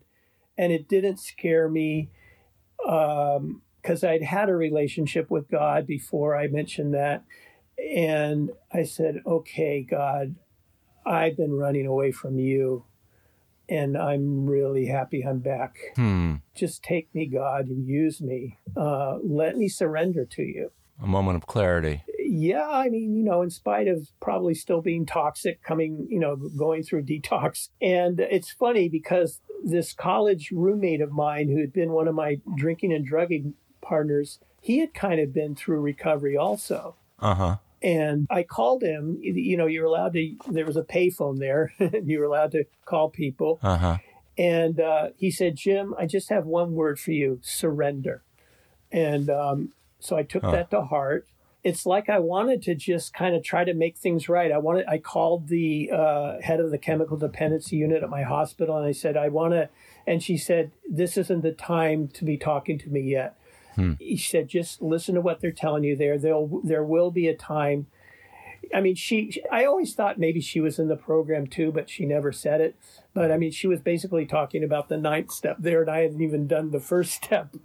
and 0.58 0.72
it 0.72 0.88
didn't 0.88 1.18
scare 1.18 1.68
me 1.68 2.10
because 2.84 4.04
um, 4.04 4.10
I'd 4.10 4.24
had 4.24 4.50
a 4.50 4.56
relationship 4.56 5.30
with 5.30 5.50
God 5.50 5.88
before 5.88 6.36
I 6.36 6.48
mentioned 6.48 6.94
that. 6.94 7.24
And 7.96 8.52
I 8.72 8.84
said, 8.84 9.22
okay, 9.26 9.86
God, 9.90 10.36
I've 11.06 11.38
been 11.38 11.54
running 11.54 11.86
away 11.86 12.12
from 12.12 12.40
you 12.40 12.86
and 13.70 13.98
I'm 13.98 14.46
really 14.46 14.86
happy 14.88 15.26
I'm 15.26 15.40
back. 15.40 15.78
Hmm. 15.96 16.36
Just 16.56 16.84
take 16.84 17.14
me, 17.16 17.26
God, 17.26 17.68
and 17.68 17.88
use 17.88 18.22
me. 18.22 18.60
Uh, 18.76 19.18
let 19.24 19.58
me 19.58 19.70
surrender 19.70 20.26
to 20.26 20.44
you. 20.44 20.72
A 21.02 21.08
moment 21.08 21.38
of 21.38 21.48
clarity. 21.48 22.04
Yeah, 22.20 22.68
I 22.70 22.90
mean, 22.90 23.16
you 23.16 23.24
know, 23.24 23.42
in 23.42 23.50
spite 23.50 23.88
of 23.88 24.10
probably 24.22 24.54
still 24.54 24.82
being 24.82 25.06
toxic, 25.06 25.64
coming, 25.64 26.08
you 26.10 26.20
know, 26.20 26.36
going 26.36 26.84
through 26.84 27.04
detox. 27.04 27.70
And 27.82 28.20
it's 28.20 28.52
funny 28.52 28.90
because 28.90 29.42
this 29.64 29.94
college 29.94 30.52
roommate 30.52 31.02
of 31.02 31.12
mine 31.12 31.50
who 31.50 31.60
had 31.60 31.74
been 31.74 31.92
one 31.92 32.08
of 32.08 32.16
my 32.16 32.40
drinking 32.56 32.94
and 32.94 33.06
drugging 33.06 33.54
partners, 33.82 34.40
he 34.62 34.80
had 34.80 34.94
kind 34.94 35.20
of 35.20 35.34
been 35.34 35.56
through 35.56 35.80
recovery 35.80 36.38
also. 36.38 36.96
Uh 37.20 37.36
huh. 37.36 37.56
And 37.82 38.28
I 38.30 38.44
called 38.44 38.82
him. 38.82 39.20
You 39.22 39.58
know, 39.58 39.66
you're 39.66 39.86
allowed 39.86 40.14
to. 40.14 40.36
There 40.50 40.66
was 40.66 40.78
a 40.78 40.84
payphone 40.84 41.40
there, 41.40 41.74
and 41.80 42.08
you 42.10 42.20
were 42.20 42.26
allowed 42.26 42.52
to 42.52 42.66
call 42.86 43.10
people. 43.10 43.60
Uh-huh. 43.62 43.98
And 44.38 44.80
uh, 44.80 45.10
he 45.18 45.32
said, 45.32 45.58
"Jim, 45.58 45.94
I 45.98 46.06
just 46.06 46.30
have 46.30 46.46
one 46.46 46.74
word 46.74 47.00
for 47.00 47.12
you: 47.12 47.40
surrender." 47.42 48.24
And 48.92 49.30
um, 49.30 49.74
so 50.00 50.16
I 50.16 50.24
took 50.24 50.44
that 50.44 50.70
to 50.72 50.84
heart. 50.84 51.28
It's 51.64 51.86
like 51.86 52.10
I 52.10 52.20
wanted 52.20 52.62
to 52.64 52.76
just 52.76 53.14
kind 53.14 53.36
of 53.36 53.44
try 53.44 53.64
to 53.64 53.74
make 53.74 53.98
things 53.98 54.28
right. 54.28 54.52
I 54.52 54.58
wanted. 54.58 54.86
I 54.88 54.98
called 54.98 55.48
the 55.48 55.92
uh, 55.92 56.42
head 56.42 56.60
of 56.60 56.72
the 56.72 56.78
chemical 56.78 57.16
dependency 57.16 57.78
unit 57.78 58.04
at 58.04 58.10
my 58.10 58.24
hospital, 58.24 58.78
and 58.78 58.86
I 58.86 58.92
said, 58.92 59.16
"I 59.16 59.30
want 59.30 59.54
to." 59.54 59.70
And 60.06 60.22
she 60.22 60.38
said, 60.38 60.72
"This 60.90 61.18
isn't 61.18 61.42
the 61.42 61.54
time 61.54 62.10
to 62.10 62.26
be 62.26 62.38
talking 62.38 62.78
to 62.80 62.90
me 62.90 63.02
yet." 63.02 63.38
Hmm. 63.76 63.94
He 64.00 64.18
said, 64.18 64.48
just 64.48 64.82
listen 64.82 65.16
to 65.16 65.22
what 65.22 65.42
they're 65.42 65.52
telling 65.52 65.84
you 65.84 65.96
there. 65.96 66.18
There'll, 66.18 66.62
there 66.64 66.84
will 66.84 67.12
be 67.12 67.28
a 67.28 67.36
time. 67.36 67.88
I 68.74 68.82
mean, 68.82 68.96
she, 68.96 69.42
I 69.52 69.66
always 69.66 69.94
thought 69.94 70.20
maybe 70.20 70.42
she 70.42 70.60
was 70.60 70.80
in 70.80 70.88
the 70.88 70.96
program 70.96 71.48
too, 71.48 71.72
but 71.72 71.90
she 71.90 72.06
never 72.06 72.32
said 72.32 72.62
it. 72.62 72.76
But 73.14 73.32
I 73.32 73.38
mean, 73.38 73.52
she 73.52 73.68
was 73.68 73.82
basically 73.82 74.26
talking 74.26 74.64
about 74.64 74.90
the 74.90 74.98
ninth 74.98 75.32
step 75.32 75.58
there, 75.60 75.82
and 75.82 75.90
I 75.90 76.02
hadn't 76.02 76.22
even 76.22 76.48
done 76.48 76.72
the 76.72 76.80
first 76.80 77.14
step. 77.24 77.56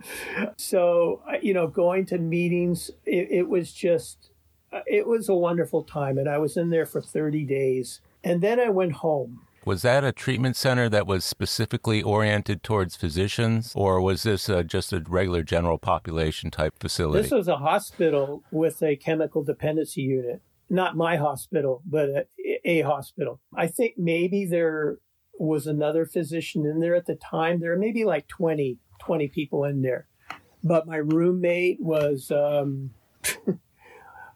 So, 0.57 1.23
you 1.43 1.55
know, 1.55 1.67
going 1.67 2.07
to 2.07 2.19
meetings, 2.19 2.91
it, 3.05 3.29
it 3.31 3.49
was 3.49 3.73
just, 3.73 4.31
it 4.87 5.07
was 5.07 5.29
a 5.29 5.35
wonderful 5.35 5.83
time. 5.83 6.19
And 6.19 6.29
I 6.29 6.39
was 6.39 6.57
in 6.57 6.71
there 6.71 6.87
for 6.87 7.01
30 7.01 7.45
days. 7.45 8.01
And 8.25 8.43
then 8.43 8.59
I 8.59 8.69
went 8.69 8.93
home 8.93 9.43
was 9.69 9.83
that 9.83 10.03
a 10.03 10.13
treatment 10.13 10.57
center 10.57 10.89
that 10.89 11.07
was 11.07 11.27
specifically 11.27 12.03
oriented 12.03 12.63
towards 12.63 12.97
physicians, 12.97 13.75
or 13.77 14.01
was 14.01 14.23
this 14.23 14.49
uh, 14.49 14.63
just 14.63 14.95
a 14.95 15.01
regular 15.07 15.43
general 15.43 15.77
population 15.77 16.51
type 16.51 16.73
facility? 16.81 17.21
This 17.21 17.31
was 17.31 17.49
a 17.49 17.59
hospital 17.59 18.43
with 18.51 18.83
a 18.83 18.97
chemical 18.97 19.43
dependency 19.43 20.01
unit. 20.01 20.41
Not 20.71 20.97
my 20.97 21.17
hospital, 21.17 21.83
but 21.87 22.09
a, 22.09 22.27
a 22.65 22.81
hospital. 22.83 23.41
I 23.57 23.67
think 23.67 23.95
maybe 23.97 24.45
there 24.45 24.99
was 25.39 25.67
another 25.67 26.05
physician 26.05 26.67
in 26.67 26.81
there 26.81 26.95
at 26.95 27.07
the 27.07 27.15
time. 27.15 27.61
There 27.61 27.71
were 27.71 27.79
maybe 27.79 28.05
like 28.05 28.29
20, 28.29 28.79
20 29.01 29.29
people 29.29 29.65
in 29.65 29.83
there. 29.83 30.09
But 30.63 30.87
my 30.87 30.97
roommate 30.97 31.81
was 31.81 32.31
um, 32.31 32.91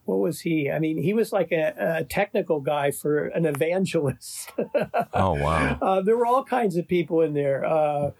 what 0.05 0.19
was 0.19 0.41
he? 0.41 0.69
I 0.69 0.79
mean, 0.79 1.01
he 1.01 1.13
was 1.13 1.31
like 1.31 1.51
a, 1.51 1.99
a 1.99 2.03
technical 2.03 2.59
guy 2.59 2.91
for 2.91 3.27
an 3.27 3.45
evangelist. 3.45 4.51
oh 5.13 5.33
wow! 5.33 5.77
Uh, 5.81 6.01
there 6.01 6.17
were 6.17 6.25
all 6.25 6.43
kinds 6.43 6.77
of 6.77 6.87
people 6.87 7.21
in 7.21 7.33
there. 7.33 7.65
Uh, 7.65 8.11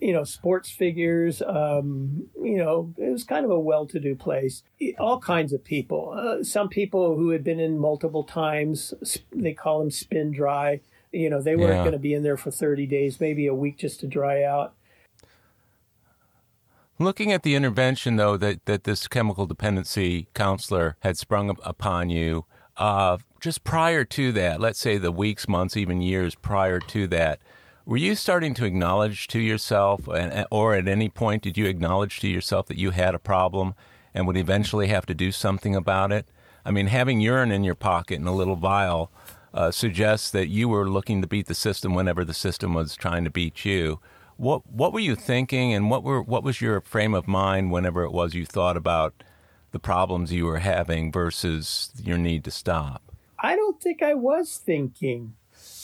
you 0.00 0.12
know, 0.12 0.24
sports 0.24 0.70
figures. 0.70 1.42
Um, 1.42 2.28
you 2.42 2.58
know, 2.58 2.94
it 2.98 3.10
was 3.10 3.24
kind 3.24 3.44
of 3.44 3.50
a 3.50 3.58
well-to-do 3.58 4.14
place. 4.16 4.62
All 4.98 5.20
kinds 5.20 5.52
of 5.52 5.64
people. 5.64 6.14
Uh, 6.16 6.44
some 6.44 6.68
people 6.68 7.16
who 7.16 7.30
had 7.30 7.44
been 7.44 7.60
in 7.60 7.78
multiple 7.78 8.24
times. 8.24 8.94
They 9.32 9.52
call 9.52 9.80
them 9.80 9.90
spin 9.90 10.32
dry. 10.32 10.80
You 11.12 11.30
know, 11.30 11.40
they 11.40 11.56
weren't 11.56 11.76
yeah. 11.76 11.82
going 11.82 11.92
to 11.92 11.98
be 11.98 12.14
in 12.14 12.22
there 12.22 12.36
for 12.36 12.50
30 12.50 12.86
days, 12.86 13.20
maybe 13.20 13.46
a 13.46 13.54
week 13.54 13.78
just 13.78 14.00
to 14.00 14.06
dry 14.06 14.42
out. 14.42 14.74
Looking 16.98 17.30
at 17.30 17.42
the 17.42 17.54
intervention, 17.54 18.16
though, 18.16 18.36
that, 18.38 18.64
that 18.64 18.84
this 18.84 19.06
chemical 19.06 19.46
dependency 19.46 20.28
counselor 20.34 20.96
had 21.00 21.18
sprung 21.18 21.54
upon 21.62 22.08
you, 22.08 22.46
uh, 22.78 23.18
just 23.40 23.64
prior 23.64 24.04
to 24.04 24.32
that, 24.32 24.60
let's 24.60 24.78
say 24.78 24.96
the 24.96 25.12
weeks, 25.12 25.46
months, 25.46 25.76
even 25.76 26.00
years 26.00 26.34
prior 26.34 26.80
to 26.80 27.06
that, 27.08 27.38
were 27.86 27.96
you 27.96 28.16
starting 28.16 28.52
to 28.54 28.64
acknowledge 28.64 29.28
to 29.28 29.38
yourself, 29.38 30.08
and, 30.08 30.44
or 30.50 30.74
at 30.74 30.88
any 30.88 31.08
point 31.08 31.44
did 31.44 31.56
you 31.56 31.66
acknowledge 31.66 32.18
to 32.18 32.28
yourself 32.28 32.66
that 32.66 32.78
you 32.78 32.90
had 32.90 33.14
a 33.14 33.20
problem 33.20 33.74
and 34.12 34.26
would 34.26 34.36
eventually 34.36 34.88
have 34.88 35.06
to 35.06 35.14
do 35.14 35.30
something 35.30 35.76
about 35.76 36.10
it? 36.10 36.26
I 36.64 36.72
mean, 36.72 36.88
having 36.88 37.20
urine 37.20 37.52
in 37.52 37.62
your 37.62 37.76
pocket 37.76 38.16
in 38.16 38.26
a 38.26 38.34
little 38.34 38.56
vial 38.56 39.12
uh, 39.54 39.70
suggests 39.70 40.32
that 40.32 40.48
you 40.48 40.68
were 40.68 40.90
looking 40.90 41.22
to 41.22 41.28
beat 41.28 41.46
the 41.46 41.54
system 41.54 41.94
whenever 41.94 42.24
the 42.24 42.34
system 42.34 42.74
was 42.74 42.96
trying 42.96 43.22
to 43.22 43.30
beat 43.30 43.64
you. 43.64 44.00
What 44.36 44.66
what 44.66 44.92
were 44.92 45.00
you 45.00 45.14
thinking, 45.14 45.72
and 45.72 45.88
what 45.88 46.02
were 46.02 46.20
what 46.20 46.42
was 46.42 46.60
your 46.60 46.80
frame 46.80 47.14
of 47.14 47.28
mind 47.28 47.70
whenever 47.70 48.02
it 48.02 48.12
was 48.12 48.34
you 48.34 48.44
thought 48.44 48.76
about 48.76 49.22
the 49.70 49.78
problems 49.78 50.32
you 50.32 50.44
were 50.44 50.58
having 50.58 51.12
versus 51.12 51.92
your 52.02 52.18
need 52.18 52.42
to 52.44 52.50
stop? 52.50 53.12
I 53.38 53.54
don't 53.54 53.80
think 53.80 54.02
I 54.02 54.14
was 54.14 54.58
thinking, 54.58 55.34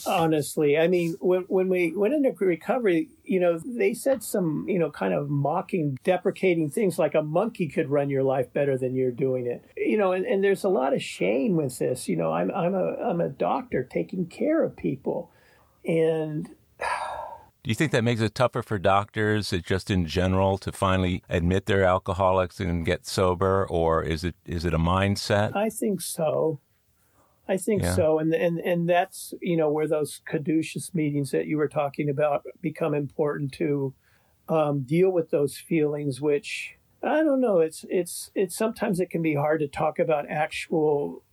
honestly. 0.06 0.78
I 0.78 0.88
mean, 0.88 1.16
when 1.20 1.42
when 1.48 1.68
we 1.68 1.92
went 1.94 2.14
into 2.14 2.32
recovery, 2.44 3.08
you 3.24 3.40
know, 3.40 3.58
they 3.64 3.94
said 3.94 4.22
some, 4.22 4.66
you 4.68 4.78
know, 4.78 4.90
kind 4.90 5.14
of 5.14 5.28
mocking, 5.28 5.98
deprecating 6.04 6.70
things 6.70 6.98
like 6.98 7.14
a 7.14 7.22
monkey 7.22 7.68
could 7.68 7.90
run 7.90 8.10
your 8.10 8.22
life 8.22 8.52
better 8.52 8.76
than 8.76 8.94
you're 8.94 9.10
doing 9.10 9.46
it. 9.46 9.64
You 9.76 9.98
know, 9.98 10.12
and, 10.12 10.24
and 10.26 10.42
there's 10.42 10.64
a 10.64 10.68
lot 10.68 10.94
of 10.94 11.02
shame 11.02 11.56
with 11.56 11.78
this. 11.78 12.08
You 12.08 12.16
know, 12.16 12.32
I'm 12.32 12.50
I'm 12.50 12.74
a 12.74 12.94
I'm 12.96 13.20
a 13.20 13.28
doctor 13.28 13.84
taking 13.84 14.26
care 14.26 14.62
of 14.62 14.76
people. 14.76 15.30
And 15.84 16.48
do 17.64 17.68
you 17.68 17.74
think 17.76 17.92
that 17.92 18.02
makes 18.02 18.20
it 18.20 18.34
tougher 18.34 18.62
for 18.62 18.76
doctors, 18.76 19.52
uh, 19.52 19.58
just 19.58 19.88
in 19.88 20.06
general, 20.06 20.58
to 20.58 20.72
finally 20.72 21.22
admit 21.28 21.66
they're 21.66 21.84
alcoholics 21.84 22.58
and 22.58 22.84
get 22.84 23.06
sober, 23.06 23.66
or 23.68 24.02
is 24.02 24.24
it 24.24 24.34
is 24.44 24.64
it 24.64 24.74
a 24.74 24.78
mindset? 24.78 25.54
I 25.54 25.70
think 25.70 26.00
so. 26.00 26.58
I 27.48 27.56
think 27.56 27.82
yeah. 27.82 27.94
so, 27.94 28.18
and 28.18 28.32
and 28.34 28.58
and 28.60 28.88
that's 28.88 29.34
you 29.40 29.56
know 29.56 29.70
where 29.70 29.88
those 29.88 30.20
caduceus 30.24 30.94
meetings 30.94 31.32
that 31.32 31.46
you 31.46 31.56
were 31.56 31.68
talking 31.68 32.08
about 32.08 32.44
become 32.60 32.94
important 32.94 33.52
to 33.54 33.94
um, 34.48 34.82
deal 34.82 35.10
with 35.10 35.30
those 35.30 35.56
feelings, 35.56 36.20
which 36.20 36.76
I 37.02 37.22
don't 37.22 37.40
know. 37.40 37.58
It's 37.58 37.84
it's 37.88 38.30
it's 38.34 38.56
sometimes 38.56 39.00
it 39.00 39.10
can 39.10 39.22
be 39.22 39.34
hard 39.34 39.60
to 39.60 39.68
talk 39.68 39.98
about 39.98 40.30
actual 40.30 41.24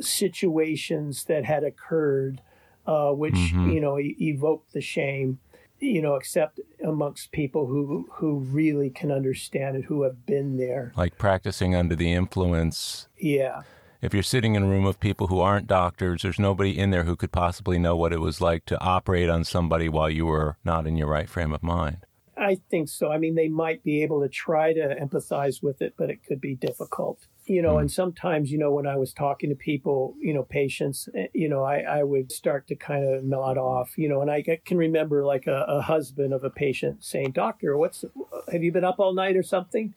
situations 0.00 1.24
that 1.24 1.46
had 1.46 1.64
occurred, 1.64 2.42
uh, 2.86 3.12
which 3.12 3.34
mm-hmm. 3.34 3.70
you 3.70 3.80
know 3.80 3.98
e- 3.98 4.16
evoke 4.20 4.70
the 4.72 4.82
shame 4.82 5.38
you 5.78 6.00
know, 6.00 6.14
except 6.14 6.58
amongst 6.84 7.32
people 7.32 7.66
who 7.66 8.08
who 8.12 8.38
really 8.38 8.90
can 8.90 9.10
understand 9.10 9.76
it, 9.76 9.84
who 9.84 10.02
have 10.02 10.24
been 10.26 10.56
there. 10.56 10.92
Like 10.96 11.18
practicing 11.18 11.74
under 11.74 11.94
the 11.94 12.12
influence. 12.12 13.08
Yeah. 13.18 13.62
If 14.06 14.14
you're 14.14 14.22
sitting 14.22 14.54
in 14.54 14.62
a 14.62 14.68
room 14.68 14.86
of 14.86 15.00
people 15.00 15.26
who 15.26 15.40
aren't 15.40 15.66
doctors, 15.66 16.22
there's 16.22 16.38
nobody 16.38 16.78
in 16.78 16.90
there 16.90 17.02
who 17.02 17.16
could 17.16 17.32
possibly 17.32 17.76
know 17.76 17.96
what 17.96 18.12
it 18.12 18.20
was 18.20 18.40
like 18.40 18.64
to 18.66 18.80
operate 18.80 19.28
on 19.28 19.42
somebody 19.42 19.88
while 19.88 20.08
you 20.08 20.26
were 20.26 20.58
not 20.64 20.86
in 20.86 20.96
your 20.96 21.08
right 21.08 21.28
frame 21.28 21.52
of 21.52 21.60
mind. 21.60 22.06
I 22.36 22.60
think 22.70 22.88
so. 22.88 23.10
I 23.10 23.18
mean, 23.18 23.34
they 23.34 23.48
might 23.48 23.82
be 23.82 24.04
able 24.04 24.22
to 24.22 24.28
try 24.28 24.72
to 24.74 24.94
empathize 24.94 25.60
with 25.60 25.82
it, 25.82 25.94
but 25.98 26.08
it 26.08 26.22
could 26.24 26.40
be 26.40 26.54
difficult 26.54 27.26
you 27.46 27.62
know, 27.62 27.74
mm. 27.74 27.82
and 27.82 27.90
sometimes, 27.92 28.50
you 28.50 28.58
know, 28.58 28.72
when 28.72 28.86
I 28.86 28.96
was 28.96 29.12
talking 29.12 29.50
to 29.50 29.56
people, 29.56 30.14
you 30.20 30.34
know, 30.34 30.42
patients, 30.42 31.08
eh, 31.14 31.28
you 31.32 31.48
know, 31.48 31.62
I, 31.62 31.78
I 31.78 32.02
would 32.02 32.32
start 32.32 32.66
to 32.68 32.74
kind 32.74 33.04
of 33.04 33.24
nod 33.24 33.56
off, 33.56 33.96
you 33.96 34.08
know, 34.08 34.20
and 34.20 34.30
I 34.30 34.42
can 34.64 34.76
remember 34.76 35.24
like 35.24 35.46
a, 35.46 35.64
a 35.68 35.80
husband 35.80 36.34
of 36.34 36.42
a 36.42 36.50
patient 36.50 37.04
saying, 37.04 37.32
Doctor, 37.32 37.76
what's, 37.76 38.04
have 38.50 38.62
you 38.62 38.72
been 38.72 38.84
up 38.84 38.98
all 38.98 39.14
night 39.14 39.36
or 39.36 39.44
something? 39.44 39.94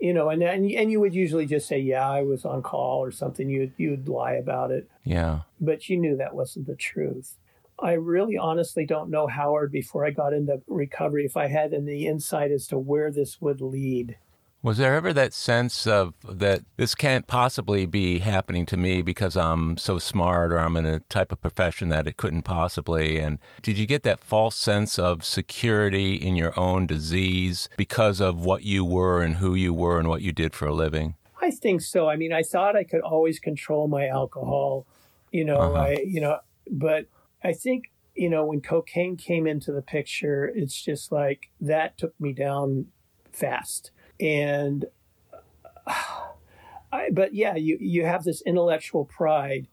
You 0.00 0.14
know, 0.14 0.30
and, 0.30 0.42
and 0.42 0.70
and 0.70 0.90
you 0.90 1.00
would 1.00 1.14
usually 1.14 1.46
just 1.46 1.68
say, 1.68 1.78
"Yeah, 1.78 2.08
I 2.08 2.22
was 2.22 2.44
on 2.44 2.62
call" 2.62 3.04
or 3.04 3.10
something. 3.10 3.48
You 3.48 3.70
you'd 3.76 4.08
lie 4.08 4.32
about 4.32 4.70
it. 4.70 4.88
Yeah. 5.04 5.40
But 5.60 5.88
you 5.88 5.98
knew 5.98 6.16
that 6.16 6.34
wasn't 6.34 6.66
the 6.66 6.76
truth. 6.76 7.36
I 7.78 7.92
really 7.92 8.36
honestly 8.36 8.84
don't 8.84 9.10
know 9.10 9.26
Howard 9.26 9.72
before 9.72 10.04
I 10.04 10.10
got 10.10 10.32
into 10.32 10.60
recovery 10.66 11.24
if 11.24 11.36
I 11.36 11.48
had 11.48 11.72
any 11.72 12.06
insight 12.06 12.50
as 12.50 12.66
to 12.68 12.78
where 12.78 13.10
this 13.10 13.40
would 13.40 13.60
lead. 13.60 14.16
Was 14.62 14.76
there 14.76 14.94
ever 14.94 15.14
that 15.14 15.32
sense 15.32 15.86
of 15.86 16.12
that 16.28 16.60
this 16.76 16.94
can't 16.94 17.26
possibly 17.26 17.86
be 17.86 18.18
happening 18.18 18.66
to 18.66 18.76
me 18.76 19.00
because 19.00 19.34
I'm 19.34 19.78
so 19.78 19.98
smart 19.98 20.52
or 20.52 20.58
I'm 20.58 20.76
in 20.76 20.84
a 20.84 21.00
type 21.00 21.32
of 21.32 21.40
profession 21.40 21.88
that 21.88 22.06
it 22.06 22.18
couldn't 22.18 22.42
possibly? 22.42 23.18
And 23.18 23.38
did 23.62 23.78
you 23.78 23.86
get 23.86 24.02
that 24.02 24.20
false 24.20 24.56
sense 24.56 24.98
of 24.98 25.24
security 25.24 26.14
in 26.14 26.36
your 26.36 26.58
own 26.60 26.86
disease 26.86 27.70
because 27.78 28.20
of 28.20 28.44
what 28.44 28.62
you 28.62 28.84
were 28.84 29.22
and 29.22 29.36
who 29.36 29.54
you 29.54 29.72
were 29.72 29.98
and 29.98 30.08
what 30.08 30.20
you 30.20 30.30
did 30.30 30.54
for 30.54 30.68
a 30.68 30.74
living? 30.74 31.14
I 31.40 31.50
think 31.50 31.80
so. 31.80 32.10
I 32.10 32.16
mean, 32.16 32.34
I 32.34 32.42
thought 32.42 32.76
I 32.76 32.84
could 32.84 33.00
always 33.00 33.38
control 33.38 33.88
my 33.88 34.08
alcohol, 34.08 34.86
you 35.32 35.46
know, 35.46 35.58
uh-huh. 35.58 35.80
I, 35.80 36.04
you 36.06 36.20
know, 36.20 36.38
but 36.70 37.06
I 37.42 37.54
think, 37.54 37.90
you 38.14 38.28
know, 38.28 38.44
when 38.44 38.60
cocaine 38.60 39.16
came 39.16 39.46
into 39.46 39.72
the 39.72 39.80
picture, 39.80 40.52
it's 40.54 40.82
just 40.82 41.10
like 41.10 41.48
that 41.62 41.96
took 41.96 42.12
me 42.20 42.34
down 42.34 42.88
fast 43.32 43.90
and 44.20 44.84
I, 46.92 47.10
but 47.12 47.34
yeah, 47.34 47.54
you 47.54 47.78
you 47.80 48.04
have 48.04 48.24
this 48.24 48.42
intellectual 48.42 49.04
pride, 49.04 49.68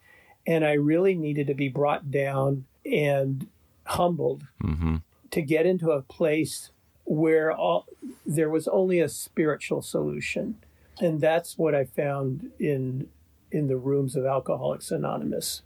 and 0.45 0.65
I 0.65 0.73
really 0.73 1.15
needed 1.15 1.47
to 1.47 1.53
be 1.53 1.69
brought 1.69 2.11
down 2.11 2.65
and 2.85 3.47
humbled 3.85 4.43
mm-hmm. 4.63 4.97
to 5.31 5.41
get 5.41 5.65
into 5.65 5.91
a 5.91 6.01
place 6.01 6.71
where 7.05 7.51
all 7.51 7.85
there 8.25 8.49
was 8.49 8.67
only 8.67 8.99
a 8.99 9.09
spiritual 9.09 9.81
solution, 9.81 10.57
and 10.99 11.19
that's 11.19 11.57
what 11.57 11.73
I 11.73 11.85
found 11.85 12.51
in 12.59 13.07
in 13.51 13.67
the 13.67 13.77
rooms 13.77 14.15
of 14.15 14.25
Alcoholics 14.25 14.91
Anonymous. 14.91 15.63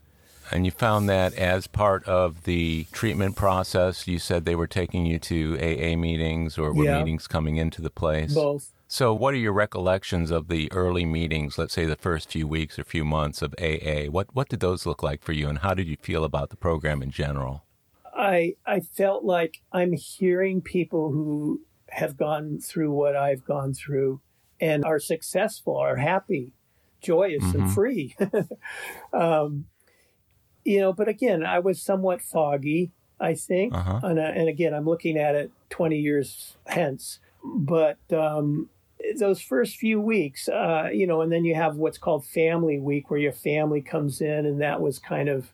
And 0.51 0.65
you 0.65 0.71
found 0.71 1.07
that 1.09 1.33
as 1.35 1.67
part 1.67 2.03
of 2.05 2.43
the 2.43 2.85
treatment 2.91 3.35
process, 3.35 4.07
you 4.07 4.19
said 4.19 4.45
they 4.45 4.55
were 4.55 4.67
taking 4.67 5.05
you 5.05 5.19
to 5.19 5.57
AA 5.59 5.95
meetings 5.95 6.57
or 6.57 6.73
were 6.73 6.85
yeah. 6.85 6.99
meetings 6.99 7.27
coming 7.27 7.57
into 7.57 7.81
the 7.81 7.89
place? 7.89 8.33
Both. 8.33 8.71
So, 8.87 9.13
what 9.13 9.33
are 9.33 9.37
your 9.37 9.53
recollections 9.53 10.31
of 10.31 10.49
the 10.49 10.69
early 10.73 11.05
meetings, 11.05 11.57
let's 11.57 11.73
say 11.73 11.85
the 11.85 11.95
first 11.95 12.29
few 12.29 12.45
weeks 12.45 12.77
or 12.77 12.83
few 12.83 13.05
months 13.05 13.41
of 13.41 13.55
AA? 13.57 14.09
What, 14.09 14.35
what 14.35 14.49
did 14.49 14.59
those 14.59 14.85
look 14.85 15.01
like 15.01 15.23
for 15.23 15.31
you, 15.31 15.47
and 15.47 15.59
how 15.59 15.73
did 15.73 15.87
you 15.87 15.95
feel 16.01 16.25
about 16.25 16.49
the 16.49 16.57
program 16.57 17.01
in 17.01 17.09
general? 17.09 17.63
I, 18.13 18.55
I 18.65 18.81
felt 18.81 19.23
like 19.23 19.61
I'm 19.71 19.93
hearing 19.93 20.61
people 20.61 21.11
who 21.11 21.61
have 21.87 22.17
gone 22.17 22.59
through 22.59 22.91
what 22.91 23.15
I've 23.15 23.45
gone 23.45 23.73
through 23.73 24.19
and 24.59 24.83
are 24.83 24.99
successful, 24.99 25.77
are 25.77 25.95
happy, 25.95 26.51
joyous, 27.01 27.43
mm-hmm. 27.43 27.61
and 27.61 27.73
free. 27.73 28.15
um, 29.13 29.67
you 30.63 30.79
know, 30.79 30.93
but 30.93 31.07
again, 31.07 31.45
I 31.45 31.59
was 31.59 31.81
somewhat 31.81 32.21
foggy, 32.21 32.91
I 33.19 33.35
think. 33.35 33.73
Uh-huh. 33.73 33.99
And, 34.03 34.19
uh, 34.19 34.31
and 34.35 34.49
again, 34.49 34.73
I'm 34.73 34.85
looking 34.85 35.17
at 35.17 35.35
it 35.35 35.51
20 35.69 35.97
years 35.97 36.55
hence. 36.67 37.19
But 37.43 37.97
um, 38.11 38.69
those 39.19 39.41
first 39.41 39.77
few 39.77 39.99
weeks, 39.99 40.47
uh, 40.47 40.89
you 40.93 41.07
know, 41.07 41.21
and 41.21 41.31
then 41.31 41.45
you 41.45 41.55
have 41.55 41.75
what's 41.75 41.97
called 41.97 42.25
family 42.25 42.79
week 42.79 43.09
where 43.09 43.19
your 43.19 43.31
family 43.31 43.81
comes 43.81 44.21
in, 44.21 44.45
and 44.45 44.61
that 44.61 44.81
was 44.81 44.99
kind 44.99 45.29
of, 45.29 45.51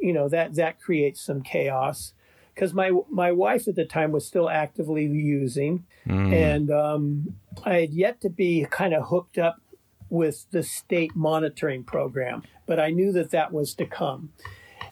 you 0.00 0.12
know, 0.12 0.28
that 0.28 0.54
that 0.56 0.80
creates 0.80 1.20
some 1.20 1.42
chaos 1.42 2.12
because 2.54 2.74
my 2.74 2.90
my 3.08 3.32
wife 3.32 3.68
at 3.68 3.76
the 3.76 3.84
time 3.84 4.12
was 4.12 4.26
still 4.26 4.50
actively 4.50 5.04
using, 5.04 5.84
mm. 6.06 6.32
and 6.32 6.70
um, 6.70 7.34
I 7.64 7.74
had 7.74 7.90
yet 7.90 8.20
to 8.22 8.30
be 8.30 8.66
kind 8.70 8.92
of 8.92 9.08
hooked 9.08 9.38
up 9.38 9.60
with 10.10 10.46
the 10.50 10.62
state 10.62 11.14
monitoring 11.14 11.84
program, 11.84 12.42
but 12.66 12.78
I 12.78 12.90
knew 12.90 13.12
that 13.12 13.30
that 13.30 13.52
was 13.52 13.74
to 13.74 13.86
come. 13.86 14.32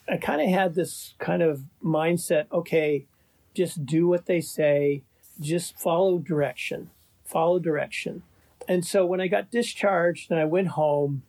I 0.08 0.16
kind 0.16 0.40
of 0.40 0.48
had 0.48 0.74
this 0.74 1.14
kind 1.18 1.42
of 1.42 1.64
mindset 1.84 2.46
okay, 2.50 3.06
just 3.54 3.84
do 3.84 4.06
what 4.06 4.26
they 4.26 4.40
say, 4.40 5.02
just 5.40 5.78
follow 5.78 6.18
direction, 6.18 6.90
follow 7.24 7.58
direction. 7.58 8.22
And 8.68 8.86
so 8.86 9.04
when 9.04 9.20
I 9.20 9.28
got 9.28 9.50
discharged 9.50 10.30
and 10.30 10.38
I 10.38 10.44
went 10.44 10.68
home, 10.68 11.22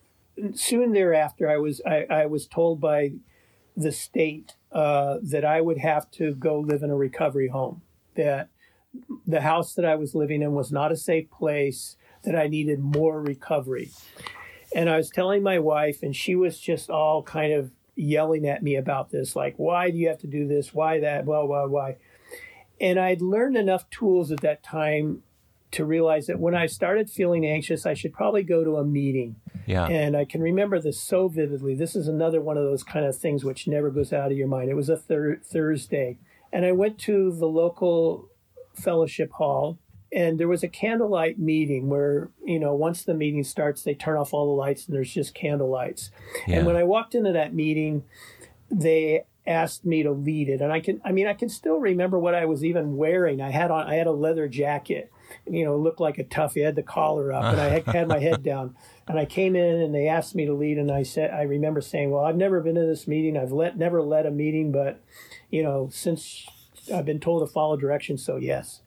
soon 0.53 0.93
thereafter, 0.93 1.49
I 1.49 1.57
was 1.57 1.81
I, 1.85 2.05
I 2.09 2.25
was 2.27 2.47
told 2.47 2.79
by 2.79 3.13
the 3.75 3.91
state 3.91 4.55
uh, 4.71 5.17
that 5.23 5.45
I 5.45 5.61
would 5.61 5.79
have 5.79 6.11
to 6.11 6.33
go 6.35 6.59
live 6.59 6.83
in 6.83 6.89
a 6.89 6.95
recovery 6.95 7.47
home. 7.47 7.81
That 8.15 8.49
the 9.25 9.41
house 9.41 9.73
that 9.75 9.85
I 9.85 9.95
was 9.95 10.15
living 10.15 10.41
in 10.41 10.53
was 10.53 10.71
not 10.71 10.91
a 10.91 10.97
safe 10.97 11.29
place 11.29 11.95
that 12.23 12.35
I 12.35 12.47
needed 12.47 12.79
more 12.79 13.21
recovery. 13.21 13.91
And 14.75 14.89
I 14.89 14.97
was 14.97 15.09
telling 15.09 15.41
my 15.41 15.59
wife, 15.59 16.03
and 16.03 16.15
she 16.15 16.35
was 16.35 16.59
just 16.59 16.89
all 16.89 17.23
kind 17.23 17.53
of 17.53 17.71
yelling 17.95 18.47
at 18.47 18.63
me 18.63 18.75
about 18.75 19.09
this, 19.09 19.35
like, 19.35 19.55
why 19.57 19.89
do 19.89 19.97
you 19.97 20.07
have 20.07 20.19
to 20.19 20.27
do 20.27 20.47
this? 20.47 20.73
Why 20.73 20.99
that? 20.99 21.25
Blah, 21.25 21.45
blah, 21.45 21.65
why? 21.65 21.97
And 22.79 22.99
I'd 22.99 23.21
learned 23.21 23.57
enough 23.57 23.89
tools 23.89 24.31
at 24.31 24.41
that 24.41 24.63
time 24.63 25.23
to 25.71 25.85
realize 25.85 26.27
that 26.27 26.39
when 26.39 26.55
I 26.55 26.65
started 26.65 27.09
feeling 27.09 27.45
anxious, 27.45 27.85
I 27.85 27.93
should 27.93 28.13
probably 28.13 28.43
go 28.43 28.63
to 28.63 28.77
a 28.77 28.85
meeting. 28.85 29.35
Yeah. 29.65 29.85
And 29.85 30.17
I 30.17 30.25
can 30.25 30.41
remember 30.41 30.79
this 30.79 30.99
so 30.99 31.27
vividly. 31.27 31.75
This 31.75 31.95
is 31.95 32.07
another 32.07 32.41
one 32.41 32.57
of 32.57 32.63
those 32.63 32.83
kind 32.83 33.05
of 33.05 33.15
things 33.15 33.43
which 33.43 33.67
never 33.67 33.91
goes 33.91 34.11
out 34.11 34.31
of 34.31 34.37
your 34.37 34.47
mind. 34.47 34.69
It 34.69 34.75
was 34.75 34.89
a 34.89 34.97
thir- 34.97 35.41
Thursday. 35.43 36.17
And 36.51 36.65
I 36.65 36.71
went 36.71 36.97
to 36.99 37.31
the 37.31 37.45
local 37.47 38.29
fellowship 38.73 39.31
hall 39.33 39.77
and 40.11 40.39
there 40.39 40.47
was 40.47 40.63
a 40.63 40.67
candlelight 40.67 41.37
meeting 41.39 41.89
where 41.89 42.29
you 42.43 42.59
know 42.59 42.73
once 42.73 43.03
the 43.03 43.13
meeting 43.13 43.43
starts 43.43 43.83
they 43.83 43.93
turn 43.93 44.17
off 44.17 44.33
all 44.33 44.47
the 44.47 44.59
lights 44.59 44.87
and 44.87 44.95
there's 44.95 45.13
just 45.13 45.33
candle 45.33 45.69
lights. 45.69 46.11
Yeah. 46.47 46.57
and 46.57 46.67
when 46.67 46.75
i 46.75 46.83
walked 46.83 47.15
into 47.15 47.31
that 47.31 47.53
meeting 47.53 48.03
they 48.71 49.23
asked 49.47 49.83
me 49.83 50.03
to 50.03 50.11
lead 50.11 50.47
it. 50.47 50.61
And 50.61 50.71
i 50.71 50.79
can 50.79 51.01
i 51.03 51.11
mean 51.11 51.27
i 51.27 51.33
can 51.33 51.49
still 51.49 51.79
remember 51.79 52.19
what 52.19 52.35
i 52.35 52.45
was 52.45 52.63
even 52.63 52.97
wearing. 52.97 53.41
I 53.41 53.51
had 53.51 53.71
on 53.71 53.87
i 53.87 53.95
had 53.95 54.07
a 54.07 54.11
leather 54.11 54.47
jacket 54.47 55.11
you 55.47 55.63
know 55.63 55.77
looked 55.77 55.99
like 55.99 56.17
a 56.17 56.23
toughie. 56.23 56.63
I 56.63 56.65
had 56.65 56.75
the 56.75 56.83
collar 56.83 57.31
up 57.31 57.43
and 57.43 57.61
i 57.61 57.65
had, 57.65 57.85
had 57.85 58.07
my 58.07 58.19
head 58.19 58.43
down. 58.43 58.75
And 59.07 59.19
i 59.19 59.25
came 59.25 59.55
in 59.55 59.81
and 59.81 59.93
they 59.93 60.07
asked 60.07 60.35
me 60.35 60.45
to 60.45 60.53
lead 60.53 60.77
and 60.77 60.91
i 60.91 61.03
said 61.03 61.31
i 61.31 61.43
remember 61.43 61.81
saying 61.81 62.11
well 62.11 62.25
i've 62.25 62.35
never 62.35 62.61
been 62.61 62.75
to 62.75 62.85
this 62.85 63.07
meeting. 63.07 63.37
I've 63.37 63.51
let 63.51 63.77
never 63.77 64.01
led 64.01 64.25
a 64.25 64.31
meeting 64.31 64.71
but 64.71 65.03
you 65.49 65.63
know 65.63 65.89
since 65.91 66.47
i've 66.93 67.05
been 67.05 67.19
told 67.19 67.47
to 67.47 67.51
follow 67.51 67.77
directions 67.77 68.23
so 68.23 68.37
yes 68.37 68.81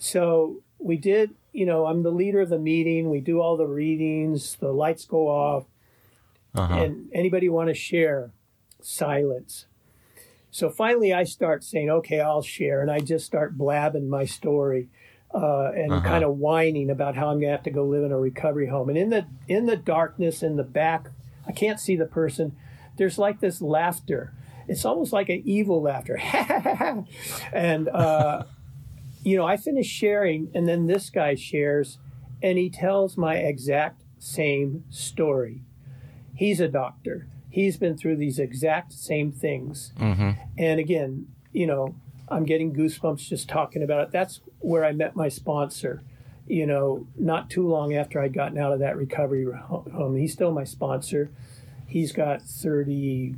so 0.00 0.62
we 0.78 0.96
did, 0.96 1.34
you 1.52 1.66
know, 1.66 1.84
I'm 1.84 2.02
the 2.02 2.10
leader 2.10 2.40
of 2.40 2.48
the 2.48 2.58
meeting. 2.58 3.10
We 3.10 3.20
do 3.20 3.38
all 3.40 3.58
the 3.58 3.66
readings, 3.66 4.56
the 4.56 4.72
lights 4.72 5.04
go 5.04 5.28
off. 5.28 5.66
Uh-huh. 6.54 6.74
And 6.74 7.10
anybody 7.12 7.48
want 7.48 7.68
to 7.68 7.74
share? 7.74 8.32
Silence. 8.80 9.66
So 10.50 10.70
finally, 10.70 11.12
I 11.12 11.24
start 11.24 11.62
saying, 11.62 11.90
okay, 11.90 12.18
I'll 12.18 12.42
share. 12.42 12.80
And 12.80 12.90
I 12.90 13.00
just 13.00 13.26
start 13.26 13.58
blabbing 13.58 14.08
my 14.08 14.24
story. 14.24 14.88
Uh, 15.32 15.70
and 15.76 15.92
uh-huh. 15.92 16.08
kind 16.08 16.24
of 16.24 16.38
whining 16.38 16.90
about 16.90 17.14
how 17.14 17.28
I'm 17.28 17.38
gonna 17.38 17.52
have 17.52 17.62
to 17.62 17.70
go 17.70 17.84
live 17.84 18.02
in 18.02 18.10
a 18.10 18.18
recovery 18.18 18.66
home. 18.66 18.88
And 18.88 18.98
in 18.98 19.10
the 19.10 19.26
in 19.46 19.66
the 19.66 19.76
darkness 19.76 20.42
in 20.42 20.56
the 20.56 20.64
back, 20.64 21.08
I 21.46 21.52
can't 21.52 21.78
see 21.78 21.94
the 21.94 22.06
person. 22.06 22.56
There's 22.96 23.16
like 23.16 23.38
this 23.38 23.62
laughter. 23.62 24.32
It's 24.66 24.84
almost 24.84 25.12
like 25.12 25.28
an 25.28 25.42
evil 25.44 25.82
laughter, 25.82 26.16
and 27.52 27.88
uh, 27.88 28.42
you 29.22 29.36
know, 29.36 29.46
I 29.46 29.56
finish 29.56 29.86
sharing, 29.86 30.50
and 30.54 30.66
then 30.66 30.86
this 30.86 31.10
guy 31.10 31.34
shares, 31.34 31.98
and 32.42 32.58
he 32.58 32.70
tells 32.70 33.16
my 33.16 33.36
exact 33.36 34.02
same 34.18 34.84
story. 34.90 35.62
He's 36.34 36.60
a 36.60 36.68
doctor. 36.68 37.26
He's 37.50 37.76
been 37.76 37.96
through 37.96 38.16
these 38.16 38.38
exact 38.38 38.92
same 38.92 39.32
things. 39.32 39.92
Mm-hmm. 39.98 40.30
And 40.58 40.80
again, 40.80 41.26
you 41.52 41.66
know, 41.66 41.96
I'm 42.28 42.44
getting 42.44 42.72
goosebumps 42.72 43.28
just 43.28 43.48
talking 43.48 43.82
about 43.82 44.04
it. 44.04 44.10
That's 44.12 44.40
where 44.60 44.84
I 44.84 44.92
met 44.92 45.16
my 45.16 45.28
sponsor. 45.28 46.02
You 46.46 46.66
know, 46.66 47.06
not 47.16 47.50
too 47.50 47.66
long 47.68 47.94
after 47.94 48.20
I'd 48.20 48.32
gotten 48.32 48.58
out 48.58 48.72
of 48.72 48.78
that 48.80 48.96
recovery 48.96 49.46
home. 49.52 50.16
He's 50.16 50.32
still 50.32 50.52
my 50.52 50.64
sponsor. 50.64 51.30
He's 51.86 52.12
got 52.12 52.42
30 52.42 53.34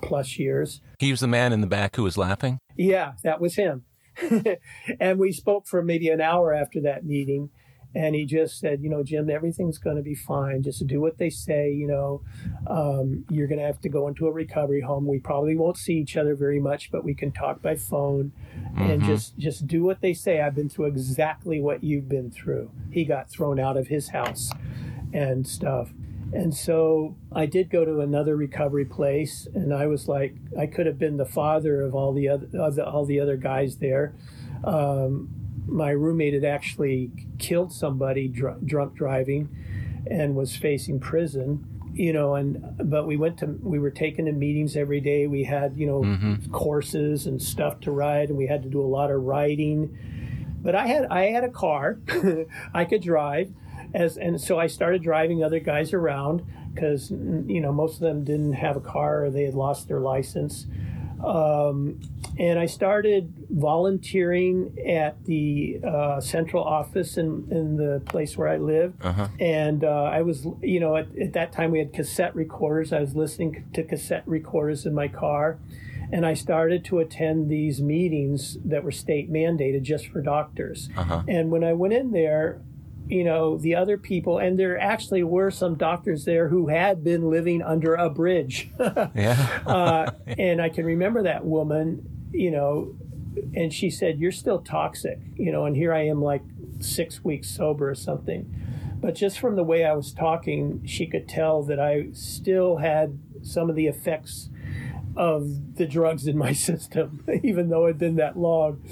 plus 0.00 0.38
years. 0.38 0.80
He 0.98 1.10
was 1.10 1.20
the 1.20 1.28
man 1.28 1.52
in 1.52 1.60
the 1.60 1.66
back 1.66 1.96
who 1.96 2.02
was 2.02 2.16
laughing? 2.16 2.58
Yeah, 2.76 3.12
that 3.22 3.40
was 3.40 3.56
him. 3.56 3.84
and 5.00 5.18
we 5.18 5.32
spoke 5.32 5.66
for 5.66 5.82
maybe 5.82 6.08
an 6.08 6.20
hour 6.20 6.52
after 6.52 6.80
that 6.82 7.04
meeting. 7.04 7.50
And 7.94 8.14
he 8.14 8.24
just 8.24 8.58
said, 8.58 8.82
you 8.82 8.88
know, 8.88 9.02
Jim, 9.02 9.28
everything's 9.28 9.76
going 9.76 9.96
to 9.96 10.02
be 10.02 10.14
fine. 10.14 10.62
Just 10.62 10.86
do 10.86 10.98
what 10.98 11.18
they 11.18 11.28
say. 11.28 11.70
You 11.70 11.86
know, 11.86 12.22
um, 12.66 13.26
you're 13.28 13.46
going 13.46 13.58
to 13.60 13.66
have 13.66 13.82
to 13.82 13.90
go 13.90 14.08
into 14.08 14.26
a 14.26 14.32
recovery 14.32 14.80
home. 14.80 15.06
We 15.06 15.18
probably 15.18 15.56
won't 15.56 15.76
see 15.76 15.98
each 15.98 16.16
other 16.16 16.34
very 16.34 16.58
much, 16.58 16.90
but 16.90 17.04
we 17.04 17.12
can 17.12 17.32
talk 17.32 17.60
by 17.60 17.76
phone, 17.76 18.32
mm-hmm. 18.56 18.80
and 18.80 19.02
just 19.04 19.36
just 19.36 19.66
do 19.66 19.84
what 19.84 20.00
they 20.00 20.14
say. 20.14 20.40
I've 20.40 20.54
been 20.54 20.70
through 20.70 20.86
exactly 20.86 21.60
what 21.60 21.84
you've 21.84 22.08
been 22.08 22.30
through. 22.30 22.70
He 22.90 23.04
got 23.04 23.28
thrown 23.28 23.60
out 23.60 23.76
of 23.76 23.88
his 23.88 24.08
house, 24.08 24.52
and 25.12 25.46
stuff. 25.46 25.92
And 26.32 26.54
so 26.54 27.16
I 27.30 27.44
did 27.46 27.68
go 27.70 27.84
to 27.84 28.00
another 28.00 28.36
recovery 28.36 28.84
place, 28.86 29.46
and 29.54 29.72
I 29.74 29.86
was 29.86 30.08
like, 30.08 30.34
I 30.58 30.66
could 30.66 30.86
have 30.86 30.98
been 30.98 31.18
the 31.18 31.26
father 31.26 31.82
of 31.82 31.94
all 31.94 32.12
the 32.12 32.28
other, 32.28 32.48
of 32.58 32.74
the, 32.76 32.86
all 32.86 33.04
the 33.04 33.20
other 33.20 33.36
guys 33.36 33.76
there. 33.76 34.14
Um, 34.64 35.28
my 35.66 35.90
roommate 35.90 36.34
had 36.34 36.44
actually 36.44 37.10
killed 37.38 37.72
somebody 37.72 38.28
dr- 38.28 38.66
drunk 38.66 38.94
driving 38.94 39.48
and 40.10 40.34
was 40.34 40.56
facing 40.56 40.98
prison 40.98 41.64
you 41.94 42.12
know 42.12 42.34
and 42.34 42.74
but 42.90 43.06
we 43.06 43.16
went 43.16 43.38
to 43.38 43.46
we 43.62 43.78
were 43.78 43.90
taken 43.90 44.24
to 44.24 44.32
meetings 44.32 44.76
every 44.76 45.00
day 45.00 45.26
we 45.28 45.44
had 45.44 45.76
you 45.76 45.86
know 45.86 46.00
Mm-hmm. 46.02 46.50
courses 46.50 47.26
and 47.26 47.40
stuff 47.40 47.78
to 47.80 47.92
ride 47.92 48.28
and 48.30 48.36
we 48.38 48.46
had 48.46 48.62
to 48.64 48.68
do 48.68 48.80
a 48.80 48.86
lot 48.86 49.10
of 49.10 49.22
writing 49.22 49.96
but 50.62 50.74
i 50.74 50.86
had 50.86 51.04
i 51.06 51.26
had 51.26 51.44
a 51.44 51.48
car 51.50 51.98
i 52.74 52.84
could 52.84 53.02
drive 53.02 53.52
as 53.94 54.16
and 54.16 54.40
so 54.40 54.58
i 54.58 54.66
started 54.66 55.02
driving 55.02 55.42
other 55.42 55.60
guys 55.60 55.92
around 55.92 56.42
because 56.74 57.10
you 57.10 57.60
know 57.60 57.72
most 57.72 57.94
of 57.94 58.00
them 58.00 58.24
didn't 58.24 58.54
have 58.54 58.76
a 58.76 58.80
car 58.80 59.24
or 59.24 59.30
they 59.30 59.44
had 59.44 59.54
lost 59.54 59.88
their 59.88 60.00
license 60.00 60.66
um, 61.24 62.00
and 62.38 62.58
I 62.58 62.66
started 62.66 63.32
volunteering 63.50 64.76
at 64.86 65.24
the 65.24 65.80
uh, 65.86 66.20
central 66.20 66.64
office 66.64 67.16
in, 67.16 67.46
in 67.50 67.76
the 67.76 68.02
place 68.06 68.36
where 68.36 68.48
I 68.48 68.56
lived. 68.56 69.04
Uh-huh. 69.04 69.28
And 69.38 69.84
uh, 69.84 70.04
I 70.04 70.22
was, 70.22 70.46
you 70.62 70.80
know, 70.80 70.96
at, 70.96 71.16
at 71.18 71.34
that 71.34 71.52
time 71.52 71.70
we 71.70 71.78
had 71.78 71.92
cassette 71.92 72.34
recorders. 72.34 72.92
I 72.92 73.00
was 73.00 73.14
listening 73.14 73.66
to 73.74 73.82
cassette 73.82 74.24
recorders 74.26 74.86
in 74.86 74.94
my 74.94 75.08
car. 75.08 75.58
And 76.10 76.26
I 76.26 76.34
started 76.34 76.84
to 76.86 76.98
attend 76.98 77.48
these 77.50 77.80
meetings 77.80 78.58
that 78.64 78.84
were 78.84 78.92
state 78.92 79.32
mandated 79.32 79.82
just 79.82 80.08
for 80.08 80.20
doctors. 80.20 80.90
Uh-huh. 80.96 81.22
And 81.28 81.50
when 81.50 81.64
I 81.64 81.72
went 81.72 81.94
in 81.94 82.10
there, 82.12 82.60
you 83.12 83.24
know, 83.24 83.58
the 83.58 83.74
other 83.74 83.98
people, 83.98 84.38
and 84.38 84.58
there 84.58 84.80
actually 84.80 85.22
were 85.22 85.50
some 85.50 85.74
doctors 85.74 86.24
there 86.24 86.48
who 86.48 86.68
had 86.68 87.04
been 87.04 87.28
living 87.28 87.60
under 87.60 87.94
a 87.94 88.08
bridge. 88.08 88.70
Yeah. 89.14 89.60
uh, 89.66 90.10
and 90.38 90.60
I 90.62 90.68
can 90.68 90.86
remember 90.86 91.22
that 91.24 91.44
woman, 91.44 92.08
you 92.30 92.50
know, 92.50 92.94
and 93.54 93.72
she 93.72 93.90
said, 93.90 94.18
You're 94.18 94.32
still 94.32 94.60
toxic, 94.60 95.18
you 95.36 95.52
know, 95.52 95.66
and 95.66 95.76
here 95.76 95.92
I 95.92 96.06
am 96.06 96.22
like 96.22 96.42
six 96.80 97.22
weeks 97.22 97.50
sober 97.50 97.90
or 97.90 97.94
something. 97.94 98.54
But 99.00 99.14
just 99.14 99.38
from 99.38 99.56
the 99.56 99.62
way 99.62 99.84
I 99.84 99.92
was 99.92 100.12
talking, 100.12 100.82
she 100.86 101.06
could 101.06 101.28
tell 101.28 101.62
that 101.64 101.78
I 101.78 102.08
still 102.12 102.78
had 102.78 103.18
some 103.42 103.68
of 103.68 103.76
the 103.76 103.86
effects 103.86 104.48
of 105.16 105.76
the 105.76 105.86
drugs 105.86 106.26
in 106.26 106.38
my 106.38 106.52
system, 106.68 107.24
even 107.42 107.68
though 107.68 107.84
it 107.86 107.90
had 107.90 107.98
been 107.98 108.16
that 108.16 108.38
long. 108.38 108.82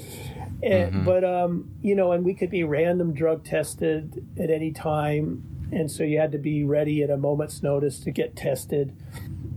And, 0.63 1.05
But, 1.05 1.23
um, 1.23 1.71
you 1.81 1.95
know, 1.95 2.11
and 2.11 2.23
we 2.23 2.33
could 2.33 2.49
be 2.49 2.63
random 2.63 3.13
drug 3.13 3.43
tested 3.43 4.25
at 4.39 4.49
any 4.49 4.71
time. 4.71 5.43
And 5.71 5.89
so 5.89 6.03
you 6.03 6.19
had 6.19 6.31
to 6.33 6.37
be 6.37 6.63
ready 6.63 7.01
at 7.01 7.09
a 7.09 7.17
moment's 7.17 7.63
notice 7.63 7.99
to 8.01 8.11
get 8.11 8.35
tested 8.35 8.95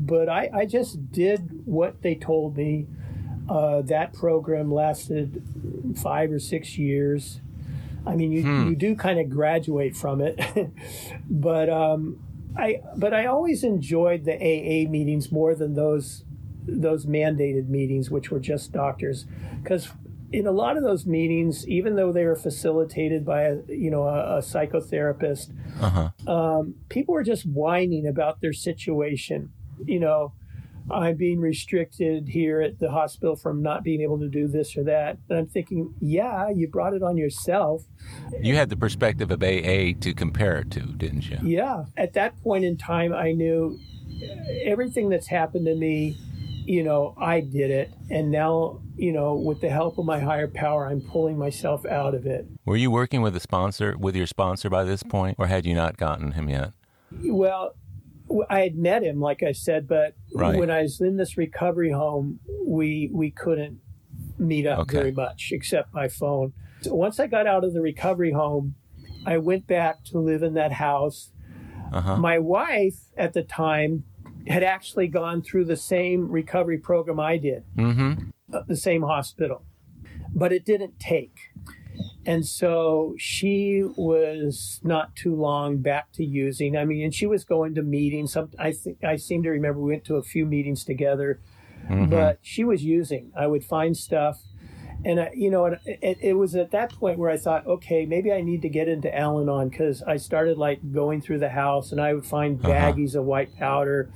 but 0.05 0.29
I, 0.29 0.51
I 0.53 0.67
just 0.67 1.13
did 1.13 1.63
what 1.65 2.03
they 2.03 2.15
told 2.15 2.57
me. 2.57 2.87
Uh, 3.49 3.83
that 3.83 4.13
program 4.15 4.73
lasted 4.73 5.43
five 6.03 6.31
or 6.33 6.39
six 6.39 6.79
years. 6.79 7.41
I 8.07 8.17
mean, 8.17 8.33
you, 8.33 8.43
you 8.69 8.77
do 8.77 8.95
kind 8.95 9.19
of 9.19 9.31
graduate 9.31 9.97
from 9.97 10.21
it, 10.21 10.39
but 11.29 11.69
um, 11.71 12.21
I 12.57 12.81
but 12.97 13.13
I 13.15 13.27
always 13.27 13.65
enjoyed 13.65 14.25
the 14.25 14.35
AA 14.35 14.89
meetings 14.91 15.33
more 15.33 15.55
than 15.55 15.75
those 15.75 16.25
those 16.67 17.07
mandated 17.07 17.69
meetings, 17.69 18.11
which 18.11 18.31
were 18.31 18.41
just 18.41 18.73
doctors, 18.73 19.27
because 19.63 19.89
in 20.39 20.47
a 20.47 20.53
lot 20.53 20.77
of 20.77 20.83
those 20.83 21.07
meetings, 21.07 21.67
even 21.69 21.97
though 21.97 22.13
they 22.13 22.25
were 22.25 22.37
facilitated 22.37 23.25
by 23.25 23.43
a 23.43 23.57
you 23.69 23.91
know 23.91 24.03
a, 24.05 24.39
a 24.39 24.41
psychotherapist, 24.41 25.53
Uh-huh. 25.81 26.09
um, 26.33 26.75
people 26.89 27.15
were 27.15 27.23
just 27.23 27.45
whining 27.47 28.07
about 28.07 28.41
their 28.41 28.53
situation. 28.53 29.51
You 29.85 30.01
know, 30.01 30.33
I'm 30.91 31.17
being 31.17 31.41
restricted 31.41 32.29
here 32.29 32.61
at 32.61 32.79
the 32.79 32.91
hospital 32.91 33.37
from 33.37 33.63
not 33.63 33.83
being 33.85 34.01
able 34.03 34.19
to 34.21 34.29
do 34.29 34.47
this 34.49 34.77
or 34.77 34.85
that. 34.85 35.19
And 35.29 35.39
I'm 35.39 35.47
thinking, 35.47 35.95
yeah, 36.01 36.51
you 36.51 36.69
brought 36.69 36.95
it 36.95 37.03
on 37.03 37.17
yourself. 37.17 37.85
You 38.41 38.55
had 38.57 38.69
the 38.71 38.77
perspective 38.77 39.31
of 39.31 39.43
AA 39.43 39.95
to 40.01 40.13
compare 40.15 40.59
it 40.59 40.71
to, 40.73 40.81
didn't 40.81 41.29
you? 41.31 41.39
Yeah. 41.43 41.85
At 41.97 42.13
that 42.15 42.41
point 42.43 42.65
in 42.65 42.77
time, 42.77 43.13
I 43.15 43.33
knew 43.33 43.79
everything 44.63 45.09
that's 45.09 45.27
happened 45.29 45.67
to 45.67 45.75
me, 45.75 46.17
you 46.65 46.83
know, 46.83 47.15
I 47.19 47.41
did 47.41 47.71
it. 47.71 47.91
And 48.11 48.31
now, 48.31 48.81
you 48.97 49.13
know, 49.13 49.35
with 49.35 49.61
the 49.61 49.69
help 49.71 49.99
of 49.99 50.05
my 50.05 50.19
higher 50.21 50.49
power, 50.49 50.87
I'm 50.87 51.01
pulling 51.01 51.37
myself 51.39 51.85
out 51.87 52.15
of 52.15 52.27
it. 52.27 52.47
Were 52.65 52.77
you 52.77 52.91
working 52.91 53.23
with 53.23 53.37
a 53.37 53.41
sponsor, 53.41 53.97
with 53.99 54.17
your 54.17 54.27
sponsor 54.27 54.71
by 54.71 54.85
this 54.85 55.03
point, 55.03 55.37
or 55.39 55.47
had 55.47 55.67
you 55.67 55.75
not 55.75 55.97
gotten 55.97 56.33
him 56.33 56.49
yet? 56.49 56.73
Well, 57.25 57.75
I 58.49 58.61
had 58.61 58.77
met 58.77 59.03
him, 59.03 59.21
like 59.21 59.43
I 59.43 59.53
said, 59.53 59.87
but 59.87 60.15
Right. 60.35 60.59
when 60.59 60.71
I 60.71 60.83
was 60.83 61.01
in 61.01 61.17
this 61.17 61.37
recovery 61.37 61.91
home, 61.93 62.41
we 62.67 63.11
we 63.13 63.31
couldn't 63.31 63.81
meet 64.39 64.67
up 64.67 64.81
Okay. 64.81 64.97
very 64.99 65.13
much 65.13 65.51
except 65.53 65.93
by 65.93 66.09
phone. 66.09 66.53
So 66.81 66.95
once 66.95 67.21
I 67.21 67.27
got 67.27 67.47
out 67.47 67.65
of 67.65 67.73
the 67.75 67.81
recovery 67.81 68.33
home, 68.33 68.75
I 69.27 69.39
went 69.39 69.67
back 69.67 70.05
to 70.07 70.19
live 70.19 70.43
in 70.43 70.55
that 70.55 70.73
house. 70.73 71.31
Uh-huh. 71.93 72.17
My 72.17 72.39
wife 72.39 72.97
at 73.17 73.35
the 73.35 73.43
time 73.43 74.05
had 74.47 74.63
actually 74.63 75.09
gone 75.09 75.43
through 75.43 75.65
the 75.65 75.77
same 75.77 76.31
recovery 76.31 76.79
program 76.79 77.19
I 77.21 77.37
did, 77.39 77.65
Mm-hmm. 77.77 78.31
the 78.69 78.77
same 78.77 79.03
hospital, 79.03 79.63
but 80.35 80.53
it 80.53 80.65
didn't 80.65 80.99
take. 80.99 81.37
And 82.27 82.45
so 82.47 83.15
she 83.19 83.85
was 83.97 84.81
not 84.83 85.15
too 85.15 85.35
long 85.35 85.79
back 85.79 86.11
to 86.13 86.25
using. 86.25 86.77
I 86.77 86.85
mean, 86.85 87.05
and 87.05 87.15
she 87.15 87.27
was 87.27 87.45
going 87.45 87.75
to 87.77 87.83
meetings. 87.83 88.33
Some, 88.33 88.51
I 88.59 88.73
think 88.73 89.05
I 89.05 89.17
seem 89.17 89.43
to 89.45 89.51
remember 89.51 89.79
we 89.81 89.93
went 89.93 90.05
to 90.07 90.17
a 90.17 90.23
few 90.23 90.45
meetings 90.47 90.85
together, 90.85 91.41
Mm-hmm. 91.89 92.09
but 92.11 92.39
she 92.41 92.65
was 92.65 92.83
using. 92.83 93.31
I 93.37 93.47
would 93.47 93.63
find 93.63 93.95
stuff, 93.95 94.41
and 95.05 95.21
I, 95.21 95.31
you 95.35 95.51
know, 95.51 95.67
it, 95.67 95.81
it, 95.85 96.19
it 96.23 96.33
was 96.35 96.55
at 96.55 96.71
that 96.73 96.93
point 96.93 97.19
where 97.19 97.31
I 97.31 97.37
thought, 97.37 97.67
okay, 97.67 98.07
maybe 98.07 98.33
I 98.33 98.41
need 98.41 98.63
to 98.63 98.69
get 98.69 98.89
into 98.89 99.15
Al-Anon 99.15 99.69
because 99.69 100.03
I 100.03 100.17
started 100.17 100.57
like 100.59 100.81
going 100.93 101.21
through 101.21 101.39
the 101.41 101.51
house, 101.51 101.93
and 101.93 102.01
I 102.01 102.15
would 102.15 102.27
find 102.27 102.59
Uh-huh. 102.59 102.69
baggies 102.73 103.15
of 103.15 103.25
white 103.25 103.55
powder, 103.57 104.11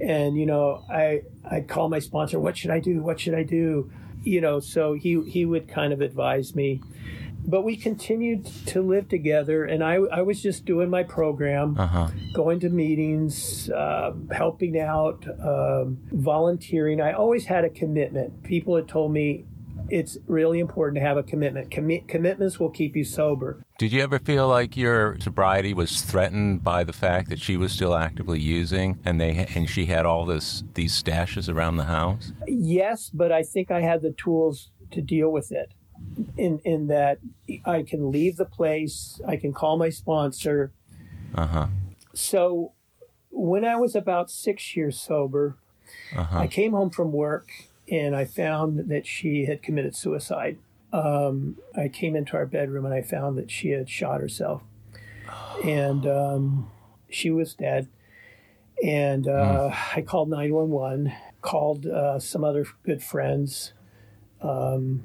and 0.00 0.36
you 0.36 0.46
know, 0.46 0.82
I 0.90 1.22
I'd 1.50 1.68
call 1.68 1.88
my 1.88 1.98
sponsor, 2.00 2.38
what 2.40 2.56
should 2.56 2.70
I 2.70 2.80
do? 2.80 3.02
What 3.02 3.20
should 3.20 3.34
I 3.34 3.42
do? 3.42 3.90
You 4.22 4.40
know, 4.40 4.60
so 4.60 4.94
he 4.94 5.22
he 5.28 5.44
would 5.44 5.68
kind 5.68 5.92
of 5.92 6.00
advise 6.00 6.54
me. 6.54 6.80
But 7.48 7.62
we 7.62 7.76
continued 7.76 8.44
to 8.66 8.82
live 8.82 9.08
together, 9.08 9.64
and 9.64 9.84
I, 9.84 9.94
I 10.18 10.22
was 10.22 10.42
just 10.42 10.64
doing 10.64 10.90
my 10.90 11.04
program 11.04 11.76
Uh-huh. 11.78 12.08
going 12.34 12.58
to 12.60 12.68
meetings, 12.70 13.70
uh, 13.70 14.14
helping 14.32 14.76
out, 14.80 15.24
um, 15.40 15.98
volunteering. 16.10 17.00
I 17.00 17.12
always 17.12 17.46
had 17.46 17.64
a 17.64 17.70
commitment. 17.70 18.42
People 18.42 18.74
had 18.74 18.88
told 18.88 19.12
me 19.12 19.44
it's 19.90 20.18
really 20.26 20.58
important 20.60 20.96
to 20.96 21.00
have 21.00 21.16
a 21.16 21.22
commitment. 21.22 21.70
Commi- 21.70 22.06
commitments 22.08 22.58
will 22.58 22.70
keep 22.70 22.96
you 22.96 23.04
sober. 23.04 23.64
Did 23.78 23.92
you 23.92 24.02
ever 24.02 24.18
feel 24.18 24.48
like 24.48 24.76
your 24.76 25.18
sobriety 25.20 25.74
was 25.74 26.00
threatened 26.02 26.64
by 26.64 26.84
the 26.84 26.92
fact 26.92 27.28
that 27.30 27.40
she 27.40 27.56
was 27.56 27.72
still 27.72 27.94
actively 27.94 28.40
using, 28.40 28.98
and 29.04 29.20
they 29.20 29.46
and 29.54 29.68
she 29.68 29.86
had 29.86 30.06
all 30.06 30.24
this 30.24 30.64
these 30.74 31.00
stashes 31.00 31.52
around 31.52 31.76
the 31.76 31.84
house? 31.84 32.32
Yes, 32.46 33.10
but 33.12 33.30
I 33.32 33.42
think 33.42 33.70
I 33.70 33.80
had 33.82 34.02
the 34.02 34.12
tools 34.12 34.70
to 34.92 35.00
deal 35.02 35.30
with 35.30 35.52
it. 35.52 35.72
In 36.36 36.58
in 36.64 36.86
that 36.88 37.18
I 37.64 37.82
can 37.82 38.10
leave 38.10 38.36
the 38.36 38.44
place, 38.44 39.20
I 39.26 39.36
can 39.36 39.52
call 39.52 39.76
my 39.78 39.90
sponsor. 39.90 40.72
Uh 41.34 41.46
huh. 41.46 41.66
So 42.14 42.72
when 43.30 43.64
I 43.64 43.76
was 43.76 43.94
about 43.94 44.30
six 44.30 44.74
years 44.76 44.98
sober, 45.00 45.56
Uh-huh. 46.16 46.38
I 46.38 46.46
came 46.48 46.72
home 46.72 46.90
from 46.90 47.12
work 47.12 47.48
and 47.90 48.14
I 48.16 48.24
found 48.24 48.88
that 48.90 49.06
she 49.06 49.46
had 49.46 49.62
committed 49.62 49.94
suicide. 49.94 50.58
Um, 50.92 51.56
I 51.76 51.88
came 51.88 52.16
into 52.16 52.36
our 52.36 52.46
bedroom 52.46 52.84
and 52.84 52.94
I 52.94 53.02
found 53.02 53.36
that 53.38 53.50
she 53.50 53.70
had 53.70 53.88
shot 53.88 54.20
herself, 54.20 54.62
and 55.64 56.06
um, 56.20 56.70
she 57.10 57.30
was 57.30 57.54
dead. 57.54 57.88
And 58.84 59.26
uh, 59.26 59.70
I 59.94 60.02
called 60.02 60.28
nine 60.28 60.52
one 60.52 60.68
one, 60.70 61.12
called 61.40 61.86
uh, 61.86 62.18
some 62.20 62.44
other 62.44 62.66
good 62.84 63.02
friends. 63.02 63.72
Um, 64.42 65.04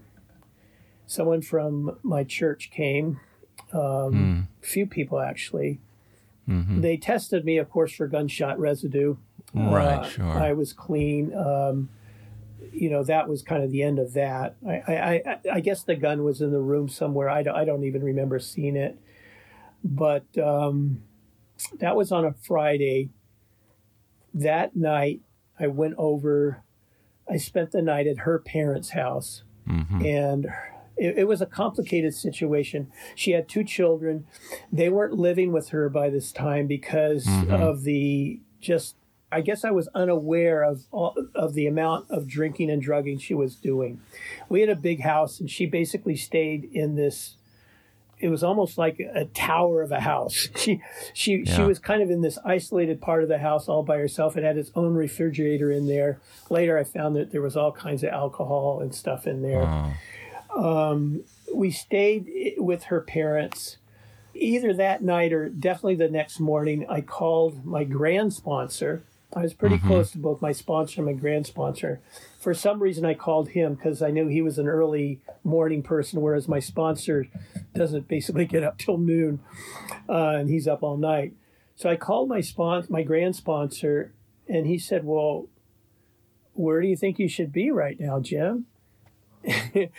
someone 1.08 1.42
from 1.42 1.98
my 2.04 2.24
church 2.24 2.70
came. 2.72 3.20
Um, 3.74 4.48
A 4.62 4.66
few 4.66 4.86
people 4.86 5.20
actually. 5.20 5.80
They 6.82 6.98
tested 6.98 7.46
me, 7.46 7.58
of 7.60 7.70
course, 7.70 7.94
for 7.94 8.08
gunshot 8.08 8.60
residue. 8.60 9.16
Right. 9.54 10.00
Uh, 10.00 10.04
Sure. 10.10 10.26
I 10.26 10.52
was 10.52 10.74
clean. 10.74 11.34
Um, 11.34 11.88
you 12.72 12.90
know, 12.90 13.04
that 13.04 13.28
was 13.28 13.42
kind 13.42 13.64
of 13.64 13.72
the 13.72 13.84
end 13.84 14.00
of 14.00 14.14
that. 14.14 14.56
I, 14.68 14.72
I, 14.88 14.94
I, 15.26 15.40
I 15.54 15.60
guess 15.60 15.84
the 15.84 15.96
gun 15.96 16.24
was 16.24 16.42
in 16.42 16.52
the 16.52 16.60
room 16.62 16.88
somewhere. 16.90 17.30
I 17.30 17.44
don't, 17.44 17.56
I 17.56 17.66
don't 17.66 17.84
even 17.84 18.04
remember 18.04 18.40
seeing 18.40 18.76
it. 18.76 18.98
But 19.84 20.26
um, 20.38 21.04
that 21.80 21.96
was 21.96 22.12
on 22.12 22.26
a 22.26 22.34
Friday. 22.34 23.10
That 24.34 24.76
night, 24.76 25.22
I 25.60 25.68
went 25.68 25.96
over. 25.98 26.64
I 27.30 27.38
spent 27.38 27.72
the 27.72 27.82
night 27.82 28.08
at 28.08 28.20
her 28.20 28.40
parents' 28.40 28.92
house, 28.92 29.44
Mhm. 29.68 30.06
and 30.06 30.46
it, 30.98 31.20
it 31.20 31.28
was 31.28 31.42
a 31.42 31.46
complicated 31.46 32.14
situation. 32.14 32.92
She 33.16 33.32
had 33.32 33.50
two 33.50 33.64
children. 33.64 34.26
They 34.72 34.90
weren't 34.90 35.14
living 35.14 35.52
with 35.52 35.70
her 35.70 35.90
by 35.90 36.10
this 36.10 36.32
time 36.32 36.68
because 36.68 37.28
of 37.50 37.84
the 37.84 38.40
just 38.60 38.96
I 39.32 39.42
guess 39.42 39.64
I 39.64 39.72
was 39.72 39.88
unaware 39.96 40.64
of 40.64 40.84
all, 40.92 41.16
of 41.36 41.54
the 41.54 41.68
amount 41.68 42.10
of 42.10 42.28
drinking 42.28 42.70
and 42.70 42.82
drugging 42.82 43.18
she 43.18 43.34
was 43.34 43.56
doing. 43.56 44.02
We 44.50 44.60
had 44.62 44.70
a 44.70 44.76
big 44.76 45.02
house, 45.02 45.40
and 45.40 45.50
she 45.50 45.66
basically 45.66 46.16
stayed 46.16 46.70
in 46.74 46.96
this. 46.96 47.36
It 48.20 48.30
was 48.30 48.44
almost 48.44 48.78
like 48.78 49.00
a 49.00 49.26
tower 49.26 49.82
of 49.82 49.92
a 49.92 50.02
house. 50.02 50.48
She 50.56 50.82
she 51.14 51.38
Yeah. 51.46 51.56
she 51.56 51.62
was 51.64 51.80
kind 51.80 52.02
of 52.04 52.12
in 52.12 52.22
this 52.22 52.38
isolated 52.46 53.02
part 53.02 53.24
of 53.24 53.30
the 53.30 53.40
house 53.40 53.68
all 53.68 53.84
by 53.84 53.98
herself. 53.98 54.38
It 54.38 54.44
had 54.44 54.58
its 54.58 54.72
own 54.76 54.94
refrigerator 54.94 55.72
in 55.72 55.88
there. 55.88 56.20
Later, 56.50 56.78
I 56.78 56.84
found 56.84 57.16
that 57.16 57.32
there 57.32 57.42
was 57.42 57.58
all 57.58 57.72
kinds 57.72 58.04
of 58.04 58.10
alcohol 58.12 58.80
and 58.82 58.94
stuff 58.94 59.26
in 59.26 59.42
there 59.42 59.94
Oh, 60.54 61.24
we 61.54 61.72
stayed 61.72 62.30
with 62.58 62.86
her 62.86 63.02
parents 63.02 63.78
either 64.34 64.74
that 64.74 65.02
night 65.04 65.34
or 65.34 65.50
definitely 65.50 65.96
the 65.96 66.10
next 66.10 66.40
morning 66.40 66.86
i 66.90 67.02
called 67.02 67.66
my 67.66 67.84
grand 67.84 68.34
sponsor 68.34 69.04
i 69.36 69.42
was 69.42 69.54
pretty 69.54 69.78
close 69.78 70.12
to 70.12 70.18
both 70.18 70.42
my 70.42 70.52
sponsor 70.52 71.02
and 71.02 71.06
my 71.06 71.14
grand 71.14 71.46
sponsor. 71.48 72.02
For 72.40 72.54
some 72.54 72.82
reason 72.82 73.06
i 73.06 73.14
called 73.14 73.50
him 73.50 73.76
because 73.76 74.02
i 74.02 74.12
knew 74.12 74.28
he 74.28 74.42
was 74.42 74.58
an 74.58 74.68
early 74.68 75.22
morning 75.44 75.84
person 75.84 76.22
whereas 76.22 76.48
my 76.48 76.60
sponsor 76.60 77.28
doesn't 77.74 78.08
basically 78.08 78.46
get 78.46 78.64
up 78.64 78.78
till 78.78 78.98
noon 78.98 79.40
uh, 80.10 80.36
and 80.38 80.50
he's 80.50 80.68
up 80.68 80.84
all 80.84 80.98
night. 80.98 81.34
So 81.76 81.90
i 81.90 81.96
called 81.96 82.30
my 82.30 82.42
sponsor, 82.42 82.92
my 82.92 83.04
grand 83.04 83.36
sponsor 83.36 84.14
and 84.48 84.68
he 84.68 84.78
said 84.78 85.06
well 85.06 85.48
where 86.54 86.82
do 86.82 86.88
you 86.88 86.98
think 86.98 87.18
you 87.18 87.30
should 87.30 87.52
be 87.52 87.72
right 87.72 88.00
now 88.00 88.20
jim? 88.20 88.66
He, 89.74 89.90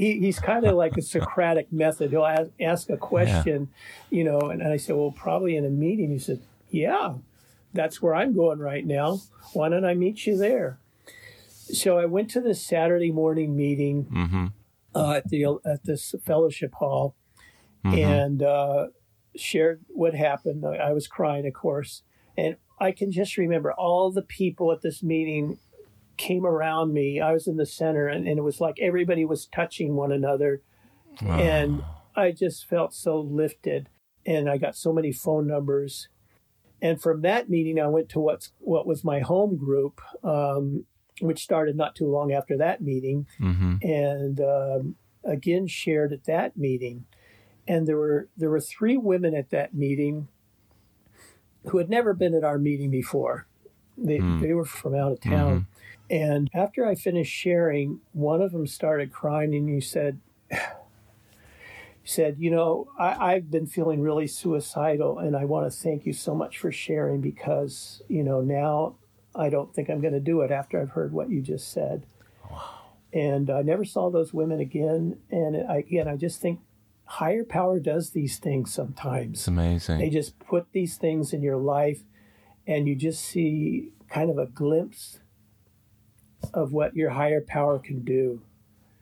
he 0.00 0.20
he's 0.20 0.38
kind 0.38 0.64
of 0.64 0.74
like 0.74 0.96
a 0.96 1.02
Socratic 1.02 1.70
method. 1.70 2.10
He'll 2.10 2.24
ask, 2.24 2.50
ask 2.60 2.88
a 2.88 2.96
question, 2.96 3.68
you 4.10 4.24
know, 4.24 4.40
and, 4.40 4.62
I 4.62 4.78
said, 4.78 4.96
well, 4.96 5.12
probably 5.12 5.54
in 5.56 5.66
a 5.66 5.70
meeting. 5.70 6.10
He 6.10 6.18
said, 6.18 6.40
yeah, 6.70 7.14
that's 7.76 8.02
where 8.02 8.14
I'm 8.14 8.34
going 8.34 8.58
right 8.58 8.84
now. 8.84 9.20
Why 9.52 9.68
don't 9.68 9.84
I 9.84 9.94
meet 9.94 10.26
you 10.26 10.36
there? 10.36 10.80
So 11.48 11.98
I 11.98 12.06
went 12.06 12.30
to 12.30 12.40
this 12.40 12.64
Saturday 12.64 13.10
morning 13.10 13.56
meeting 13.56 14.06
mm-hmm. 14.06 14.46
uh, 14.94 15.12
at 15.14 15.28
the 15.28 15.58
at 15.64 15.84
this 15.84 16.14
fellowship 16.24 16.74
hall, 16.74 17.16
and 17.84 18.42
uh, 18.42 18.86
shared 19.36 19.84
what 19.88 20.14
happened. 20.14 20.64
I, 20.64 20.76
I 20.76 20.92
was 20.92 21.06
crying, 21.06 21.46
of 21.46 21.54
course, 21.54 22.02
and 22.36 22.56
I 22.78 22.92
can 22.92 23.10
just 23.10 23.36
remember 23.36 23.72
all 23.72 24.10
the 24.10 24.22
people 24.22 24.72
at 24.72 24.82
this 24.82 25.02
meeting 25.02 25.58
came 26.16 26.46
around 26.46 26.92
me. 26.92 27.20
I 27.20 27.32
was 27.32 27.46
in 27.46 27.56
the 27.56 27.66
center, 27.66 28.08
and, 28.08 28.26
and 28.26 28.38
it 28.38 28.42
was 28.42 28.60
like 28.60 28.78
everybody 28.80 29.24
was 29.24 29.46
touching 29.46 29.94
one 29.94 30.12
another, 30.12 30.62
and 31.20 31.82
I 32.14 32.30
just 32.30 32.66
felt 32.66 32.94
so 32.94 33.20
lifted. 33.20 33.88
And 34.24 34.50
I 34.50 34.56
got 34.58 34.76
so 34.76 34.92
many 34.92 35.12
phone 35.12 35.46
numbers. 35.46 36.08
And 36.82 37.00
from 37.00 37.22
that 37.22 37.48
meeting, 37.48 37.80
I 37.80 37.86
went 37.86 38.08
to 38.10 38.20
what's 38.20 38.52
what 38.58 38.86
was 38.86 39.02
my 39.02 39.20
home 39.20 39.56
group, 39.56 40.00
um, 40.22 40.84
which 41.20 41.42
started 41.42 41.76
not 41.76 41.94
too 41.94 42.06
long 42.06 42.32
after 42.32 42.56
that 42.58 42.80
meeting 42.82 43.26
Mm-hmm. 43.40 43.76
and 43.82 44.40
um, 44.40 44.96
again 45.24 45.66
shared 45.66 46.12
at 46.12 46.24
that 46.24 46.56
meeting. 46.56 47.06
And 47.66 47.86
there 47.88 47.96
were 47.96 48.28
there 48.36 48.50
were 48.50 48.60
three 48.60 48.96
women 48.96 49.34
at 49.34 49.50
that 49.50 49.74
meeting 49.74 50.28
who 51.68 51.78
had 51.78 51.88
never 51.90 52.12
been 52.14 52.34
at 52.34 52.44
our 52.44 52.58
meeting 52.58 52.90
before. 52.90 53.46
They 53.98 54.18
they 54.40 54.52
were 54.52 54.66
from 54.66 54.94
out 54.94 55.12
of 55.12 55.20
town. 55.20 55.66
And 56.08 56.50
after 56.54 56.86
I 56.86 56.94
finished 56.94 57.32
sharing, 57.32 58.00
one 58.12 58.40
of 58.40 58.52
them 58.52 58.66
started 58.66 59.10
crying, 59.12 59.54
and 59.54 59.68
he 59.68 59.80
said. 59.80 60.20
Said, 62.08 62.36
You 62.38 62.50
know, 62.52 62.88
I, 62.98 63.34
I've 63.34 63.50
been 63.50 63.66
feeling 63.66 64.00
really 64.00 64.26
suicidal, 64.28 65.18
and 65.18 65.36
I 65.36 65.44
want 65.44 65.70
to 65.70 65.76
thank 65.76 66.06
you 66.06 66.12
so 66.12 66.34
much 66.34 66.56
for 66.58 66.70
sharing 66.70 67.20
because, 67.20 68.00
you 68.08 68.22
know, 68.22 68.40
now 68.40 68.94
I 69.34 69.50
don't 69.50 69.74
think 69.74 69.90
I'm 69.90 70.00
going 70.00 70.12
to 70.14 70.20
do 70.20 70.40
it 70.42 70.50
after 70.50 70.80
I've 70.80 70.90
heard 70.90 71.12
what 71.12 71.28
you 71.30 71.42
just 71.42 71.70
said 71.72 72.06
Wow. 72.50 72.62
and 73.12 73.50
I 73.50 73.62
never 73.62 73.84
saw 73.84 74.08
those 74.10 74.32
women 74.32 74.60
again. 74.60 75.18
And 75.30 75.56
I, 75.68 75.78
again, 75.78 76.08
I 76.08 76.16
just 76.16 76.40
think 76.40 76.60
higher 77.04 77.44
power 77.44 77.78
does 77.80 78.10
these 78.10 78.38
things 78.38 78.72
sometimes. 78.72 79.34
It's 79.34 79.42
sometimes. 79.42 79.66
amazing. 79.88 79.98
They 79.98 80.10
just 80.10 80.38
put 80.38 80.72
these 80.72 80.96
things 80.96 81.32
in 81.32 81.42
your 81.42 81.56
life, 81.58 82.02
and 82.66 82.86
you 82.88 82.94
just 82.94 83.22
see 83.24 83.92
kind 84.08 84.30
of 84.30 84.38
a 84.38 84.46
glimpse 84.46 85.18
of 86.54 86.72
what 86.72 86.94
your 86.94 87.10
higher 87.10 87.40
power 87.40 87.78
can 87.78 88.04
do. 88.04 88.42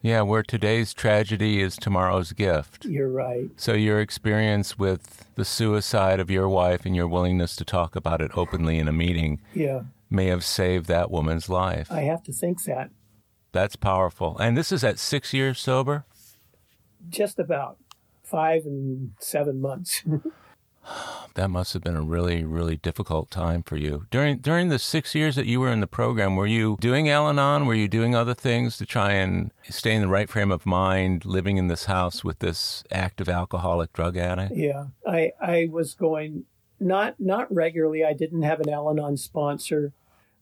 Yeah, 0.05 0.21
where 0.21 0.43
today's 0.43 0.93
tragedy 0.93 1.63
is 1.63 1.77
tomorrow's 1.77 2.35
gift. 2.35 2.85
You're 2.85 3.09
right. 3.09 3.49
So 3.57 3.73
your 3.73 4.01
experience 4.01 4.79
with 4.79 5.25
the 5.35 5.47
suicide 5.47 6.21
of 6.21 6.31
your 6.31 6.47
wife 6.47 6.85
and 6.85 6.95
your 6.95 7.09
willingness 7.09 7.57
to 7.57 7.65
talk 7.65 7.97
about 7.97 8.21
it 8.21 8.31
openly 8.37 8.79
in 8.79 8.87
a 8.87 8.93
meeting 8.93 9.41
Yeah, 9.55 9.85
may 10.11 10.27
have 10.27 10.45
saved 10.45 10.89
that 10.89 11.11
woman's 11.11 11.49
life. 11.49 11.91
I 11.91 12.03
have 12.03 12.23
to 12.25 12.35
think 12.35 12.65
that. 12.65 12.91
That's 13.53 13.77
powerful. 13.77 14.37
And 14.37 14.59
this 14.59 14.71
is 14.73 14.85
at 14.85 14.99
six 14.99 15.33
years 15.33 15.59
sober? 15.59 16.05
Just 17.09 17.39
about 17.39 17.79
five 18.23 18.67
and 18.67 19.13
seven 19.21 19.59
months. 19.59 20.05
That 21.35 21.51
must 21.51 21.73
have 21.73 21.83
been 21.83 21.97
a 21.97 22.03
really, 22.03 22.45
really 22.45 22.77
difficult 22.77 23.31
time 23.31 23.65
for 23.65 23.77
you. 23.77 24.07
During 24.11 24.39
during 24.39 24.69
the 24.69 24.79
six 24.79 25.15
years 25.15 25.35
that 25.35 25.47
you 25.47 25.59
were 25.59 25.73
in 25.73 25.81
the 25.81 25.89
program, 25.89 26.37
were 26.37 26.47
you 26.47 26.77
doing 26.81 27.09
Al-Anon? 27.09 27.67
Were 27.67 27.75
you 27.75 27.89
doing 27.89 28.15
other 28.15 28.35
things 28.35 28.77
to 28.79 28.87
try 28.87 29.13
and 29.13 29.51
stay 29.69 29.95
in 29.95 30.03
the 30.03 30.09
right 30.09 30.31
frame 30.31 30.53
of 30.53 30.65
mind, 30.65 31.25
living 31.25 31.57
in 31.57 31.67
this 31.67 31.87
house 31.87 32.23
with 32.23 32.39
this 32.39 32.85
active 32.93 33.29
alcoholic 33.29 33.93
drug 33.93 34.17
addict? 34.17 34.53
Yeah, 34.55 34.87
I 35.07 35.33
I 35.41 35.69
was 35.71 35.95
going 35.95 36.45
not 36.79 37.17
not 37.19 37.53
regularly. 37.53 38.05
I 38.05 38.13
didn't 38.13 38.43
have 38.43 38.61
an 38.61 38.69
Al-Anon 38.69 39.17
sponsor, 39.17 39.93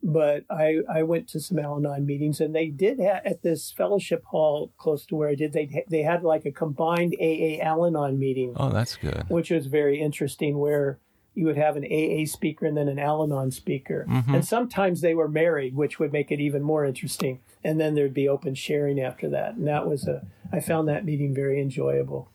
but 0.02 0.44
I 0.50 0.78
I 0.92 1.02
went 1.04 1.28
to 1.28 1.40
some 1.40 1.58
Al-Anon 1.58 2.04
meetings, 2.06 2.40
and 2.40 2.54
they 2.54 2.68
did 2.68 2.98
ha- 2.98 3.20
at 3.24 3.42
this 3.42 3.70
fellowship 3.70 4.24
hall 4.24 4.72
close 4.76 5.06
to 5.06 5.16
where 5.16 5.28
I 5.28 5.34
did. 5.34 5.52
They 5.52 5.84
they 5.88 6.02
had 6.02 6.22
like 6.24 6.44
a 6.44 6.52
combined 6.52 7.14
AA 7.20 7.60
Al-Anon 7.62 8.18
meeting, 8.18 8.54
Oh, 8.56 8.70
that's 8.70 8.96
good. 8.96 9.24
which 9.28 9.50
was 9.50 9.66
very 9.66 10.00
interesting. 10.00 10.58
Where 10.58 10.98
you 11.34 11.46
would 11.46 11.56
have 11.56 11.76
an 11.76 11.84
AA 11.84 12.26
speaker 12.26 12.66
and 12.66 12.76
then 12.76 12.88
an 12.88 12.98
Al-Anon 12.98 13.50
speaker, 13.52 14.06
mm-hmm. 14.08 14.34
and 14.34 14.44
sometimes 14.44 15.00
they 15.00 15.14
were 15.14 15.28
married, 15.28 15.74
which 15.74 15.98
would 15.98 16.12
make 16.12 16.30
it 16.30 16.40
even 16.40 16.62
more 16.62 16.84
interesting. 16.84 17.40
And 17.64 17.80
then 17.80 17.94
there'd 17.94 18.12
be 18.12 18.28
open 18.28 18.54
sharing 18.54 19.00
after 19.00 19.28
that, 19.30 19.54
and 19.54 19.66
that 19.68 19.86
was 19.86 20.06
a 20.06 20.26
I 20.52 20.60
found 20.60 20.88
that 20.88 21.04
meeting 21.04 21.34
very 21.34 21.60
enjoyable. 21.60 22.28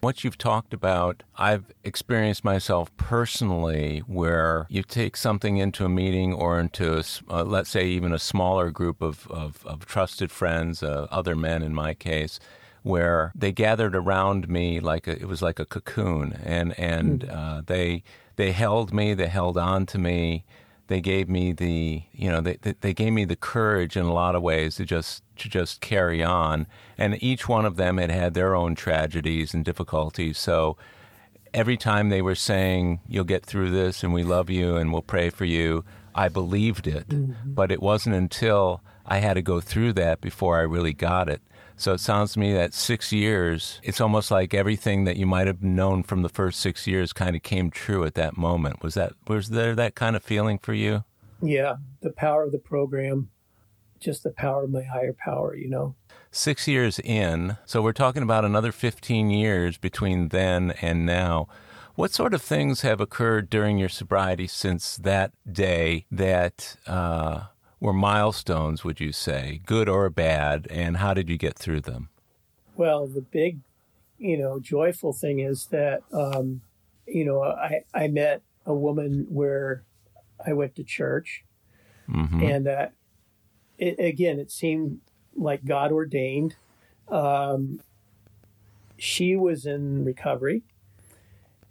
What 0.00 0.24
you've 0.24 0.38
talked 0.38 0.72
about, 0.72 1.22
I've 1.36 1.64
experienced 1.84 2.44
myself 2.44 2.94
personally 2.96 4.00
where 4.06 4.66
you 4.68 4.82
take 4.82 5.16
something 5.16 5.58
into 5.58 5.84
a 5.84 5.88
meeting 5.88 6.32
or 6.32 6.58
into, 6.58 6.98
a 6.98 7.04
uh, 7.28 7.44
let's 7.44 7.70
say, 7.70 7.86
even 7.86 8.12
a 8.12 8.18
smaller 8.18 8.70
group 8.70 9.02
of, 9.02 9.26
of, 9.28 9.64
of 9.66 9.86
trusted 9.86 10.30
friends, 10.30 10.82
uh, 10.82 11.06
other 11.10 11.34
men 11.34 11.62
in 11.62 11.74
my 11.74 11.94
case, 11.94 12.40
where 12.82 13.32
they 13.34 13.52
gathered 13.52 13.94
around 13.94 14.48
me 14.48 14.80
like 14.80 15.06
a, 15.06 15.12
it 15.12 15.28
was 15.28 15.42
like 15.42 15.58
a 15.58 15.66
cocoon 15.66 16.38
and, 16.44 16.78
and 16.78 17.28
uh, 17.28 17.62
they, 17.66 18.02
they 18.36 18.52
held 18.52 18.92
me, 18.92 19.14
they 19.14 19.26
held 19.26 19.58
on 19.58 19.84
to 19.86 19.98
me. 19.98 20.44
They 20.86 21.02
gave 21.02 21.28
me 21.28 21.52
the, 21.52 22.04
you 22.12 22.30
know, 22.30 22.40
they, 22.40 22.56
they 22.80 22.94
gave 22.94 23.12
me 23.12 23.26
the 23.26 23.36
courage 23.36 23.94
in 23.94 24.06
a 24.06 24.12
lot 24.12 24.34
of 24.34 24.42
ways 24.42 24.76
to 24.76 24.86
just 24.86 25.22
to 25.38 25.48
just 25.48 25.80
carry 25.80 26.22
on. 26.22 26.66
And 26.96 27.22
each 27.22 27.48
one 27.48 27.64
of 27.64 27.76
them 27.76 27.98
had 27.98 28.10
had 28.10 28.34
their 28.34 28.54
own 28.54 28.74
tragedies 28.74 29.54
and 29.54 29.64
difficulties. 29.64 30.38
So 30.38 30.76
every 31.54 31.76
time 31.76 32.08
they 32.08 32.22
were 32.22 32.34
saying, 32.34 33.00
You'll 33.06 33.24
get 33.24 33.44
through 33.44 33.70
this 33.70 34.02
and 34.02 34.12
we 34.12 34.22
love 34.22 34.50
you 34.50 34.76
and 34.76 34.92
we'll 34.92 35.02
pray 35.02 35.30
for 35.30 35.44
you, 35.44 35.84
I 36.14 36.28
believed 36.28 36.86
it. 36.86 37.08
Mm-hmm. 37.08 37.54
But 37.54 37.70
it 37.72 37.82
wasn't 37.82 38.16
until 38.16 38.82
I 39.06 39.18
had 39.18 39.34
to 39.34 39.42
go 39.42 39.60
through 39.60 39.94
that 39.94 40.20
before 40.20 40.58
I 40.58 40.62
really 40.62 40.92
got 40.92 41.28
it. 41.28 41.40
So 41.76 41.92
it 41.92 42.00
sounds 42.00 42.32
to 42.32 42.40
me 42.40 42.52
that 42.54 42.74
six 42.74 43.12
years, 43.12 43.80
it's 43.84 44.00
almost 44.00 44.32
like 44.32 44.52
everything 44.52 45.04
that 45.04 45.16
you 45.16 45.26
might 45.26 45.46
have 45.46 45.62
known 45.62 46.02
from 46.02 46.22
the 46.22 46.28
first 46.28 46.58
six 46.58 46.88
years 46.88 47.12
kind 47.12 47.36
of 47.36 47.42
came 47.44 47.70
true 47.70 48.04
at 48.04 48.14
that 48.14 48.36
moment. 48.36 48.82
Was 48.82 48.94
that 48.94 49.12
was 49.28 49.50
there 49.50 49.76
that 49.76 49.94
kind 49.94 50.16
of 50.16 50.22
feeling 50.24 50.58
for 50.58 50.74
you? 50.74 51.04
Yeah, 51.40 51.76
the 52.00 52.10
power 52.10 52.42
of 52.42 52.50
the 52.50 52.58
program, 52.58 53.30
just 54.00 54.22
the 54.22 54.30
power 54.30 54.64
of 54.64 54.70
my 54.70 54.82
higher 54.82 55.14
power, 55.14 55.54
you 55.54 55.68
know. 55.68 55.94
Six 56.30 56.68
years 56.68 56.98
in, 56.98 57.56
so 57.64 57.80
we're 57.82 57.92
talking 57.92 58.22
about 58.22 58.44
another 58.44 58.72
15 58.72 59.30
years 59.30 59.78
between 59.78 60.28
then 60.28 60.72
and 60.82 61.06
now. 61.06 61.48
What 61.94 62.12
sort 62.12 62.34
of 62.34 62.42
things 62.42 62.82
have 62.82 63.00
occurred 63.00 63.50
during 63.50 63.78
your 63.78 63.88
sobriety 63.88 64.46
since 64.46 64.96
that 64.98 65.32
day 65.50 66.06
that 66.10 66.76
uh, 66.86 67.44
were 67.80 67.92
milestones, 67.92 68.84
would 68.84 69.00
you 69.00 69.10
say, 69.10 69.60
good 69.66 69.88
or 69.88 70.08
bad, 70.10 70.66
and 70.70 70.98
how 70.98 71.14
did 71.14 71.28
you 71.28 71.36
get 71.36 71.58
through 71.58 71.80
them? 71.80 72.10
Well, 72.76 73.06
the 73.06 73.22
big, 73.22 73.58
you 74.18 74.36
know, 74.36 74.60
joyful 74.60 75.12
thing 75.12 75.40
is 75.40 75.66
that, 75.66 76.02
um, 76.12 76.60
you 77.06 77.24
know, 77.24 77.42
I, 77.42 77.80
I 77.94 78.08
met 78.08 78.42
a 78.66 78.74
woman 78.74 79.26
where 79.28 79.82
I 80.46 80.52
went 80.52 80.76
to 80.76 80.84
church 80.84 81.44
hmm 82.06 82.42
and 82.42 82.66
that 82.66 82.92
it, 83.78 83.98
again, 83.98 84.38
it 84.38 84.50
seemed 84.50 85.00
like 85.36 85.64
God 85.64 85.92
ordained. 85.92 86.56
Um, 87.08 87.80
she 88.96 89.36
was 89.36 89.64
in 89.66 90.04
recovery 90.04 90.62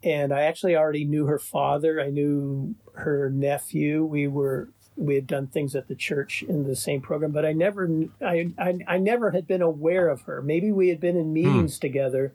and 0.04 0.32
I 0.34 0.42
actually 0.44 0.76
already 0.76 1.04
knew 1.06 1.26
her 1.26 1.40
father. 1.40 2.00
I 2.02 2.10
knew 2.10 2.76
her 2.94 3.30
nephew. 3.30 4.06
We 4.06 4.28
were 4.28 4.70
we 4.96 5.14
had 5.16 5.28
done 5.28 5.46
things 5.48 5.76
at 5.76 5.88
the 5.88 5.96
church 5.96 6.42
in 6.48 6.64
the 6.64 6.76
same 6.76 7.02
program, 7.02 7.32
but 7.32 7.46
I 7.46 7.52
never 7.54 7.90
I 8.22 8.52
I, 8.58 8.80
I 8.88 8.98
never 8.98 9.32
had 9.32 9.46
been 9.48 9.62
aware 9.62 10.08
of 10.08 10.22
her. 10.22 10.42
Maybe 10.42 10.72
we 10.72 10.88
had 10.88 11.00
been 11.00 11.18
in 11.18 11.34
meetings 11.34 11.78
together, 11.78 12.34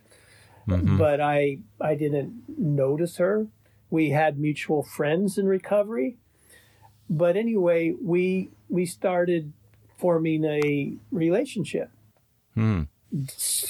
Mhm. 0.69 0.99
but 0.99 1.21
I 1.21 1.59
I 1.81 1.95
didn't 1.95 2.45
notice 2.59 3.17
her. 3.17 3.47
We 3.91 4.11
had 4.11 4.39
mutual 4.39 4.83
friends 4.83 5.39
in 5.39 5.47
recovery, 5.47 6.17
but 7.09 7.37
anyway, 7.37 7.95
we 8.01 8.51
we 8.69 8.87
started 8.87 9.53
forming 10.07 10.45
a 10.45 10.97
relationship. 11.13 11.91
Hmm. 12.55 12.83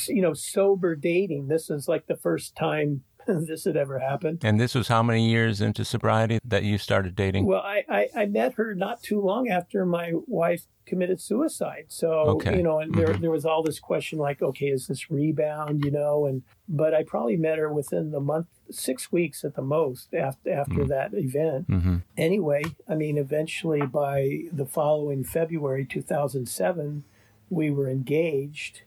You 0.08 0.22
know, 0.22 0.32
sober 0.34 0.96
dating. 0.96 1.48
This 1.48 1.68
is 1.68 1.88
like 1.88 2.06
the 2.06 2.16
first 2.16 2.56
time 2.56 3.02
this 3.26 3.64
had 3.64 3.76
ever 3.76 3.98
happened. 3.98 4.40
And 4.42 4.58
this 4.58 4.74
was 4.74 4.88
how 4.88 5.02
many 5.02 5.28
years 5.28 5.60
into 5.60 5.84
sobriety 5.84 6.38
that 6.44 6.64
you 6.64 6.78
started 6.78 7.14
dating? 7.14 7.44
Well, 7.46 7.60
I, 7.60 7.84
I, 7.88 8.08
I 8.16 8.26
met 8.26 8.54
her 8.54 8.74
not 8.74 9.02
too 9.02 9.20
long 9.20 9.48
after 9.48 9.84
my 9.84 10.12
wife 10.26 10.62
committed 10.86 11.20
suicide. 11.20 11.84
So, 11.88 12.10
Okay. 12.10 12.56
you 12.56 12.62
know, 12.64 12.80
and 12.80 12.92
there, 12.94 13.08
Mhm. 13.08 13.20
there 13.20 13.30
was 13.30 13.44
all 13.44 13.62
this 13.62 13.78
question 13.78 14.18
like, 14.18 14.42
okay, 14.42 14.66
is 14.66 14.86
this 14.88 15.10
rebound, 15.10 15.84
you 15.84 15.90
know? 15.92 16.26
And, 16.26 16.42
but 16.72 16.94
I 16.94 17.04
probably 17.04 17.36
met 17.36 17.58
her 17.58 17.72
within 17.72 18.10
the 18.10 18.20
month, 18.20 18.48
six 18.70 19.12
weeks 19.12 19.44
at 19.44 19.54
the 19.54 19.62
most 19.62 20.12
after, 20.14 20.50
after 20.50 20.84
Mm. 20.84 20.88
that 20.88 21.10
event. 21.14 21.66
hmm 21.68 21.96
Anyway, 22.16 22.62
I 22.88 22.94
mean, 22.94 23.16
eventually 23.18 23.82
by 23.86 24.44
the 24.52 24.66
following 24.66 25.22
February 25.22 25.84
2007, 25.86 27.04
we 27.50 27.70
were 27.70 27.88
engaged. 27.88 28.82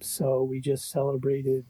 So 0.00 0.42
we 0.42 0.60
just 0.60 0.90
celebrated 0.90 1.64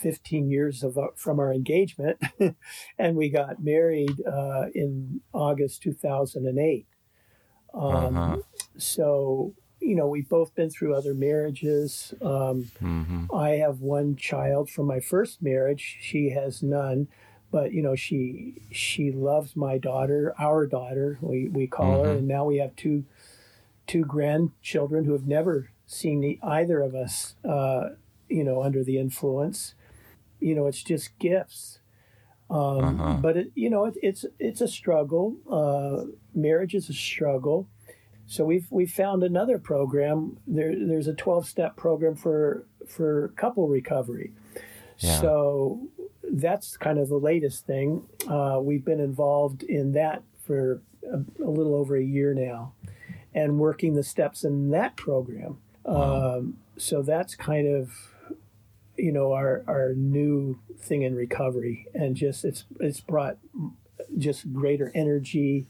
15 0.00 0.50
years 0.50 0.82
of 0.82 0.98
our, 0.98 1.10
from 1.14 1.38
our 1.40 1.52
engagement, 1.52 2.18
and 2.98 3.16
we 3.16 3.28
got 3.30 3.62
married 3.62 4.20
uh, 4.26 4.66
in 4.74 5.20
August 5.32 5.82
2008. 5.82 6.86
Um, 7.72 7.82
Uh-huh. 7.82 8.36
So 8.76 9.54
you 9.84 9.94
know, 9.94 10.08
we've 10.08 10.28
both 10.28 10.54
been 10.54 10.70
through 10.70 10.94
other 10.94 11.14
marriages. 11.14 12.14
Um, 12.22 12.70
hmm 12.78 13.24
I 13.32 13.50
have 13.64 13.80
one 13.80 14.16
child 14.16 14.70
from 14.70 14.86
my 14.86 15.00
first 15.00 15.42
marriage. 15.42 15.98
She 16.00 16.30
has 16.30 16.62
none, 16.62 17.08
but 17.50 17.72
you 17.72 17.82
know 17.82 17.96
she 17.96 18.62
she 18.70 19.10
loves 19.12 19.56
my 19.56 19.78
daughter, 19.78 20.34
our 20.38 20.66
daughter. 20.66 21.18
We 21.20 21.48
we 21.48 21.66
call 21.66 22.02
her, 22.04 22.10
Mhm. 22.10 22.18
and 22.18 22.28
now 22.28 22.44
we 22.44 22.58
have 22.58 22.74
two 22.76 23.04
two 23.86 24.04
grandchildren 24.04 25.04
who 25.04 25.12
have 25.12 25.26
never 25.26 25.70
seen 25.86 26.22
e- 26.24 26.38
either 26.42 26.80
of 26.80 26.94
us. 26.94 27.34
Uh, 27.44 27.90
you 28.28 28.44
know, 28.44 28.62
under 28.62 28.82
the 28.84 28.98
influence. 28.98 29.74
You 30.40 30.54
know, 30.54 30.66
it's 30.66 30.82
just 30.82 31.18
gifts. 31.18 31.80
Um, 32.50 33.00
Uh-huh. 33.00 33.18
But 33.20 33.36
it, 33.36 33.52
you 33.54 33.70
know, 33.70 33.84
it, 33.86 33.96
it's 34.02 34.24
it's 34.38 34.60
a 34.60 34.68
struggle. 34.68 35.36
Uh, 35.48 36.06
marriage 36.34 36.74
is 36.74 36.88
a 36.88 36.92
struggle. 36.94 37.68
So 38.34 38.44
we've 38.44 38.66
we 38.70 38.84
found 38.84 39.22
another 39.22 39.58
program. 39.58 40.38
There, 40.46 40.74
there's 40.76 41.06
a 41.06 41.14
12 41.14 41.46
step 41.46 41.76
program 41.76 42.16
for 42.16 42.66
for 42.86 43.28
couple 43.36 43.68
recovery. 43.68 44.32
Yeah. 44.98 45.20
So 45.20 45.86
that's 46.32 46.76
kind 46.76 46.98
of 46.98 47.08
the 47.08 47.18
latest 47.18 47.64
thing. 47.64 48.02
Uh, 48.28 48.58
we've 48.60 48.84
been 48.84 48.98
involved 48.98 49.62
in 49.62 49.92
that 49.92 50.24
for 50.44 50.82
a, 51.08 51.18
a 51.44 51.48
little 51.48 51.76
over 51.76 51.96
a 51.96 52.02
year 52.02 52.34
now, 52.34 52.72
and 53.34 53.60
working 53.60 53.94
the 53.94 54.02
steps 54.02 54.42
in 54.42 54.70
that 54.70 54.96
program. 54.96 55.58
Wow. 55.84 56.38
Um, 56.38 56.58
so 56.76 57.02
that's 57.02 57.36
kind 57.36 57.68
of 57.68 57.92
you 58.96 59.12
know 59.12 59.32
our 59.32 59.62
our 59.68 59.94
new 59.94 60.58
thing 60.80 61.02
in 61.02 61.14
recovery, 61.14 61.86
and 61.94 62.16
just 62.16 62.44
it's 62.44 62.64
it's 62.80 63.00
brought 63.00 63.38
just 64.18 64.52
greater 64.52 64.90
energy 64.92 65.68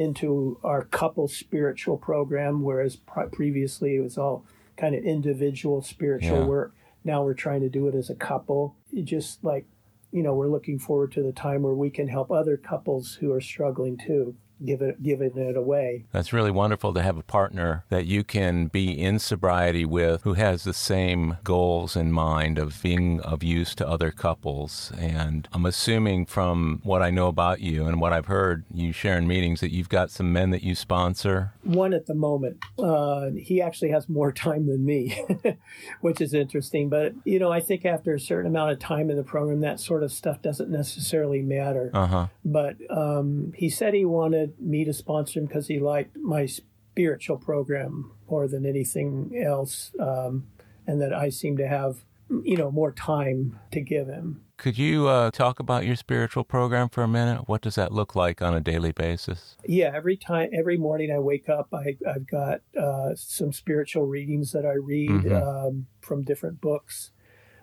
into 0.00 0.58
our 0.64 0.82
couple 0.84 1.28
spiritual 1.28 1.98
program, 1.98 2.62
whereas 2.62 2.96
pre- 2.96 3.28
previously 3.30 3.96
it 3.96 4.00
was 4.00 4.16
all 4.16 4.44
kind 4.76 4.94
of 4.94 5.04
individual 5.04 5.82
spiritual 5.82 6.38
Yeah. 6.38 6.46
work. 6.46 6.74
Now 7.04 7.22
we're 7.22 7.34
trying 7.34 7.60
to 7.60 7.68
do 7.68 7.86
it 7.86 7.94
as 7.94 8.08
a 8.08 8.14
couple. 8.14 8.74
It 8.92 9.02
just 9.04 9.44
like, 9.44 9.66
you 10.10 10.22
know, 10.22 10.34
we're 10.34 10.48
looking 10.48 10.78
forward 10.78 11.12
to 11.12 11.22
the 11.22 11.32
time 11.32 11.62
where 11.62 11.74
we 11.74 11.90
can 11.90 12.08
help 12.08 12.30
other 12.30 12.56
couples 12.56 13.16
who 13.16 13.30
are 13.32 13.40
struggling 13.42 13.96
too, 13.98 14.34
give 14.64 14.82
it 14.82 15.02
giving 15.02 15.36
it 15.36 15.56
away. 15.56 16.04
That's 16.12 16.32
really 16.32 16.50
wonderful 16.50 16.92
to 16.94 17.02
have 17.02 17.16
a 17.16 17.22
partner 17.22 17.84
that 17.88 18.06
you 18.06 18.24
can 18.24 18.66
be 18.66 18.90
in 18.90 19.18
sobriety 19.18 19.84
with 19.84 20.22
who 20.22 20.34
has 20.34 20.64
the 20.64 20.74
same 20.74 21.38
goals 21.44 21.96
in 21.96 22.12
mind 22.12 22.58
of 22.58 22.80
being 22.82 23.20
of 23.20 23.42
use 23.42 23.74
to 23.76 23.88
other 23.88 24.10
couples. 24.10 24.92
And 24.98 25.48
I'm 25.52 25.66
assuming 25.66 26.26
from 26.26 26.80
what 26.82 27.02
I 27.02 27.10
know 27.10 27.28
about 27.28 27.60
you 27.60 27.86
and 27.86 28.00
what 28.00 28.12
I've 28.12 28.26
heard 28.26 28.64
you 28.72 28.92
share 28.92 29.16
in 29.16 29.26
meetings 29.26 29.60
that 29.60 29.72
you've 29.72 29.88
got 29.88 30.10
some 30.10 30.32
men 30.32 30.50
that 30.50 30.62
you 30.62 30.74
sponsor. 30.74 31.52
One 31.62 31.92
at 31.94 32.06
the 32.06 32.14
moment. 32.14 32.58
Uh, 32.78 33.30
he 33.36 33.62
actually 33.62 33.90
has 33.90 34.08
more 34.08 34.32
time 34.40 34.66
than 34.66 34.84
me, 34.84 35.20
which 36.00 36.20
is 36.20 36.34
interesting. 36.34 36.88
But, 36.88 37.14
you 37.24 37.38
know, 37.38 37.50
I 37.50 37.60
think 37.60 37.84
after 37.84 38.14
a 38.14 38.20
certain 38.20 38.50
amount 38.50 38.72
of 38.72 38.78
time 38.78 39.10
in 39.10 39.16
the 39.16 39.22
program, 39.22 39.60
that 39.60 39.80
sort 39.80 40.02
of 40.02 40.12
stuff 40.12 40.42
doesn't 40.42 40.70
necessarily 40.70 41.42
matter. 41.42 41.90
Uh 41.94 42.06
huh. 42.06 42.26
but 42.44 42.76
um, 42.90 43.52
he 43.56 43.68
said 43.68 43.94
he 43.94 44.04
wanted 44.04 44.49
me 44.58 44.84
to 44.84 44.92
sponsor 44.92 45.40
him 45.40 45.46
because 45.46 45.66
he 45.68 45.78
liked 45.78 46.16
my 46.16 46.46
spiritual 46.46 47.36
program 47.38 48.12
more 48.28 48.48
than 48.48 48.66
anything 48.66 49.40
else, 49.44 49.92
um, 50.00 50.46
and 50.86 51.00
that 51.00 51.12
I 51.12 51.28
seemed 51.28 51.58
to 51.58 51.68
have, 51.68 52.04
you 52.42 52.56
know, 52.56 52.70
more 52.70 52.92
time 52.92 53.58
to 53.72 53.80
give 53.80 54.06
him. 54.08 54.42
Could 54.56 54.76
you 54.76 55.08
uh, 55.08 55.30
talk 55.30 55.58
about 55.58 55.86
your 55.86 55.96
spiritual 55.96 56.44
program 56.44 56.90
for 56.90 57.02
a 57.02 57.08
minute? 57.08 57.48
What 57.48 57.62
does 57.62 57.76
that 57.76 57.92
look 57.92 58.14
like 58.14 58.42
on 58.42 58.54
a 58.54 58.60
daily 58.60 58.92
basis? 58.92 59.56
Yeah, 59.66 59.90
every 59.94 60.18
time, 60.18 60.50
every 60.52 60.76
morning 60.76 61.10
I 61.10 61.18
wake 61.18 61.48
up, 61.48 61.68
I, 61.72 61.96
I've 62.06 62.26
got 62.26 62.60
uh, 62.78 63.14
some 63.14 63.52
spiritual 63.52 64.04
readings 64.04 64.52
that 64.52 64.66
I 64.66 64.74
read 64.74 65.10
Mhm. 65.10 65.42
um, 65.42 65.86
from 66.02 66.22
different 66.24 66.60
books, 66.60 67.10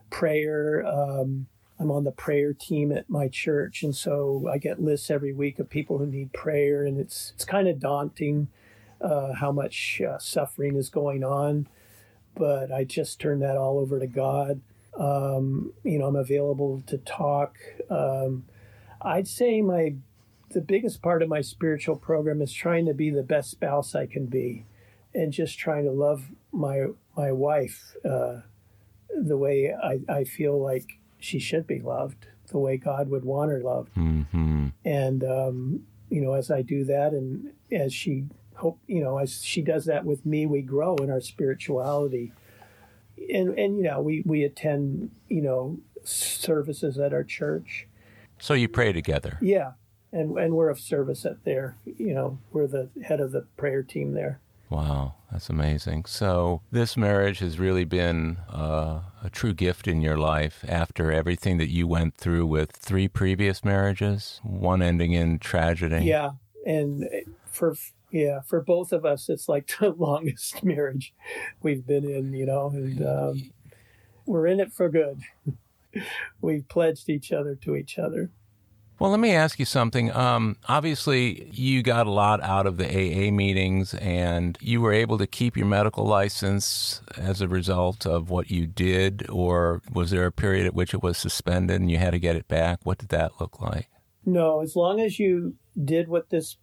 prayer. 0.09 0.83
Um, 0.87 1.47
I'm 1.79 1.91
on 1.91 2.03
the 2.03 2.11
prayer 2.11 2.53
team 2.53 2.91
at 2.91 3.09
my 3.09 3.27
church, 3.27 3.83
and 3.83 3.95
so 3.95 4.49
I 4.51 4.57
get 4.57 4.81
lists 4.81 5.11
every 5.11 5.33
week 5.33 5.59
of 5.59 5.69
people 5.69 5.99
who 5.99 6.07
need 6.07 6.33
prayer, 6.33 6.83
and 6.83 6.99
it's 6.99 7.31
it's 7.35 7.45
kind 7.45 7.67
of 7.67 7.79
daunting 7.79 8.47
uh, 8.99 9.33
how 9.33 9.51
much 9.51 10.01
uh, 10.01 10.17
suffering 10.17 10.75
is 10.75 10.89
going 10.89 11.23
on. 11.23 11.67
But 12.35 12.71
I 12.71 12.83
just 12.83 13.19
turn 13.19 13.39
that 13.39 13.57
all 13.57 13.77
over 13.77 13.99
to 13.99 14.07
God. 14.07 14.61
Um, 14.97 15.73
you 15.83 15.99
know, 15.99 16.05
I'm 16.05 16.15
available 16.15 16.81
to 16.87 16.97
talk. 16.97 17.57
Um, 17.89 18.45
I'd 19.01 19.27
say 19.27 19.61
my 19.61 19.95
the 20.49 20.61
biggest 20.61 21.01
part 21.01 21.21
of 21.21 21.29
my 21.29 21.41
spiritual 21.41 21.97
program 21.97 22.41
is 22.41 22.53
trying 22.53 22.85
to 22.85 22.93
be 22.93 23.09
the 23.09 23.23
best 23.23 23.51
spouse 23.51 23.93
I 23.93 24.07
can 24.07 24.25
be, 24.25 24.65
and 25.13 25.31
just 25.31 25.59
trying 25.59 25.85
to 25.85 25.91
love 25.91 26.31
my 26.51 26.87
my 27.15 27.31
wife 27.31 27.95
uh, 28.03 28.41
the 29.15 29.37
way 29.37 29.73
I, 29.73 29.99
I 30.11 30.23
feel 30.23 30.59
like 30.59 30.99
she 31.19 31.39
should 31.39 31.67
be 31.67 31.79
loved, 31.79 32.27
the 32.47 32.59
way 32.59 32.77
God 32.77 33.09
would 33.09 33.25
want 33.25 33.51
her 33.51 33.59
loved. 33.59 33.93
hmm 33.93 34.67
And 34.85 35.23
um, 35.23 35.83
you 36.09 36.21
know, 36.21 36.33
as 36.33 36.49
I 36.49 36.61
do 36.61 36.83
that, 36.85 37.13
and 37.13 37.51
as 37.71 37.93
she 37.93 38.25
hope, 38.55 38.79
you 38.87 39.03
know, 39.03 39.17
as 39.17 39.43
she 39.43 39.61
does 39.61 39.85
that 39.85 40.05
with 40.05 40.25
me, 40.25 40.45
we 40.45 40.61
grow 40.61 40.95
in 40.95 41.09
our 41.09 41.21
spirituality. 41.21 42.31
And 43.33 43.57
and 43.57 43.77
you 43.77 43.83
know, 43.83 44.01
we 44.01 44.23
we 44.25 44.43
attend 44.43 45.11
you 45.27 45.41
know 45.41 45.79
services 46.03 46.97
at 46.97 47.13
our 47.13 47.23
church. 47.23 47.87
So 48.39 48.53
you 48.53 48.67
pray 48.67 48.93
together. 48.93 49.37
Yeah, 49.41 49.71
and 50.11 50.37
and 50.37 50.53
we're 50.53 50.69
of 50.69 50.79
service 50.79 51.25
at 51.25 51.43
there. 51.43 51.75
You 51.85 52.13
know, 52.13 52.39
we're 52.51 52.67
the 52.67 52.89
head 53.03 53.19
of 53.19 53.31
the 53.31 53.41
prayer 53.57 53.83
team 53.83 54.13
there. 54.13 54.39
Wow, 54.69 55.15
that's 55.31 55.49
amazing. 55.49 56.05
So, 56.05 56.61
this 56.71 56.97
marriage 56.97 57.39
has 57.39 57.57
really 57.57 57.85
been 57.85 58.37
uh, 58.49 59.01
a 59.23 59.29
true 59.31 59.53
gift 59.53 59.87
in 59.87 60.01
your 60.01 60.17
life 60.17 60.65
after 60.67 61.11
everything 61.11 61.57
that 61.57 61.69
you 61.69 61.87
went 61.87 62.17
through 62.17 62.45
with 62.47 62.71
three 62.71 63.07
previous 63.07 63.63
marriages, 63.63 64.41
one 64.43 64.81
ending 64.81 65.13
in 65.13 65.39
tragedy. 65.39 66.05
Yeah, 66.05 66.31
and 66.65 67.07
for 67.45 67.75
yeah 68.11 68.41
for 68.41 68.61
both 68.61 68.91
of 68.91 69.05
us, 69.05 69.29
it's 69.29 69.47
like 69.47 69.71
the 69.79 69.91
longest 69.91 70.63
marriage 70.63 71.13
we've 71.61 71.85
been 71.85 72.03
in. 72.03 72.33
You 72.33 72.45
know, 72.45 72.69
and 72.69 73.05
um, 73.05 73.51
we're 74.25 74.47
in 74.47 74.59
it 74.59 74.73
for 74.73 74.89
good. 74.89 75.21
We've 76.41 76.67
pledged 76.67 77.09
each 77.09 77.31
other 77.31 77.55
to 77.55 77.75
each 77.75 77.97
other. 77.97 78.29
Well, 78.99 79.11
let 79.11 79.19
me 79.19 79.31
ask 79.31 79.59
you 79.59 79.65
something. 79.65 80.11
Um, 80.11 80.57
obviously, 80.67 81.49
you 81.51 81.83
got 81.83 82.07
a 82.07 82.11
lot 82.11 82.41
out 82.41 82.65
of 82.65 82.77
the 82.77 82.85
AA 82.87 83.31
meetings, 83.31 83.93
and 83.93 84.57
you 84.59 84.81
were 84.81 84.91
able 84.91 85.19
to 85.19 85.27
keep 85.27 85.55
your 85.55 85.67
medical 85.67 86.03
license 86.03 87.01
as 87.15 87.39
a 87.39 87.47
result 87.47 88.07
of 88.07 88.31
what 88.31 88.49
you 88.49 88.65
did, 88.65 89.29
or 89.29 89.83
was 89.93 90.09
there 90.09 90.25
a 90.25 90.31
period 90.31 90.65
at 90.65 90.73
which 90.73 90.95
it 90.95 91.03
was 91.03 91.15
suspended 91.17 91.79
and 91.79 91.91
you 91.91 91.99
had 91.99 92.11
to 92.11 92.19
get 92.19 92.35
it 92.35 92.47
back? 92.47 92.79
What 92.83 92.97
did 92.97 93.09
that 93.09 93.33
look 93.39 93.61
like? 93.61 93.87
No, 94.25 94.61
as 94.61 94.75
long 94.75 94.99
as 94.99 95.19
you 95.19 95.53
did 95.81 96.07
what 96.07 96.31
this 96.31 96.57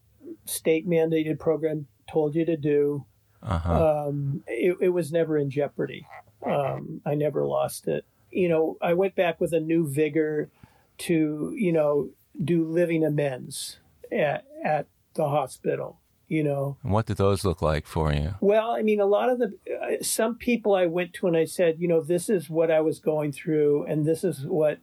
state 0.44 0.88
mandated 0.88 1.38
program 1.38 1.86
told 2.10 2.34
you 2.34 2.44
to 2.46 2.56
do, 2.56 3.06
Uh 3.44 3.58
huh. 3.58 4.06
um, 4.08 4.42
it, 4.48 4.76
it 4.80 4.88
was 4.88 5.12
never 5.12 5.38
in 5.38 5.50
jeopardy. 5.50 6.04
Um, 6.44 7.00
I 7.06 7.14
never 7.14 7.46
lost 7.46 7.86
it. 7.86 8.04
You 8.32 8.48
know, 8.48 8.76
I 8.82 8.94
went 8.94 9.14
back 9.14 9.40
with 9.40 9.52
a 9.52 9.60
new 9.60 9.86
vigor 9.88 10.50
to 10.96 11.54
you 11.56 11.72
know 11.72 12.08
do 12.42 12.64
living 12.64 13.04
amends 13.04 13.78
at 14.10 14.44
at 14.64 14.86
the 15.14 15.28
hospital 15.28 16.00
you 16.26 16.42
know? 16.42 16.76
And 16.82 16.92
what 16.92 17.06
did 17.06 17.18
those 17.18 17.44
look 17.44 17.62
like 17.62 17.86
for 17.86 18.12
you? 18.12 18.34
Well 18.40 18.70
i 18.70 18.82
mean 18.82 19.00
a 19.00 19.06
lot 19.06 19.28
of 19.28 19.38
the 19.38 19.56
uh, 19.70 20.02
some 20.02 20.36
people 20.36 20.74
i 20.74 20.86
went 20.86 21.12
to 21.14 21.26
and 21.26 21.36
i 21.36 21.44
said 21.44 21.76
you 21.78 21.88
know 21.88 22.00
this 22.00 22.28
is 22.28 22.50
what 22.50 22.70
i 22.70 22.80
was 22.80 22.98
going 22.98 23.32
through 23.32 23.84
and 23.84 24.04
this 24.04 24.24
is 24.24 24.44
what 24.46 24.78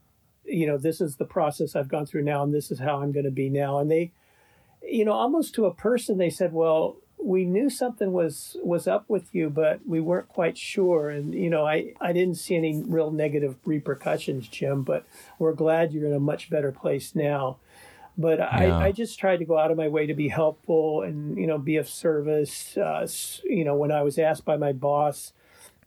you 0.46 0.66
know 0.68 0.78
this 0.78 1.02
is 1.02 1.18
the 1.18 1.26
process 1.26 1.76
i've 1.76 1.88
gone 1.88 2.06
through 2.06 2.24
now 2.24 2.44
and 2.44 2.54
this 2.54 2.72
is 2.72 2.80
how 2.80 3.02
i'm 3.02 3.12
going 3.12 3.26
to 3.26 3.32
be 3.32 3.50
now. 3.50 3.80
And 3.80 3.90
they 3.90 4.12
you 4.82 5.06
know 5.06 5.14
almost 5.14 5.54
to 5.56 5.66
a 5.66 5.74
person 5.74 6.18
they 6.18 6.30
said 6.30 6.54
well 6.54 6.98
we 7.24 7.46
knew 7.46 7.70
something 7.70 8.12
was 8.12 8.58
was 8.64 8.88
up 8.88 9.06
with 9.08 9.34
you 9.34 9.50
but 9.50 9.80
we 9.88 10.00
weren't 10.00 10.28
quite 10.28 10.58
sure. 10.58 11.10
And 11.10 11.34
you 11.34 11.50
know 11.50 11.66
i 11.66 11.94
i 12.02 12.14
didn't 12.14 12.36
see 12.36 12.56
any 12.56 12.84
real 12.86 13.12
negative 13.12 13.56
repercussions 13.66 14.48
jim 14.48 14.84
but 14.84 15.06
we're 15.40 15.54
glad 15.54 15.94
you're 15.94 16.08
in 16.08 16.14
a 16.14 16.20
much 16.20 16.50
better 16.50 16.72
place 16.72 17.16
now. 17.16 17.58
But 18.18 18.40
yeah. 18.40 18.78
I, 18.78 18.86
I 18.88 18.92
just 18.92 19.18
tried 19.20 19.38
to 19.38 19.46
go 19.46 19.58
out 19.58 19.72
of 19.72 19.78
my 19.78 19.88
way 19.88 20.06
to 20.06 20.14
be 20.14 20.28
helpful 20.28 21.02
and 21.02 21.38
you 21.38 21.48
know 21.48 21.58
be 21.58 21.78
of 21.78 21.88
service 21.88 22.78
uh, 22.78 23.08
you 23.44 23.64
know 23.64 23.76
when 23.76 23.92
i 23.92 24.02
was 24.02 24.18
asked 24.18 24.46
by 24.46 24.58
my 24.58 24.74
boss 24.74 25.34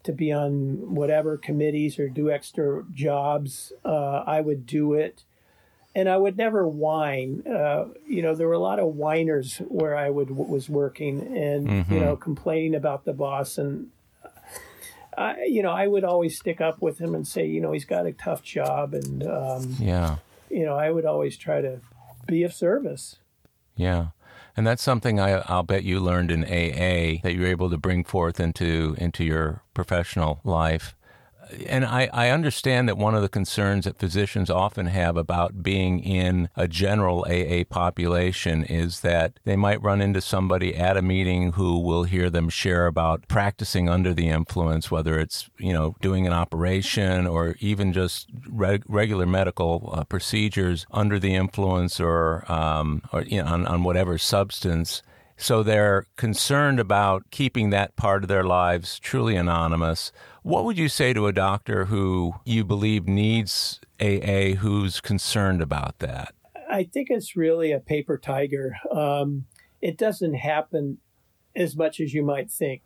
to 0.03 0.11
be 0.11 0.31
on 0.31 0.93
whatever 0.93 1.37
committees 1.37 1.97
or 1.99 2.09
do 2.09 2.29
extra 2.29 2.83
jobs 2.93 3.73
uh, 3.83 4.23
i 4.25 4.41
would 4.41 4.65
do 4.65 4.93
it 4.93 5.23
and 5.95 6.09
I 6.09 6.17
would 6.17 6.37
never 6.37 6.67
whine. 6.67 7.43
Uh, 7.47 7.85
you 8.05 8.21
know, 8.21 8.35
there 8.35 8.47
were 8.47 8.53
a 8.53 8.59
lot 8.59 8.79
of 8.79 8.95
whiners 8.95 9.57
where 9.69 9.95
I 9.95 10.09
would 10.09 10.29
was 10.29 10.69
working, 10.69 11.21
and 11.21 11.67
mm-hmm. 11.67 11.93
you 11.93 11.99
know, 12.01 12.15
complaining 12.17 12.75
about 12.75 13.05
the 13.05 13.13
boss. 13.13 13.57
And 13.57 13.91
I, 15.17 15.45
you 15.45 15.63
know, 15.63 15.71
I 15.71 15.87
would 15.87 16.03
always 16.03 16.37
stick 16.37 16.59
up 16.59 16.81
with 16.81 16.99
him 16.99 17.15
and 17.15 17.25
say, 17.25 17.45
you 17.45 17.61
know, 17.61 17.71
he's 17.71 17.85
got 17.85 18.05
a 18.05 18.11
tough 18.11 18.43
job, 18.43 18.93
and 18.93 19.25
um, 19.25 19.75
yeah, 19.79 20.17
you 20.49 20.65
know, 20.65 20.75
I 20.75 20.91
would 20.91 21.05
always 21.05 21.37
try 21.37 21.61
to 21.61 21.79
be 22.27 22.43
of 22.43 22.53
service. 22.53 23.17
Yeah. 23.75 24.07
And 24.57 24.65
that's 24.65 24.81
something 24.81 25.19
I, 25.19 25.41
I'll 25.47 25.63
bet 25.63 25.83
you 25.83 25.99
learned 25.99 26.31
in 26.31 26.45
AA 26.45 27.19
that 27.23 27.33
you're 27.35 27.47
able 27.47 27.69
to 27.69 27.77
bring 27.77 28.05
forth 28.05 28.39
into 28.39 28.95
into 28.97 29.25
your 29.25 29.63
professional 29.73 30.39
life 30.45 30.95
and 31.67 31.85
I, 31.85 32.09
I, 32.13 32.29
understand 32.29 32.87
that 32.87 32.97
one 32.97 33.15
of 33.15 33.21
the 33.21 33.29
concerns 33.29 33.85
that 33.85 33.99
physicians 33.99 34.49
often 34.49 34.87
have 34.87 35.17
about 35.17 35.63
being 35.63 35.99
in 35.99 36.49
a 36.55 36.67
general 36.67 37.25
AA 37.29 37.63
population 37.69 38.63
is 38.63 39.01
that 39.01 39.39
they 39.43 39.55
might 39.55 39.81
run 39.81 40.01
into 40.01 40.21
somebody 40.21 40.75
at 40.75 40.97
a 40.97 41.01
meeting 41.01 41.53
who 41.53 41.79
will 41.79 42.03
hear 42.03 42.29
them 42.29 42.49
share 42.49 42.87
about 42.87 43.27
practicing 43.27 43.89
under 43.89 44.13
the 44.13 44.27
influence, 44.27 44.91
whether 44.91 45.19
it's 45.19 45.49
you 45.57 45.73
know 45.73 45.95
doing 46.01 46.27
an 46.27 46.33
operation 46.33 47.27
or 47.27 47.55
even 47.59 47.93
just 47.93 48.29
reg- 48.49 48.83
regular 48.87 49.25
medical 49.25 49.89
uh, 49.93 50.03
procedures 50.03 50.85
under 50.91 51.19
the 51.19 51.35
influence 51.35 51.99
or 51.99 52.49
um, 52.51 53.01
or 53.11 53.23
you 53.23 53.41
know, 53.41 53.47
on, 53.47 53.65
on 53.65 53.83
whatever 53.83 54.17
substance. 54.17 55.01
So 55.37 55.63
they're 55.63 56.07
concerned 56.15 56.79
about 56.79 57.29
keeping 57.29 57.69
that 57.69 57.95
part 57.95 58.23
of 58.23 58.29
their 58.29 58.45
lives 58.45 58.99
truly 58.99 59.35
anonymous. 59.35 60.11
What 60.45 60.63
would 60.65 60.77
you 60.77 60.89
say 60.89 61.11
to 61.11 61.25
a 61.25 61.33
doctor 61.33 61.85
who 61.85 62.35
you 62.45 62.63
believe 62.63 63.07
needs 63.07 63.79
AA 63.99 64.53
who's 64.59 65.01
concerned 65.01 65.59
about 65.59 65.97
that? 65.97 66.35
I 66.69 66.83
think 66.83 67.07
it's 67.09 67.35
really 67.35 67.71
a 67.71 67.79
paper 67.79 68.15
tiger. 68.19 68.77
Um, 68.91 69.45
it 69.81 69.97
doesn't 69.97 70.35
happen 70.35 70.99
as 71.55 71.75
much 71.75 71.99
as 71.99 72.13
you 72.13 72.21
might 72.21 72.51
think. 72.51 72.83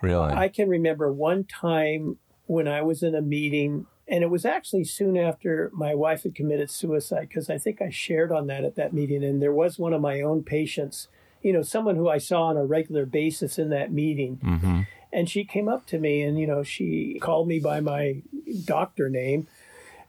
Really? 0.00 0.32
I 0.32 0.46
can 0.46 0.68
remember 0.68 1.12
one 1.12 1.42
time 1.42 2.18
when 2.46 2.68
I 2.68 2.82
was 2.82 3.02
in 3.02 3.16
a 3.16 3.20
meeting, 3.20 3.86
and 4.06 4.22
it 4.22 4.30
was 4.30 4.44
actually 4.44 4.84
soon 4.84 5.16
after 5.16 5.72
my 5.74 5.96
wife 5.96 6.22
had 6.22 6.36
committed 6.36 6.70
suicide, 6.70 7.28
because 7.28 7.50
I 7.50 7.58
think 7.58 7.82
I 7.82 7.90
shared 7.90 8.30
on 8.30 8.46
that 8.46 8.62
at 8.62 8.76
that 8.76 8.92
meeting. 8.92 9.24
And 9.24 9.42
there 9.42 9.52
was 9.52 9.76
one 9.76 9.92
of 9.92 10.00
my 10.00 10.20
own 10.20 10.44
patients 10.44 11.08
you 11.42 11.52
know, 11.52 11.62
someone 11.62 11.96
who 11.96 12.08
I 12.08 12.18
saw 12.18 12.44
on 12.44 12.56
a 12.56 12.64
regular 12.64 13.04
basis 13.04 13.58
in 13.58 13.70
that 13.70 13.92
meeting. 13.92 14.38
Mm-hmm. 14.42 14.80
And 15.12 15.28
she 15.28 15.44
came 15.44 15.68
up 15.68 15.86
to 15.88 15.98
me 15.98 16.22
and, 16.22 16.38
you 16.38 16.46
know, 16.46 16.62
she 16.62 17.18
called 17.20 17.46
me 17.46 17.58
by 17.58 17.80
my 17.80 18.22
doctor 18.64 19.10
name. 19.10 19.46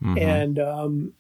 Mm-hmm. 0.01 0.18
And 0.18 0.60
um, 0.60 1.14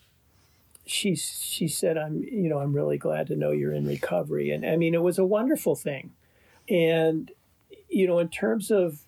she, 0.85 1.15
she 1.15 1.67
said, 1.67 1.97
I'm, 1.97 2.23
you 2.23 2.49
know, 2.49 2.59
I'm 2.59 2.73
really 2.73 2.97
glad 2.97 3.27
to 3.27 3.35
know 3.35 3.51
you're 3.51 3.73
in 3.73 3.85
recovery. 3.85 4.51
And 4.51 4.65
I 4.65 4.77
mean, 4.77 4.93
it 4.93 5.01
was 5.01 5.19
a 5.19 5.25
wonderful 5.25 5.75
thing. 5.75 6.11
And, 6.69 7.31
you 7.89 8.07
know, 8.07 8.19
in 8.19 8.29
terms 8.29 8.71
of 8.71 9.01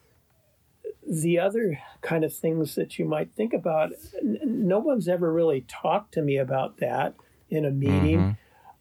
the 1.07 1.39
other 1.39 1.80
kind 2.01 2.23
of 2.23 2.34
things 2.34 2.76
that 2.76 2.99
you 2.99 3.05
might 3.05 3.32
think 3.32 3.53
about, 3.53 3.91
n- 4.21 4.39
no 4.43 4.80
one's 4.80 5.07
ever 5.07 5.32
really 5.32 5.61
talked 5.67 6.13
to 6.15 6.21
me 6.21 6.38
about 6.38 6.78
that 6.78 7.13
in 7.49 7.63
a 7.63 7.71
meeting. 7.71 8.19
Mm-hmm. 8.19 8.32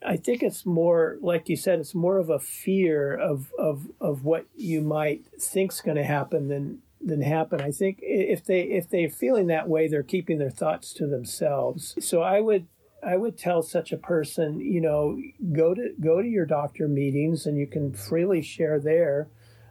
I 0.06 0.16
think 0.16 0.42
it's 0.42 0.66
more 0.66 1.16
like 1.20 1.48
you 1.48 1.56
said, 1.56 1.78
it's 1.78 1.94
more 1.94 2.18
of 2.18 2.28
a 2.28 2.38
fear 2.38 3.14
of 3.14 3.52
of 3.58 3.88
of 4.00 4.24
what 4.24 4.46
you 4.54 4.80
might 4.80 5.26
think's 5.40 5.80
going 5.80 5.96
to 5.96 6.04
happen 6.04 6.48
than 6.48 6.82
than 7.00 7.22
happen. 7.22 7.60
I 7.60 7.70
think 7.70 7.98
if 8.02 8.44
they 8.44 8.62
if 8.62 8.88
they're 8.88 9.08
feeling 9.08 9.46
that 9.48 9.68
way, 9.68 9.88
they're 9.88 10.02
keeping 10.02 10.38
their 10.38 10.50
thoughts 10.50 10.92
to 10.94 11.06
themselves. 11.06 11.94
So 12.00 12.22
I 12.22 12.40
would 12.40 12.66
I 13.02 13.16
would 13.16 13.38
tell 13.38 13.62
such 13.62 13.92
a 13.92 13.96
person, 13.96 14.60
you 14.60 14.80
know, 14.80 15.18
go 15.52 15.74
to 15.74 15.94
go 16.00 16.22
to 16.22 16.28
your 16.28 16.46
doctor 16.46 16.88
meetings, 16.88 17.46
and 17.46 17.58
you 17.58 17.66
can 17.66 17.92
freely 17.92 18.42
share 18.42 18.80
there 18.80 19.28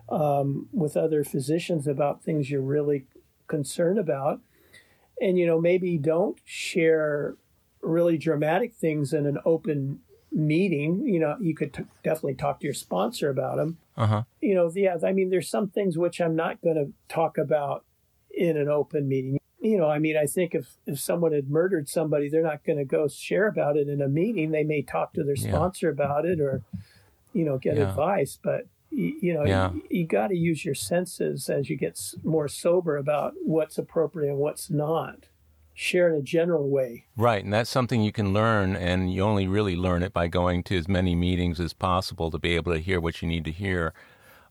um, 0.10 0.68
with 0.72 0.96
other 0.96 1.24
physicians 1.24 1.88
about 1.88 2.24
things 2.24 2.50
you're 2.50 2.62
really 2.62 3.06
concerned 3.48 4.00
about, 4.00 4.42
and 5.20 5.38
you 5.38 5.46
know 5.46 5.60
maybe 5.60 5.98
don't 5.98 6.38
share 6.44 7.36
really 7.82 8.18
dramatic 8.18 8.74
things 8.74 9.14
in 9.14 9.26
an 9.26 9.38
open 9.46 10.00
meeting, 10.34 11.06
you 11.08 11.20
know, 11.20 11.38
you 11.40 11.56
could 11.56 11.74
t- 11.74 11.84
definitely 12.04 12.36
talk 12.36 12.60
to 12.60 12.66
your 12.66 12.74
sponsor 12.74 13.30
about 13.30 13.58
them. 13.58 13.78
Uh-huh. 13.96 14.24
You 14.42 14.56
know, 14.56 14.72
yeah, 14.74 14.98
I 15.06 15.14
mean, 15.14 15.30
there's 15.30 15.50
some 15.50 15.70
things 15.70 15.98
which 15.98 16.20
I'm 16.20 16.36
not 16.36 16.62
going 16.62 16.76
to 16.76 16.92
talk 17.14 17.38
about 17.38 17.86
in 18.32 18.58
an 18.58 18.68
open 18.68 19.08
meeting. 19.08 19.40
You 19.62 19.78
know, 19.78 19.88
I 19.88 20.00
mean, 20.00 20.18
I 20.18 20.26
think 20.26 20.56
if, 20.56 20.76
if 20.86 21.00
someone 21.00 21.32
had 21.32 21.50
murdered 21.50 21.88
somebody, 21.88 22.28
they're 22.28 22.44
not 22.44 22.66
going 22.66 22.80
to 22.80 22.86
go 22.86 23.08
share 23.08 23.48
about 23.48 23.78
it 23.78 23.88
in 23.88 24.02
a 24.02 24.10
meeting. 24.10 24.52
They 24.52 24.64
may 24.64 24.82
talk 24.82 25.14
to 25.14 25.24
their 25.24 25.36
sponsor 25.36 25.88
yeah. 25.88 25.94
about 25.94 26.26
it 26.26 26.42
or, 26.42 26.64
you 27.32 27.46
know, 27.46 27.58
get 27.58 27.78
yeah. 27.78 27.90
advice. 27.90 28.38
But, 28.44 28.66
you, 28.90 29.18
you 29.22 29.34
know, 29.34 29.46
yeah. 29.46 29.72
you, 29.72 29.84
you 29.90 30.08
got 30.08 30.28
to 30.28 30.36
use 30.36 30.66
your 30.66 30.76
senses 30.76 31.50
as 31.50 31.70
you 31.70 31.78
get 31.78 32.00
more 32.24 32.48
sober 32.48 32.98
about 32.98 33.36
what's 33.44 33.78
appropriate 33.78 34.32
and 34.32 34.40
what's 34.40 34.70
not 34.70 35.28
share 35.74 36.08
in 36.10 36.16
a 36.16 36.22
general 36.22 36.70
way. 36.70 37.06
Right, 37.18 37.44
and 37.44 37.54
that's 37.54 37.70
something 37.70 38.02
you 38.02 38.12
can 38.12 38.34
learn, 38.34 38.76
and 38.76 39.14
you 39.14 39.22
only 39.22 39.48
really 39.48 39.76
learn 39.76 40.04
it 40.04 40.14
by 40.14 40.28
going 40.28 40.64
to 40.64 40.78
as 40.78 40.88
many 40.88 41.16
meetings 41.16 41.60
as 41.60 41.74
possible 41.74 42.30
to 42.32 42.38
be 42.38 42.56
able 42.56 42.74
to 42.74 42.80
hear 42.80 43.00
what 43.00 43.22
you 43.22 43.28
need 43.28 43.46
to 43.46 43.52
hear. 43.52 43.94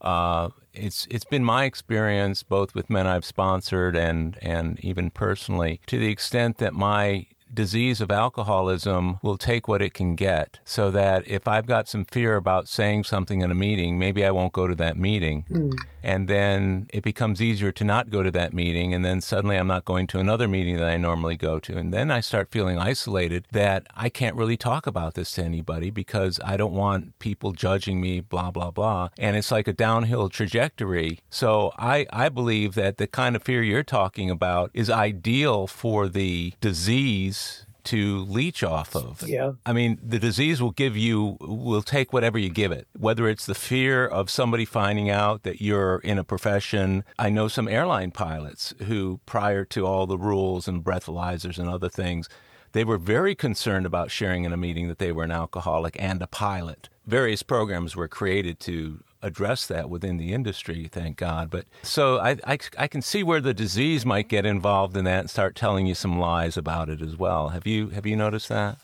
Uh, 0.01 0.49
it's 0.75 1.07
it's 1.11 1.25
been 1.25 1.45
my 1.45 1.64
experience 1.64 2.43
both 2.43 2.75
with 2.75 2.91
men 2.91 3.07
I've 3.07 3.25
sponsored 3.25 3.95
and 3.95 4.37
and 4.43 4.81
even 4.81 5.11
personally 5.11 5.81
to 5.87 5.99
the 5.99 6.09
extent 6.09 6.59
that 6.59 6.73
my 6.73 7.27
disease 7.55 8.01
of 8.01 8.11
alcoholism 8.11 9.19
will 9.23 9.39
take 9.39 9.69
what 9.69 9.83
it 9.83 9.95
can 9.95 10.15
get. 10.15 10.61
So 10.65 10.91
that 10.91 11.27
if 11.27 11.47
I've 11.47 11.67
got 11.67 11.89
some 11.89 12.05
fear 12.05 12.37
about 12.37 12.69
saying 12.69 13.05
something 13.05 13.41
in 13.41 13.51
a 13.51 13.55
meeting, 13.55 13.99
maybe 13.99 14.25
I 14.25 14.31
won't 14.31 14.53
go 14.53 14.67
to 14.67 14.75
that 14.77 14.97
meeting. 14.97 15.45
Mm. 15.51 15.73
And 16.03 16.29
then 16.29 16.89
it 16.93 17.05
becomes 17.05 17.41
easier 17.41 17.71
to 17.73 17.85
not 17.85 18.11
go 18.11 18.23
to 18.23 18.31
that 18.33 18.53
meeting. 18.53 18.93
And 18.93 19.05
then 19.05 19.21
suddenly 19.21 19.57
I'm 19.57 19.67
not 19.67 19.85
going 19.85 20.07
to 20.09 20.19
another 20.19 20.49
meeting 20.49 20.77
that 20.79 20.89
I 20.89 20.97
normally 20.97 21.37
go 21.37 21.59
to. 21.61 21.77
And 21.77 21.93
then 21.93 22.11
I 22.11 22.21
start 22.21 22.51
feeling 22.51 22.79
isolated 22.79 23.47
that 23.53 23.87
I 23.95 24.09
can't 24.09 24.37
really 24.37 24.57
talk 24.57 24.87
about 24.87 25.15
this 25.15 25.33
to 25.33 25.45
anybody 25.45 25.91
because 25.91 26.41
I 26.45 26.57
don't 26.57 26.73
want 26.73 27.19
people 27.19 27.53
judging 27.53 28.01
me, 28.01 28.21
blah, 28.21 28.51
blah, 28.51 28.71
blah. 28.71 29.11
And 29.19 29.37
it's 29.37 29.53
like 29.53 29.69
a 29.69 29.73
downhill 29.73 30.29
trajectory. 30.29 31.21
So 31.31 31.73
I, 31.79 32.07
I 32.13 32.29
believe 32.29 32.75
that 32.75 32.97
the 32.97 33.07
kind 33.07 33.37
of 33.37 33.43
fear 33.43 33.63
you're 33.63 33.83
talking 33.83 34.31
about 34.31 34.71
is 34.75 34.91
ideal 34.91 35.67
for 35.67 36.09
the 36.09 36.55
disease 36.61 37.41
to 37.84 38.20
leech 38.20 38.62
off 38.62 38.95
of. 38.95 39.22
Yeah. 39.26 39.53
I 39.66 39.72
mean, 39.72 39.99
the 40.03 40.18
disease 40.18 40.62
will 40.62 40.70
give 40.70 40.97
you, 40.97 41.36
will 41.40 41.82
take 41.82 42.12
whatever 42.12 42.38
you 42.38 42.49
give 42.49 42.72
it, 42.72 42.86
whether 42.97 43.28
it's 43.28 43.47
the 43.47 43.55
fear 43.55 44.07
of 44.07 44.30
somebody 44.30 44.64
finding 44.64 45.11
out 45.11 45.43
that 45.43 45.61
you're 45.61 45.99
in 45.99 46.18
a 46.18 46.24
profession. 46.24 47.05
I 47.18 47.30
know 47.30 47.49
some 47.49 47.68
airline 47.68 48.12
pilots 48.12 48.72
who, 48.86 49.20
prior 49.26 49.64
to 49.66 49.86
all 49.86 50.07
the 50.07 50.18
rules 50.18 50.68
and 50.68 50.84
breathalyzers 50.84 51.59
and 51.59 51.68
other 51.68 51.88
things, 51.88 52.28
they 52.72 52.84
were 52.84 52.99
very 52.99 53.34
concerned 53.34 53.84
about 53.84 54.11
sharing 54.11 54.45
in 54.45 54.53
a 54.53 54.57
meeting 54.57 54.88
that 54.88 54.99
they 54.99 55.12
were 55.12 55.24
an 55.24 55.30
alcoholic 55.30 55.97
and 56.01 56.22
a 56.22 56.26
pilot. 56.26 56.88
Various 57.07 57.43
programs 57.43 57.97
were 57.97 58.09
created 58.09 58.61
to 58.61 59.03
address 59.23 59.66
that 59.66 59.89
within 59.89 60.16
the 60.16 60.33
industry, 60.33 60.89
thank 60.91 61.16
God. 61.16 61.51
But 61.51 61.66
so 61.83 62.18
I, 62.18 62.37
I, 62.45 62.59
I, 62.77 62.89
can 62.89 63.03
see 63.03 63.23
where 63.23 63.41
the 63.41 63.55
disease 63.55 64.05
might 64.05 64.29
get 64.29 64.45
involved 64.45 64.97
in 64.97 65.05
that 65.05 65.20
and 65.20 65.31
start 65.31 65.55
telling 65.55 65.87
you 65.87 65.95
some 65.95 66.18
lies 66.18 66.57
about 66.57 66.89
it 66.89 67.01
as 67.01 67.16
well. 67.16 67.51
Have 67.51 67.66
you 67.66 67.89
have 67.91 68.07
you 68.07 68.16
noticed 68.16 68.49
that? 68.49 68.79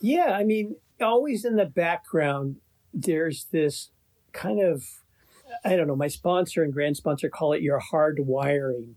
Yeah, 0.00 0.32
I 0.32 0.44
mean, 0.44 0.76
always 1.00 1.44
in 1.44 1.56
the 1.56 1.66
background, 1.66 2.56
there's 2.92 3.44
this 3.52 3.90
kind 4.32 4.60
of 4.60 4.84
I 5.64 5.76
don't 5.76 5.86
know. 5.86 5.96
My 5.96 6.08
sponsor 6.08 6.62
and 6.62 6.72
grand 6.72 6.96
sponsor 6.96 7.28
call 7.28 7.52
it 7.52 7.62
your 7.62 7.78
hard 7.78 8.18
wiring, 8.20 8.96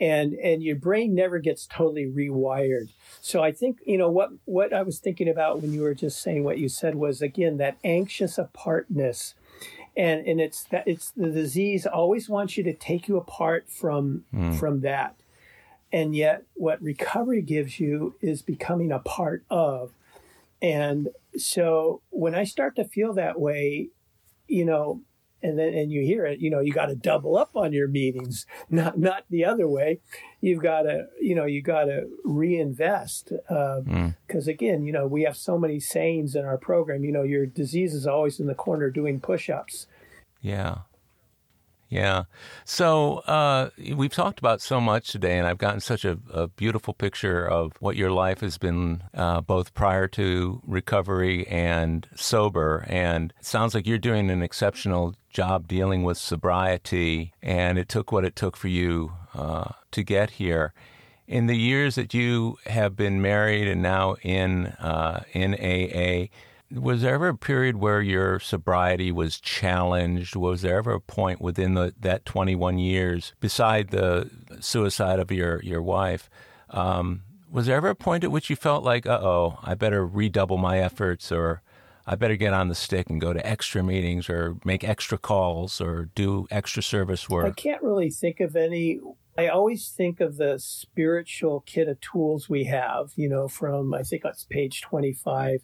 and 0.00 0.34
and 0.34 0.62
your 0.62 0.76
brain 0.76 1.14
never 1.14 1.38
gets 1.38 1.66
totally 1.66 2.04
rewired 2.04 2.88
so 3.20 3.42
i 3.42 3.50
think 3.50 3.78
you 3.86 3.96
know 3.96 4.10
what 4.10 4.30
what 4.44 4.72
i 4.72 4.82
was 4.82 4.98
thinking 4.98 5.28
about 5.28 5.62
when 5.62 5.72
you 5.72 5.80
were 5.80 5.94
just 5.94 6.20
saying 6.20 6.44
what 6.44 6.58
you 6.58 6.68
said 6.68 6.94
was 6.94 7.22
again 7.22 7.56
that 7.56 7.78
anxious 7.82 8.36
apartness 8.36 9.34
and 9.96 10.26
and 10.26 10.40
it's 10.40 10.64
that 10.64 10.86
it's 10.86 11.10
the 11.12 11.30
disease 11.30 11.86
always 11.86 12.28
wants 12.28 12.56
you 12.56 12.62
to 12.64 12.72
take 12.72 13.08
you 13.08 13.16
apart 13.16 13.68
from 13.68 14.24
mm. 14.34 14.58
from 14.58 14.80
that 14.80 15.16
and 15.92 16.14
yet 16.14 16.42
what 16.54 16.80
recovery 16.82 17.42
gives 17.42 17.80
you 17.80 18.14
is 18.20 18.42
becoming 18.42 18.92
a 18.92 18.98
part 18.98 19.44
of 19.50 19.92
and 20.60 21.08
so 21.36 22.02
when 22.10 22.34
i 22.34 22.44
start 22.44 22.76
to 22.76 22.84
feel 22.84 23.12
that 23.14 23.40
way 23.40 23.88
you 24.48 24.64
know 24.64 25.00
and 25.46 25.58
then 25.58 25.72
and 25.74 25.92
you 25.92 26.02
hear 26.02 26.26
it 26.26 26.40
you 26.40 26.50
know 26.50 26.60
you 26.60 26.72
got 26.72 26.86
to 26.86 26.96
double 26.96 27.36
up 27.36 27.50
on 27.54 27.72
your 27.72 27.88
meetings 27.88 28.46
not 28.68 28.98
not 28.98 29.24
the 29.30 29.44
other 29.44 29.68
way. 29.68 30.00
You've 30.40 30.62
got 30.62 30.82
to 30.82 31.06
you 31.20 31.34
know 31.34 31.44
you 31.44 31.62
got 31.62 31.84
to 31.84 32.08
reinvest 32.24 33.30
because 33.30 33.84
uh, 33.88 33.90
mm. 33.90 34.48
again 34.48 34.84
you 34.84 34.92
know 34.92 35.06
we 35.06 35.22
have 35.22 35.36
so 35.36 35.58
many 35.58 35.80
sayings 35.80 36.34
in 36.34 36.44
our 36.44 36.58
program. 36.58 37.04
You 37.04 37.12
know 37.12 37.22
your 37.22 37.46
disease 37.46 37.94
is 37.94 38.06
always 38.06 38.40
in 38.40 38.46
the 38.46 38.54
corner 38.54 38.90
doing 38.90 39.20
push-ups. 39.20 39.86
Yeah 40.40 40.78
yeah. 41.88 42.24
So 42.64 43.18
uh, 43.18 43.70
we've 43.94 44.12
talked 44.12 44.38
about 44.38 44.60
so 44.60 44.80
much 44.80 45.12
today, 45.12 45.38
and 45.38 45.46
I've 45.46 45.58
gotten 45.58 45.80
such 45.80 46.04
a, 46.04 46.18
a 46.32 46.48
beautiful 46.48 46.94
picture 46.94 47.46
of 47.46 47.72
what 47.78 47.96
your 47.96 48.10
life 48.10 48.40
has 48.40 48.58
been 48.58 49.04
uh, 49.14 49.40
both 49.40 49.72
prior 49.74 50.08
to 50.08 50.60
recovery 50.66 51.46
and 51.46 52.06
sober. 52.16 52.84
And 52.88 53.32
it 53.38 53.44
sounds 53.44 53.74
like 53.74 53.86
you're 53.86 53.98
doing 53.98 54.30
an 54.30 54.42
exceptional 54.42 55.14
job 55.30 55.68
dealing 55.68 56.02
with 56.02 56.18
sobriety, 56.18 57.34
and 57.40 57.78
it 57.78 57.88
took 57.88 58.10
what 58.10 58.24
it 58.24 58.34
took 58.34 58.56
for 58.56 58.68
you 58.68 59.12
uh, 59.34 59.72
to 59.92 60.02
get 60.02 60.30
here. 60.30 60.72
In 61.28 61.46
the 61.46 61.56
years 61.56 61.96
that 61.96 62.14
you 62.14 62.56
have 62.66 62.96
been 62.96 63.20
married 63.20 63.66
and 63.66 63.82
now 63.82 64.16
in 64.22 64.66
uh, 64.66 65.24
in 65.32 65.54
AA, 65.54 66.28
was 66.70 67.02
there 67.02 67.14
ever 67.14 67.28
a 67.28 67.36
period 67.36 67.76
where 67.76 68.02
your 68.02 68.40
sobriety 68.40 69.12
was 69.12 69.38
challenged? 69.38 70.34
Was 70.34 70.62
there 70.62 70.78
ever 70.78 70.92
a 70.92 71.00
point 71.00 71.40
within 71.40 71.74
the, 71.74 71.94
that 72.00 72.24
21 72.24 72.78
years, 72.78 73.34
beside 73.40 73.90
the 73.90 74.30
suicide 74.60 75.20
of 75.20 75.30
your, 75.30 75.62
your 75.62 75.82
wife, 75.82 76.28
um, 76.70 77.22
was 77.50 77.66
there 77.66 77.76
ever 77.76 77.90
a 77.90 77.94
point 77.94 78.24
at 78.24 78.32
which 78.32 78.50
you 78.50 78.56
felt 78.56 78.82
like, 78.82 79.06
uh 79.06 79.20
oh, 79.22 79.58
I 79.62 79.74
better 79.74 80.04
redouble 80.04 80.58
my 80.58 80.80
efforts 80.80 81.30
or 81.30 81.62
I 82.06 82.16
better 82.16 82.36
get 82.36 82.52
on 82.52 82.68
the 82.68 82.74
stick 82.74 83.08
and 83.08 83.20
go 83.20 83.32
to 83.32 83.46
extra 83.46 83.82
meetings 83.82 84.28
or 84.28 84.56
make 84.64 84.84
extra 84.84 85.18
calls 85.18 85.80
or 85.80 86.10
do 86.14 86.46
extra 86.50 86.82
service 86.82 87.28
work? 87.28 87.46
I 87.46 87.50
can't 87.50 87.82
really 87.82 88.10
think 88.10 88.40
of 88.40 88.56
any. 88.56 89.00
I 89.38 89.48
always 89.48 89.88
think 89.88 90.20
of 90.20 90.36
the 90.36 90.58
spiritual 90.58 91.62
kit 91.66 91.88
of 91.88 92.00
tools 92.00 92.48
we 92.48 92.64
have, 92.64 93.12
you 93.16 93.28
know, 93.28 93.48
from 93.48 93.94
I 93.94 94.02
think 94.02 94.22
it's 94.24 94.44
page 94.44 94.82
25 94.82 95.62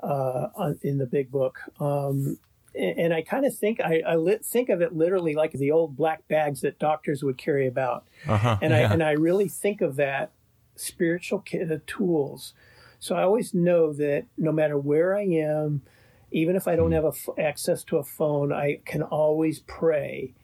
uh, 0.00 0.48
in 0.82 0.98
the 0.98 1.06
big 1.06 1.30
book. 1.30 1.60
Um, 1.80 2.38
and 2.76 3.14
I 3.14 3.22
kind 3.22 3.46
of 3.46 3.56
think 3.56 3.80
I, 3.80 4.02
I 4.06 4.16
lit, 4.16 4.44
think 4.44 4.68
of 4.68 4.82
it 4.82 4.94
literally 4.94 5.34
like 5.34 5.52
the 5.52 5.70
old 5.70 5.96
black 5.96 6.28
bags 6.28 6.60
that 6.60 6.78
doctors 6.78 7.22
would 7.22 7.38
carry 7.38 7.66
about, 7.66 8.06
uh-huh, 8.28 8.58
and 8.60 8.70
yeah. 8.70 8.78
I 8.78 8.92
and 8.92 9.02
I 9.02 9.12
really 9.12 9.48
think 9.48 9.80
of 9.80 9.96
that 9.96 10.32
spiritual 10.74 11.38
kit 11.38 11.70
of 11.70 11.86
tools. 11.86 12.52
So 12.98 13.16
I 13.16 13.22
always 13.22 13.54
know 13.54 13.92
that 13.94 14.26
no 14.36 14.52
matter 14.52 14.78
where 14.78 15.16
I 15.16 15.22
am, 15.22 15.82
even 16.30 16.56
if 16.56 16.68
I 16.68 16.76
don't 16.76 16.88
hmm. 16.88 16.94
have 16.94 17.04
a, 17.04 17.40
access 17.40 17.82
to 17.84 17.96
a 17.96 18.04
phone, 18.04 18.52
I 18.52 18.80
can 18.84 19.02
always 19.02 19.60
pray, 19.60 20.34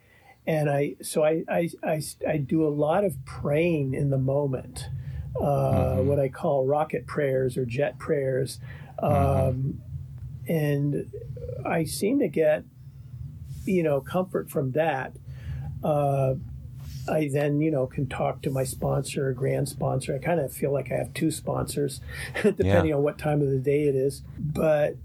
and 0.46 0.70
I 0.70 0.96
so 1.02 1.22
I 1.24 1.44
I, 1.48 1.70
I, 1.82 2.02
I 2.26 2.36
do 2.38 2.66
a 2.66 2.70
lot 2.70 3.04
of 3.04 3.22
praying 3.26 3.92
in 3.92 4.08
the 4.08 4.18
moment, 4.18 4.88
uh, 5.38 5.44
mm-hmm. 5.44 6.08
what 6.08 6.18
I 6.18 6.28
call 6.28 6.66
rocket 6.66 7.06
prayers 7.06 7.58
or 7.58 7.66
jet 7.66 7.98
prayers. 7.98 8.58
Mm-hmm. 9.02 9.48
Um, 9.48 9.80
and 10.48 11.10
I 11.64 11.84
seem 11.84 12.18
to 12.20 12.28
get, 12.28 12.64
you 13.64 13.82
know, 13.82 14.00
comfort 14.00 14.50
from 14.50 14.72
that. 14.72 15.16
Uh, 15.82 16.34
I 17.08 17.28
then, 17.32 17.60
you 17.60 17.70
know, 17.70 17.86
can 17.86 18.06
talk 18.06 18.42
to 18.42 18.50
my 18.50 18.64
sponsor 18.64 19.28
or 19.28 19.32
grand 19.32 19.68
sponsor. 19.68 20.14
I 20.14 20.24
kind 20.24 20.40
of 20.40 20.52
feel 20.52 20.72
like 20.72 20.92
I 20.92 20.96
have 20.96 21.12
two 21.14 21.30
sponsors, 21.30 22.00
depending 22.42 22.86
yeah. 22.86 22.94
on 22.94 23.02
what 23.02 23.18
time 23.18 23.42
of 23.42 23.50
the 23.50 23.58
day 23.58 23.84
it 23.84 23.96
is. 23.96 24.22
But, 24.38 24.96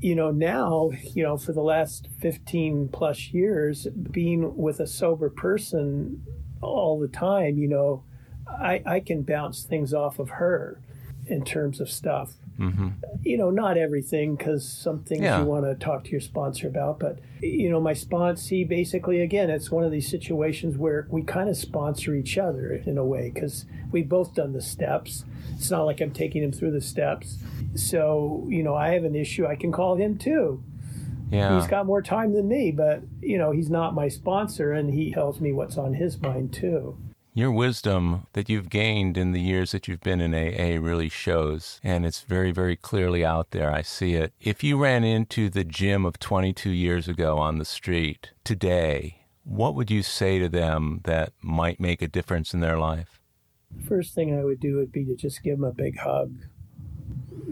you 0.00 0.14
know, 0.14 0.30
now, 0.30 0.90
you 1.14 1.22
know, 1.22 1.38
for 1.38 1.52
the 1.52 1.62
last 1.62 2.08
15 2.20 2.88
plus 2.92 3.32
years, 3.32 3.86
being 3.86 4.56
with 4.56 4.80
a 4.80 4.86
sober 4.86 5.30
person 5.30 6.22
all 6.60 6.98
the 7.00 7.08
time, 7.08 7.56
you 7.56 7.68
know, 7.68 8.04
I, 8.46 8.82
I 8.84 9.00
can 9.00 9.22
bounce 9.22 9.62
things 9.62 9.94
off 9.94 10.18
of 10.18 10.30
her 10.30 10.80
in 11.26 11.44
terms 11.44 11.80
of 11.80 11.90
stuff. 11.90 12.34
Mm-hmm. 12.58 12.88
You 13.22 13.38
know, 13.38 13.50
not 13.50 13.76
everything 13.76 14.36
because 14.36 14.68
some 14.68 15.02
things 15.04 15.22
yeah. 15.22 15.40
you 15.40 15.46
want 15.46 15.64
to 15.64 15.74
talk 15.74 16.04
to 16.04 16.10
your 16.10 16.20
sponsor 16.20 16.68
about. 16.68 16.98
But, 16.98 17.18
you 17.40 17.70
know, 17.70 17.80
my 17.80 17.92
sponsee 17.92 18.68
basically, 18.68 19.20
again, 19.20 19.50
it's 19.50 19.70
one 19.70 19.84
of 19.84 19.90
these 19.90 20.08
situations 20.08 20.76
where 20.76 21.06
we 21.10 21.22
kind 21.22 21.48
of 21.48 21.56
sponsor 21.56 22.14
each 22.14 22.38
other 22.38 22.72
in 22.86 22.98
a 22.98 23.04
way 23.04 23.30
because 23.32 23.64
we've 23.90 24.08
both 24.08 24.34
done 24.34 24.52
the 24.52 24.62
steps. 24.62 25.24
It's 25.54 25.70
not 25.70 25.84
like 25.84 26.00
I'm 26.00 26.12
taking 26.12 26.42
him 26.42 26.52
through 26.52 26.72
the 26.72 26.80
steps. 26.80 27.38
So, 27.74 28.46
you 28.48 28.62
know, 28.62 28.74
I 28.74 28.90
have 28.90 29.04
an 29.04 29.16
issue, 29.16 29.46
I 29.46 29.56
can 29.56 29.72
call 29.72 29.96
him 29.96 30.18
too. 30.18 30.62
Yeah. 31.30 31.58
He's 31.58 31.68
got 31.68 31.86
more 31.86 32.02
time 32.02 32.34
than 32.34 32.46
me, 32.46 32.72
but, 32.72 33.02
you 33.22 33.38
know, 33.38 33.52
he's 33.52 33.70
not 33.70 33.94
my 33.94 34.08
sponsor 34.08 34.72
and 34.72 34.92
he 34.92 35.12
tells 35.12 35.40
me 35.40 35.52
what's 35.52 35.78
on 35.78 35.94
his 35.94 36.20
mind 36.20 36.52
too. 36.52 36.98
Your 37.34 37.50
wisdom 37.50 38.26
that 38.34 38.50
you've 38.50 38.68
gained 38.68 39.16
in 39.16 39.32
the 39.32 39.40
years 39.40 39.72
that 39.72 39.88
you've 39.88 40.02
been 40.02 40.20
in 40.20 40.34
AA 40.34 40.78
really 40.78 41.08
shows, 41.08 41.80
and 41.82 42.04
it's 42.04 42.20
very, 42.20 42.52
very 42.52 42.76
clearly 42.76 43.24
out 43.24 43.52
there. 43.52 43.72
I 43.72 43.80
see 43.80 44.14
it. 44.14 44.34
If 44.38 44.62
you 44.62 44.76
ran 44.76 45.02
into 45.02 45.48
the 45.48 45.64
Jim 45.64 46.04
of 46.04 46.18
22 46.18 46.68
years 46.68 47.08
ago 47.08 47.38
on 47.38 47.56
the 47.56 47.64
street 47.64 48.32
today, 48.44 49.24
what 49.44 49.74
would 49.74 49.90
you 49.90 50.02
say 50.02 50.38
to 50.40 50.48
them 50.50 51.00
that 51.04 51.32
might 51.40 51.80
make 51.80 52.02
a 52.02 52.08
difference 52.08 52.52
in 52.52 52.60
their 52.60 52.78
life? 52.78 53.18
First 53.88 54.14
thing 54.14 54.38
I 54.38 54.44
would 54.44 54.60
do 54.60 54.76
would 54.76 54.92
be 54.92 55.06
to 55.06 55.16
just 55.16 55.42
give 55.42 55.56
them 55.56 55.64
a 55.64 55.72
big 55.72 56.00
hug. 56.00 56.34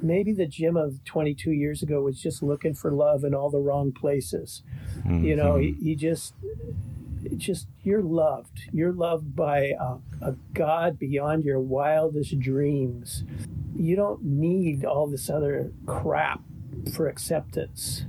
Maybe 0.02 0.34
the 0.34 0.46
Jim 0.46 0.76
of 0.76 1.02
22 1.06 1.52
years 1.52 1.82
ago 1.82 2.02
was 2.02 2.20
just 2.20 2.42
looking 2.42 2.74
for 2.74 2.92
love 2.92 3.24
in 3.24 3.34
all 3.34 3.48
the 3.48 3.58
wrong 3.58 3.92
places. 3.92 4.62
Mm-hmm. 4.98 5.24
You 5.24 5.36
know, 5.36 5.56
he, 5.56 5.74
he 5.82 5.94
just 5.94 6.34
just 7.36 7.68
you're 7.82 8.02
loved. 8.02 8.68
You're 8.72 8.92
loved 8.92 9.34
by 9.34 9.72
a, 9.78 9.96
a, 10.22 10.34
God 10.54 10.98
beyond 10.98 11.44
your 11.44 11.60
wildest 11.60 12.38
dreams. 12.38 13.24
You 13.76 13.96
don't 13.96 14.22
need 14.22 14.84
all 14.84 15.06
this 15.06 15.30
other 15.30 15.72
crap 15.86 16.40
for 16.94 17.08
acceptance. 17.08 18.04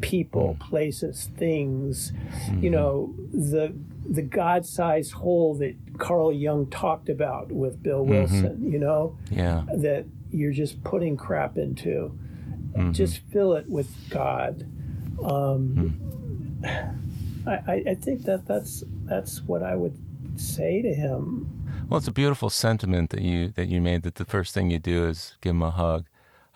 People, 0.00 0.56
mm. 0.58 0.68
places, 0.68 1.30
things. 1.36 2.12
Mm-hmm. 2.12 2.64
You 2.64 2.70
know 2.70 3.14
the 3.32 3.74
the 4.06 4.22
God-sized 4.22 5.12
hole 5.12 5.54
that 5.54 5.76
Carl 5.98 6.32
Jung 6.32 6.66
talked 6.66 7.08
about 7.08 7.50
with 7.50 7.82
Bill 7.82 8.00
mm-hmm. 8.00 8.10
Wilson. 8.10 8.56
Mm-hmm. 8.56 8.72
You 8.72 8.78
know, 8.78 9.18
yeah, 9.30 9.64
that 9.76 10.06
you're 10.30 10.52
just 10.52 10.82
putting 10.84 11.16
crap 11.16 11.56
into. 11.56 12.18
Mm-hmm. 12.72 12.92
Just 12.92 13.18
fill 13.32 13.54
it 13.54 13.68
with 13.68 13.88
God. 14.10 14.66
Um, 15.22 16.00
mm. 16.60 17.03
I, 17.46 17.82
I 17.88 17.94
think 17.94 18.24
that 18.24 18.46
that's 18.46 18.84
that's 19.04 19.42
what 19.42 19.62
I 19.62 19.76
would 19.76 19.96
say 20.36 20.82
to 20.82 20.94
him. 20.94 21.64
Well, 21.88 21.98
it's 21.98 22.08
a 22.08 22.12
beautiful 22.12 22.50
sentiment 22.50 23.10
that 23.10 23.22
you 23.22 23.48
that 23.48 23.68
you 23.68 23.80
made. 23.80 24.02
That 24.02 24.16
the 24.16 24.24
first 24.24 24.54
thing 24.54 24.70
you 24.70 24.78
do 24.78 25.06
is 25.06 25.36
give 25.40 25.50
him 25.50 25.62
a 25.62 25.70
hug. 25.70 26.06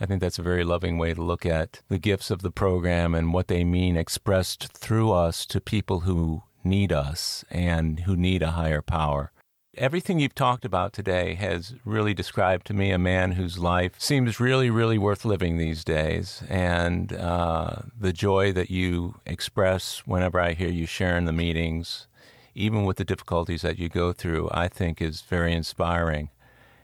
I 0.00 0.06
think 0.06 0.20
that's 0.20 0.38
a 0.38 0.42
very 0.42 0.64
loving 0.64 0.96
way 0.96 1.12
to 1.12 1.22
look 1.22 1.44
at 1.44 1.82
the 1.88 1.98
gifts 1.98 2.30
of 2.30 2.42
the 2.42 2.52
program 2.52 3.14
and 3.14 3.34
what 3.34 3.48
they 3.48 3.64
mean 3.64 3.96
expressed 3.96 4.68
through 4.72 5.10
us 5.10 5.44
to 5.46 5.60
people 5.60 6.00
who 6.00 6.44
need 6.62 6.92
us 6.92 7.44
and 7.50 8.00
who 8.00 8.16
need 8.16 8.42
a 8.42 8.52
higher 8.52 8.80
power. 8.80 9.32
Everything 9.78 10.18
you've 10.18 10.34
talked 10.34 10.64
about 10.64 10.92
today 10.92 11.34
has 11.34 11.76
really 11.84 12.12
described 12.12 12.66
to 12.66 12.74
me 12.74 12.90
a 12.90 12.98
man 12.98 13.32
whose 13.32 13.60
life 13.60 13.92
seems 13.96 14.40
really, 14.40 14.70
really 14.70 14.98
worth 14.98 15.24
living 15.24 15.56
these 15.56 15.84
days. 15.84 16.42
And 16.48 17.12
uh, 17.12 17.82
the 17.96 18.12
joy 18.12 18.50
that 18.54 18.72
you 18.72 19.20
express 19.24 20.00
whenever 20.04 20.40
I 20.40 20.54
hear 20.54 20.68
you 20.68 20.84
share 20.84 21.16
in 21.16 21.26
the 21.26 21.32
meetings, 21.32 22.08
even 22.56 22.86
with 22.86 22.96
the 22.96 23.04
difficulties 23.04 23.62
that 23.62 23.78
you 23.78 23.88
go 23.88 24.12
through, 24.12 24.48
I 24.50 24.66
think 24.66 25.00
is 25.00 25.20
very 25.20 25.52
inspiring. 25.52 26.30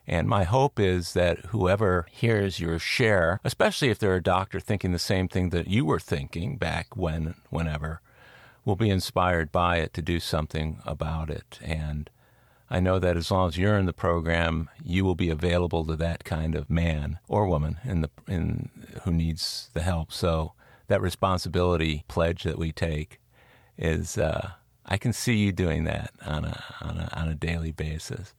And 0.06 0.28
my 0.28 0.44
hope 0.44 0.78
is 0.78 1.14
that 1.14 1.46
whoever 1.46 2.06
hears 2.12 2.60
your 2.60 2.78
share, 2.78 3.40
especially 3.42 3.90
if 3.90 3.98
they're 3.98 4.14
a 4.14 4.22
doctor 4.22 4.60
thinking 4.60 4.92
the 4.92 5.00
same 5.00 5.26
thing 5.26 5.50
that 5.50 5.66
you 5.66 5.84
were 5.84 5.98
thinking 5.98 6.58
back 6.58 6.96
when, 6.96 7.34
whenever, 7.50 8.00
will 8.64 8.76
be 8.76 8.88
inspired 8.88 9.50
by 9.50 9.78
it 9.78 9.92
to 9.94 10.02
do 10.02 10.20
something 10.20 10.78
about 10.86 11.28
it. 11.28 11.58
And 11.60 12.08
I 12.70 12.80
know 12.80 12.98
that 12.98 13.16
as 13.16 13.30
long 13.30 13.48
as 13.48 13.58
you're 13.58 13.78
in 13.78 13.86
the 13.86 13.92
program, 13.92 14.70
you 14.82 15.04
will 15.04 15.14
be 15.14 15.30
available 15.30 15.84
to 15.84 15.96
that 15.96 16.24
kind 16.24 16.54
of 16.54 16.70
man 16.70 17.18
or 17.28 17.46
woman 17.46 17.78
in 17.84 18.00
the 18.00 18.10
in 18.26 18.70
who 19.04 19.12
needs 19.12 19.70
the 19.74 19.82
help. 19.82 20.12
So 20.12 20.54
that 20.88 21.00
responsibility 21.00 22.04
pledge 22.08 22.42
that 22.44 22.58
we 22.58 22.72
take 22.72 23.20
is 23.76 24.18
uh, 24.18 24.52
I 24.86 24.96
can 24.96 25.12
see 25.12 25.36
you 25.36 25.52
doing 25.52 25.84
that 25.84 26.12
on 26.24 26.44
a, 26.44 26.64
on 26.80 26.98
a, 26.98 27.08
on 27.14 27.28
a 27.28 27.34
daily 27.34 27.72
basis. 27.72 28.34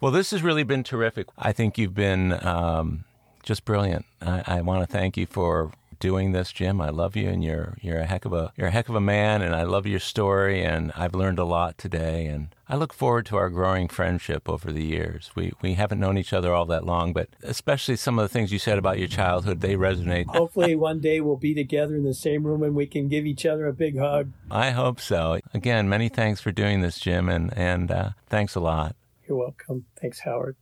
Well, 0.00 0.12
this 0.12 0.30
has 0.30 0.42
really 0.42 0.62
been 0.62 0.82
terrific. 0.82 1.28
I 1.38 1.52
think 1.52 1.76
you've 1.76 1.94
been 1.94 2.32
um, 2.46 3.04
just 3.42 3.64
brilliant. 3.64 4.06
I, 4.20 4.42
I 4.46 4.60
want 4.62 4.80
to 4.80 4.86
thank 4.86 5.16
you 5.16 5.26
for 5.26 5.72
doing 6.00 6.32
this, 6.32 6.50
Jim. 6.50 6.80
I 6.80 6.88
love 6.90 7.14
you, 7.14 7.28
and 7.28 7.44
you're 7.44 7.76
you're 7.80 8.00
a 8.00 8.06
heck 8.06 8.24
of 8.24 8.32
a 8.32 8.52
you're 8.56 8.68
a 8.68 8.72
heck 8.72 8.88
of 8.88 8.94
a 8.96 9.00
man, 9.00 9.42
and 9.42 9.54
I 9.54 9.62
love 9.62 9.86
your 9.86 10.00
story, 10.00 10.64
and 10.64 10.90
I've 10.96 11.14
learned 11.14 11.38
a 11.38 11.44
lot 11.44 11.78
today, 11.78 12.26
and 12.26 12.48
I 12.68 12.76
look 12.76 12.92
forward 12.92 13.26
to 13.26 13.36
our 13.36 13.50
growing 13.50 13.86
friendship 13.88 14.48
over 14.48 14.72
the 14.72 14.84
years. 14.84 15.30
We 15.36 15.52
we 15.62 15.74
haven't 15.74 16.00
known 16.00 16.18
each 16.18 16.32
other 16.32 16.52
all 16.52 16.66
that 16.66 16.84
long, 16.84 17.12
but 17.12 17.28
especially 17.42 17.96
some 17.96 18.18
of 18.18 18.24
the 18.24 18.28
things 18.32 18.50
you 18.50 18.58
said 18.58 18.78
about 18.78 18.98
your 18.98 19.08
childhood, 19.08 19.60
they 19.60 19.74
resonate. 19.74 20.26
Hopefully, 20.26 20.74
one 20.74 21.00
day 21.00 21.20
we'll 21.20 21.36
be 21.36 21.54
together 21.54 21.94
in 21.94 22.04
the 22.04 22.14
same 22.14 22.44
room 22.44 22.62
and 22.62 22.74
we 22.74 22.86
can 22.86 23.08
give 23.08 23.26
each 23.26 23.46
other 23.46 23.66
a 23.66 23.72
big 23.72 23.98
hug. 23.98 24.32
I 24.50 24.70
hope 24.70 25.00
so. 25.00 25.40
Again, 25.54 25.88
many 25.88 26.08
thanks 26.08 26.40
for 26.40 26.50
doing 26.50 26.80
this, 26.80 26.98
Jim, 26.98 27.28
and 27.28 27.56
and 27.56 27.90
uh, 27.90 28.10
thanks 28.28 28.54
a 28.54 28.60
lot. 28.60 28.96
You're 29.28 29.38
welcome. 29.38 29.84
Thanks, 30.00 30.20
Howard. 30.20 30.56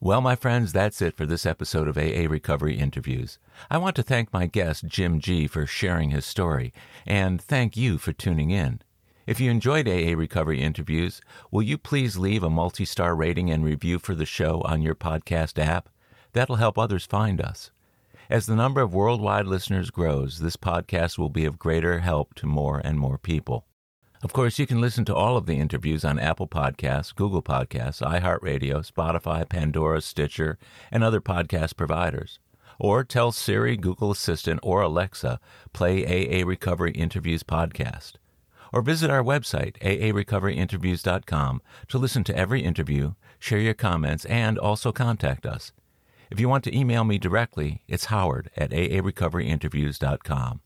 Well, 0.00 0.20
my 0.20 0.36
friends, 0.36 0.72
that's 0.72 1.02
it 1.02 1.16
for 1.16 1.26
this 1.26 1.44
episode 1.44 1.88
of 1.88 1.98
AA 1.98 2.30
Recovery 2.30 2.78
Interviews. 2.78 3.40
I 3.68 3.78
want 3.78 3.96
to 3.96 4.04
thank 4.04 4.32
my 4.32 4.46
guest, 4.46 4.86
Jim 4.86 5.18
G., 5.18 5.48
for 5.48 5.66
sharing 5.66 6.10
his 6.10 6.24
story, 6.24 6.72
and 7.04 7.42
thank 7.42 7.76
you 7.76 7.98
for 7.98 8.12
tuning 8.12 8.52
in. 8.52 8.80
If 9.26 9.40
you 9.40 9.50
enjoyed 9.50 9.88
AA 9.88 10.16
Recovery 10.16 10.62
Interviews, 10.62 11.20
will 11.50 11.62
you 11.62 11.76
please 11.76 12.16
leave 12.16 12.44
a 12.44 12.48
multi 12.48 12.84
star 12.84 13.16
rating 13.16 13.50
and 13.50 13.64
review 13.64 13.98
for 13.98 14.14
the 14.14 14.24
show 14.24 14.60
on 14.60 14.82
your 14.82 14.94
podcast 14.94 15.60
app? 15.60 15.88
That'll 16.32 16.56
help 16.56 16.78
others 16.78 17.04
find 17.04 17.40
us. 17.40 17.72
As 18.30 18.46
the 18.46 18.54
number 18.54 18.80
of 18.80 18.94
worldwide 18.94 19.46
listeners 19.46 19.90
grows, 19.90 20.38
this 20.38 20.56
podcast 20.56 21.18
will 21.18 21.28
be 21.28 21.44
of 21.44 21.58
greater 21.58 21.98
help 21.98 22.34
to 22.34 22.46
more 22.46 22.80
and 22.84 23.00
more 23.00 23.18
people. 23.18 23.66
Of 24.20 24.32
course, 24.32 24.58
you 24.58 24.66
can 24.66 24.80
listen 24.80 25.04
to 25.04 25.14
all 25.14 25.36
of 25.36 25.46
the 25.46 25.58
interviews 25.58 26.04
on 26.04 26.18
Apple 26.18 26.48
Podcasts, 26.48 27.14
Google 27.14 27.42
Podcasts, 27.42 28.02
iHeartRadio, 28.02 28.84
Spotify, 28.84 29.48
Pandora, 29.48 30.00
Stitcher, 30.00 30.58
and 30.90 31.04
other 31.04 31.20
podcast 31.20 31.76
providers. 31.76 32.40
Or 32.80 33.04
tell 33.04 33.30
Siri, 33.30 33.76
Google 33.76 34.10
Assistant, 34.10 34.58
or 34.62 34.82
Alexa, 34.82 35.38
play 35.72 36.04
AA 36.04 36.44
Recovery 36.44 36.90
Interviews 36.92 37.44
podcast. 37.44 38.14
Or 38.72 38.82
visit 38.82 39.08
our 39.08 39.22
website, 39.22 39.78
aarecoveryinterviews.com, 39.78 41.62
to 41.86 41.98
listen 41.98 42.24
to 42.24 42.36
every 42.36 42.62
interview, 42.62 43.14
share 43.38 43.60
your 43.60 43.74
comments, 43.74 44.24
and 44.24 44.58
also 44.58 44.90
contact 44.90 45.46
us. 45.46 45.72
If 46.28 46.40
you 46.40 46.48
want 46.48 46.64
to 46.64 46.76
email 46.76 47.04
me 47.04 47.18
directly, 47.18 47.82
it's 47.86 48.06
howard 48.06 48.50
at 48.56 48.70
aarecoveryinterviews.com. 48.70 50.60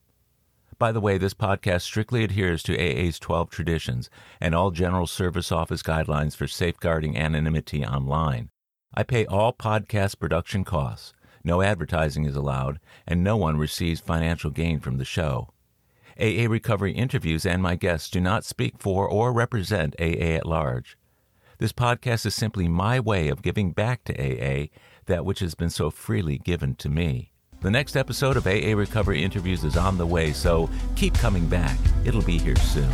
By 0.83 0.91
the 0.91 1.01
way, 1.01 1.17
this 1.17 1.33
podcast 1.33 1.83
strictly 1.83 2.25
adheres 2.25 2.61
to 2.65 2.77
AA's 2.77 3.21
12 3.21 3.51
traditions 3.51 4.11
and 4.41 4.53
all 4.53 4.73
General 4.73 5.07
Service 5.07 5.53
Office 5.53 5.81
guidelines 5.81 6.35
for 6.35 6.49
safeguarding 6.49 7.17
anonymity 7.17 7.87
online. 7.87 8.51
I 8.93 9.05
pay 9.05 9.25
all 9.25 9.53
podcast 9.53 10.19
production 10.19 10.65
costs. 10.65 11.13
No 11.45 11.63
advertising 11.63 12.25
is 12.25 12.35
allowed, 12.35 12.81
and 13.07 13.23
no 13.23 13.37
one 13.37 13.59
receives 13.59 14.01
financial 14.01 14.51
gain 14.51 14.81
from 14.81 14.99
the 14.99 15.05
show. 15.05 15.51
AA 16.21 16.49
Recovery 16.49 16.95
interviews 16.95 17.47
and 17.47 17.63
my 17.63 17.77
guests 17.77 18.11
do 18.11 18.21
not 18.21 18.45
speak 18.45 18.81
for 18.81 19.09
or 19.09 19.33
represent 19.33 19.95
AA 20.01 20.35
at 20.35 20.47
large. 20.47 20.99
This 21.59 21.73
podcast 21.73 22.27
is 22.27 22.35
simply 22.35 22.67
my 22.67 22.99
way 22.99 23.29
of 23.29 23.43
giving 23.43 23.71
back 23.71 24.03
to 24.07 24.21
AA 24.21 24.67
that 25.07 25.25
which 25.25 25.39
has 25.39 25.55
been 25.55 25.71
so 25.71 25.91
freely 25.91 26.39
given 26.39 26.75
to 26.75 26.89
me. 26.89 27.32
The 27.63 27.71
next 27.71 27.95
episode 27.97 28.37
of 28.37 28.45
AA 28.49 28.75
Recovery 28.75 29.23
Interviews 29.23 29.63
is 29.63 29.77
on 29.77 29.97
the 29.97 30.05
way, 30.05 30.33
so 30.33 30.69
keep 30.97 31.15
coming 31.15 31.47
back. 31.47 31.79
It'll 32.05 32.21
be 32.21 32.37
here 32.37 32.57
soon. 32.57 32.93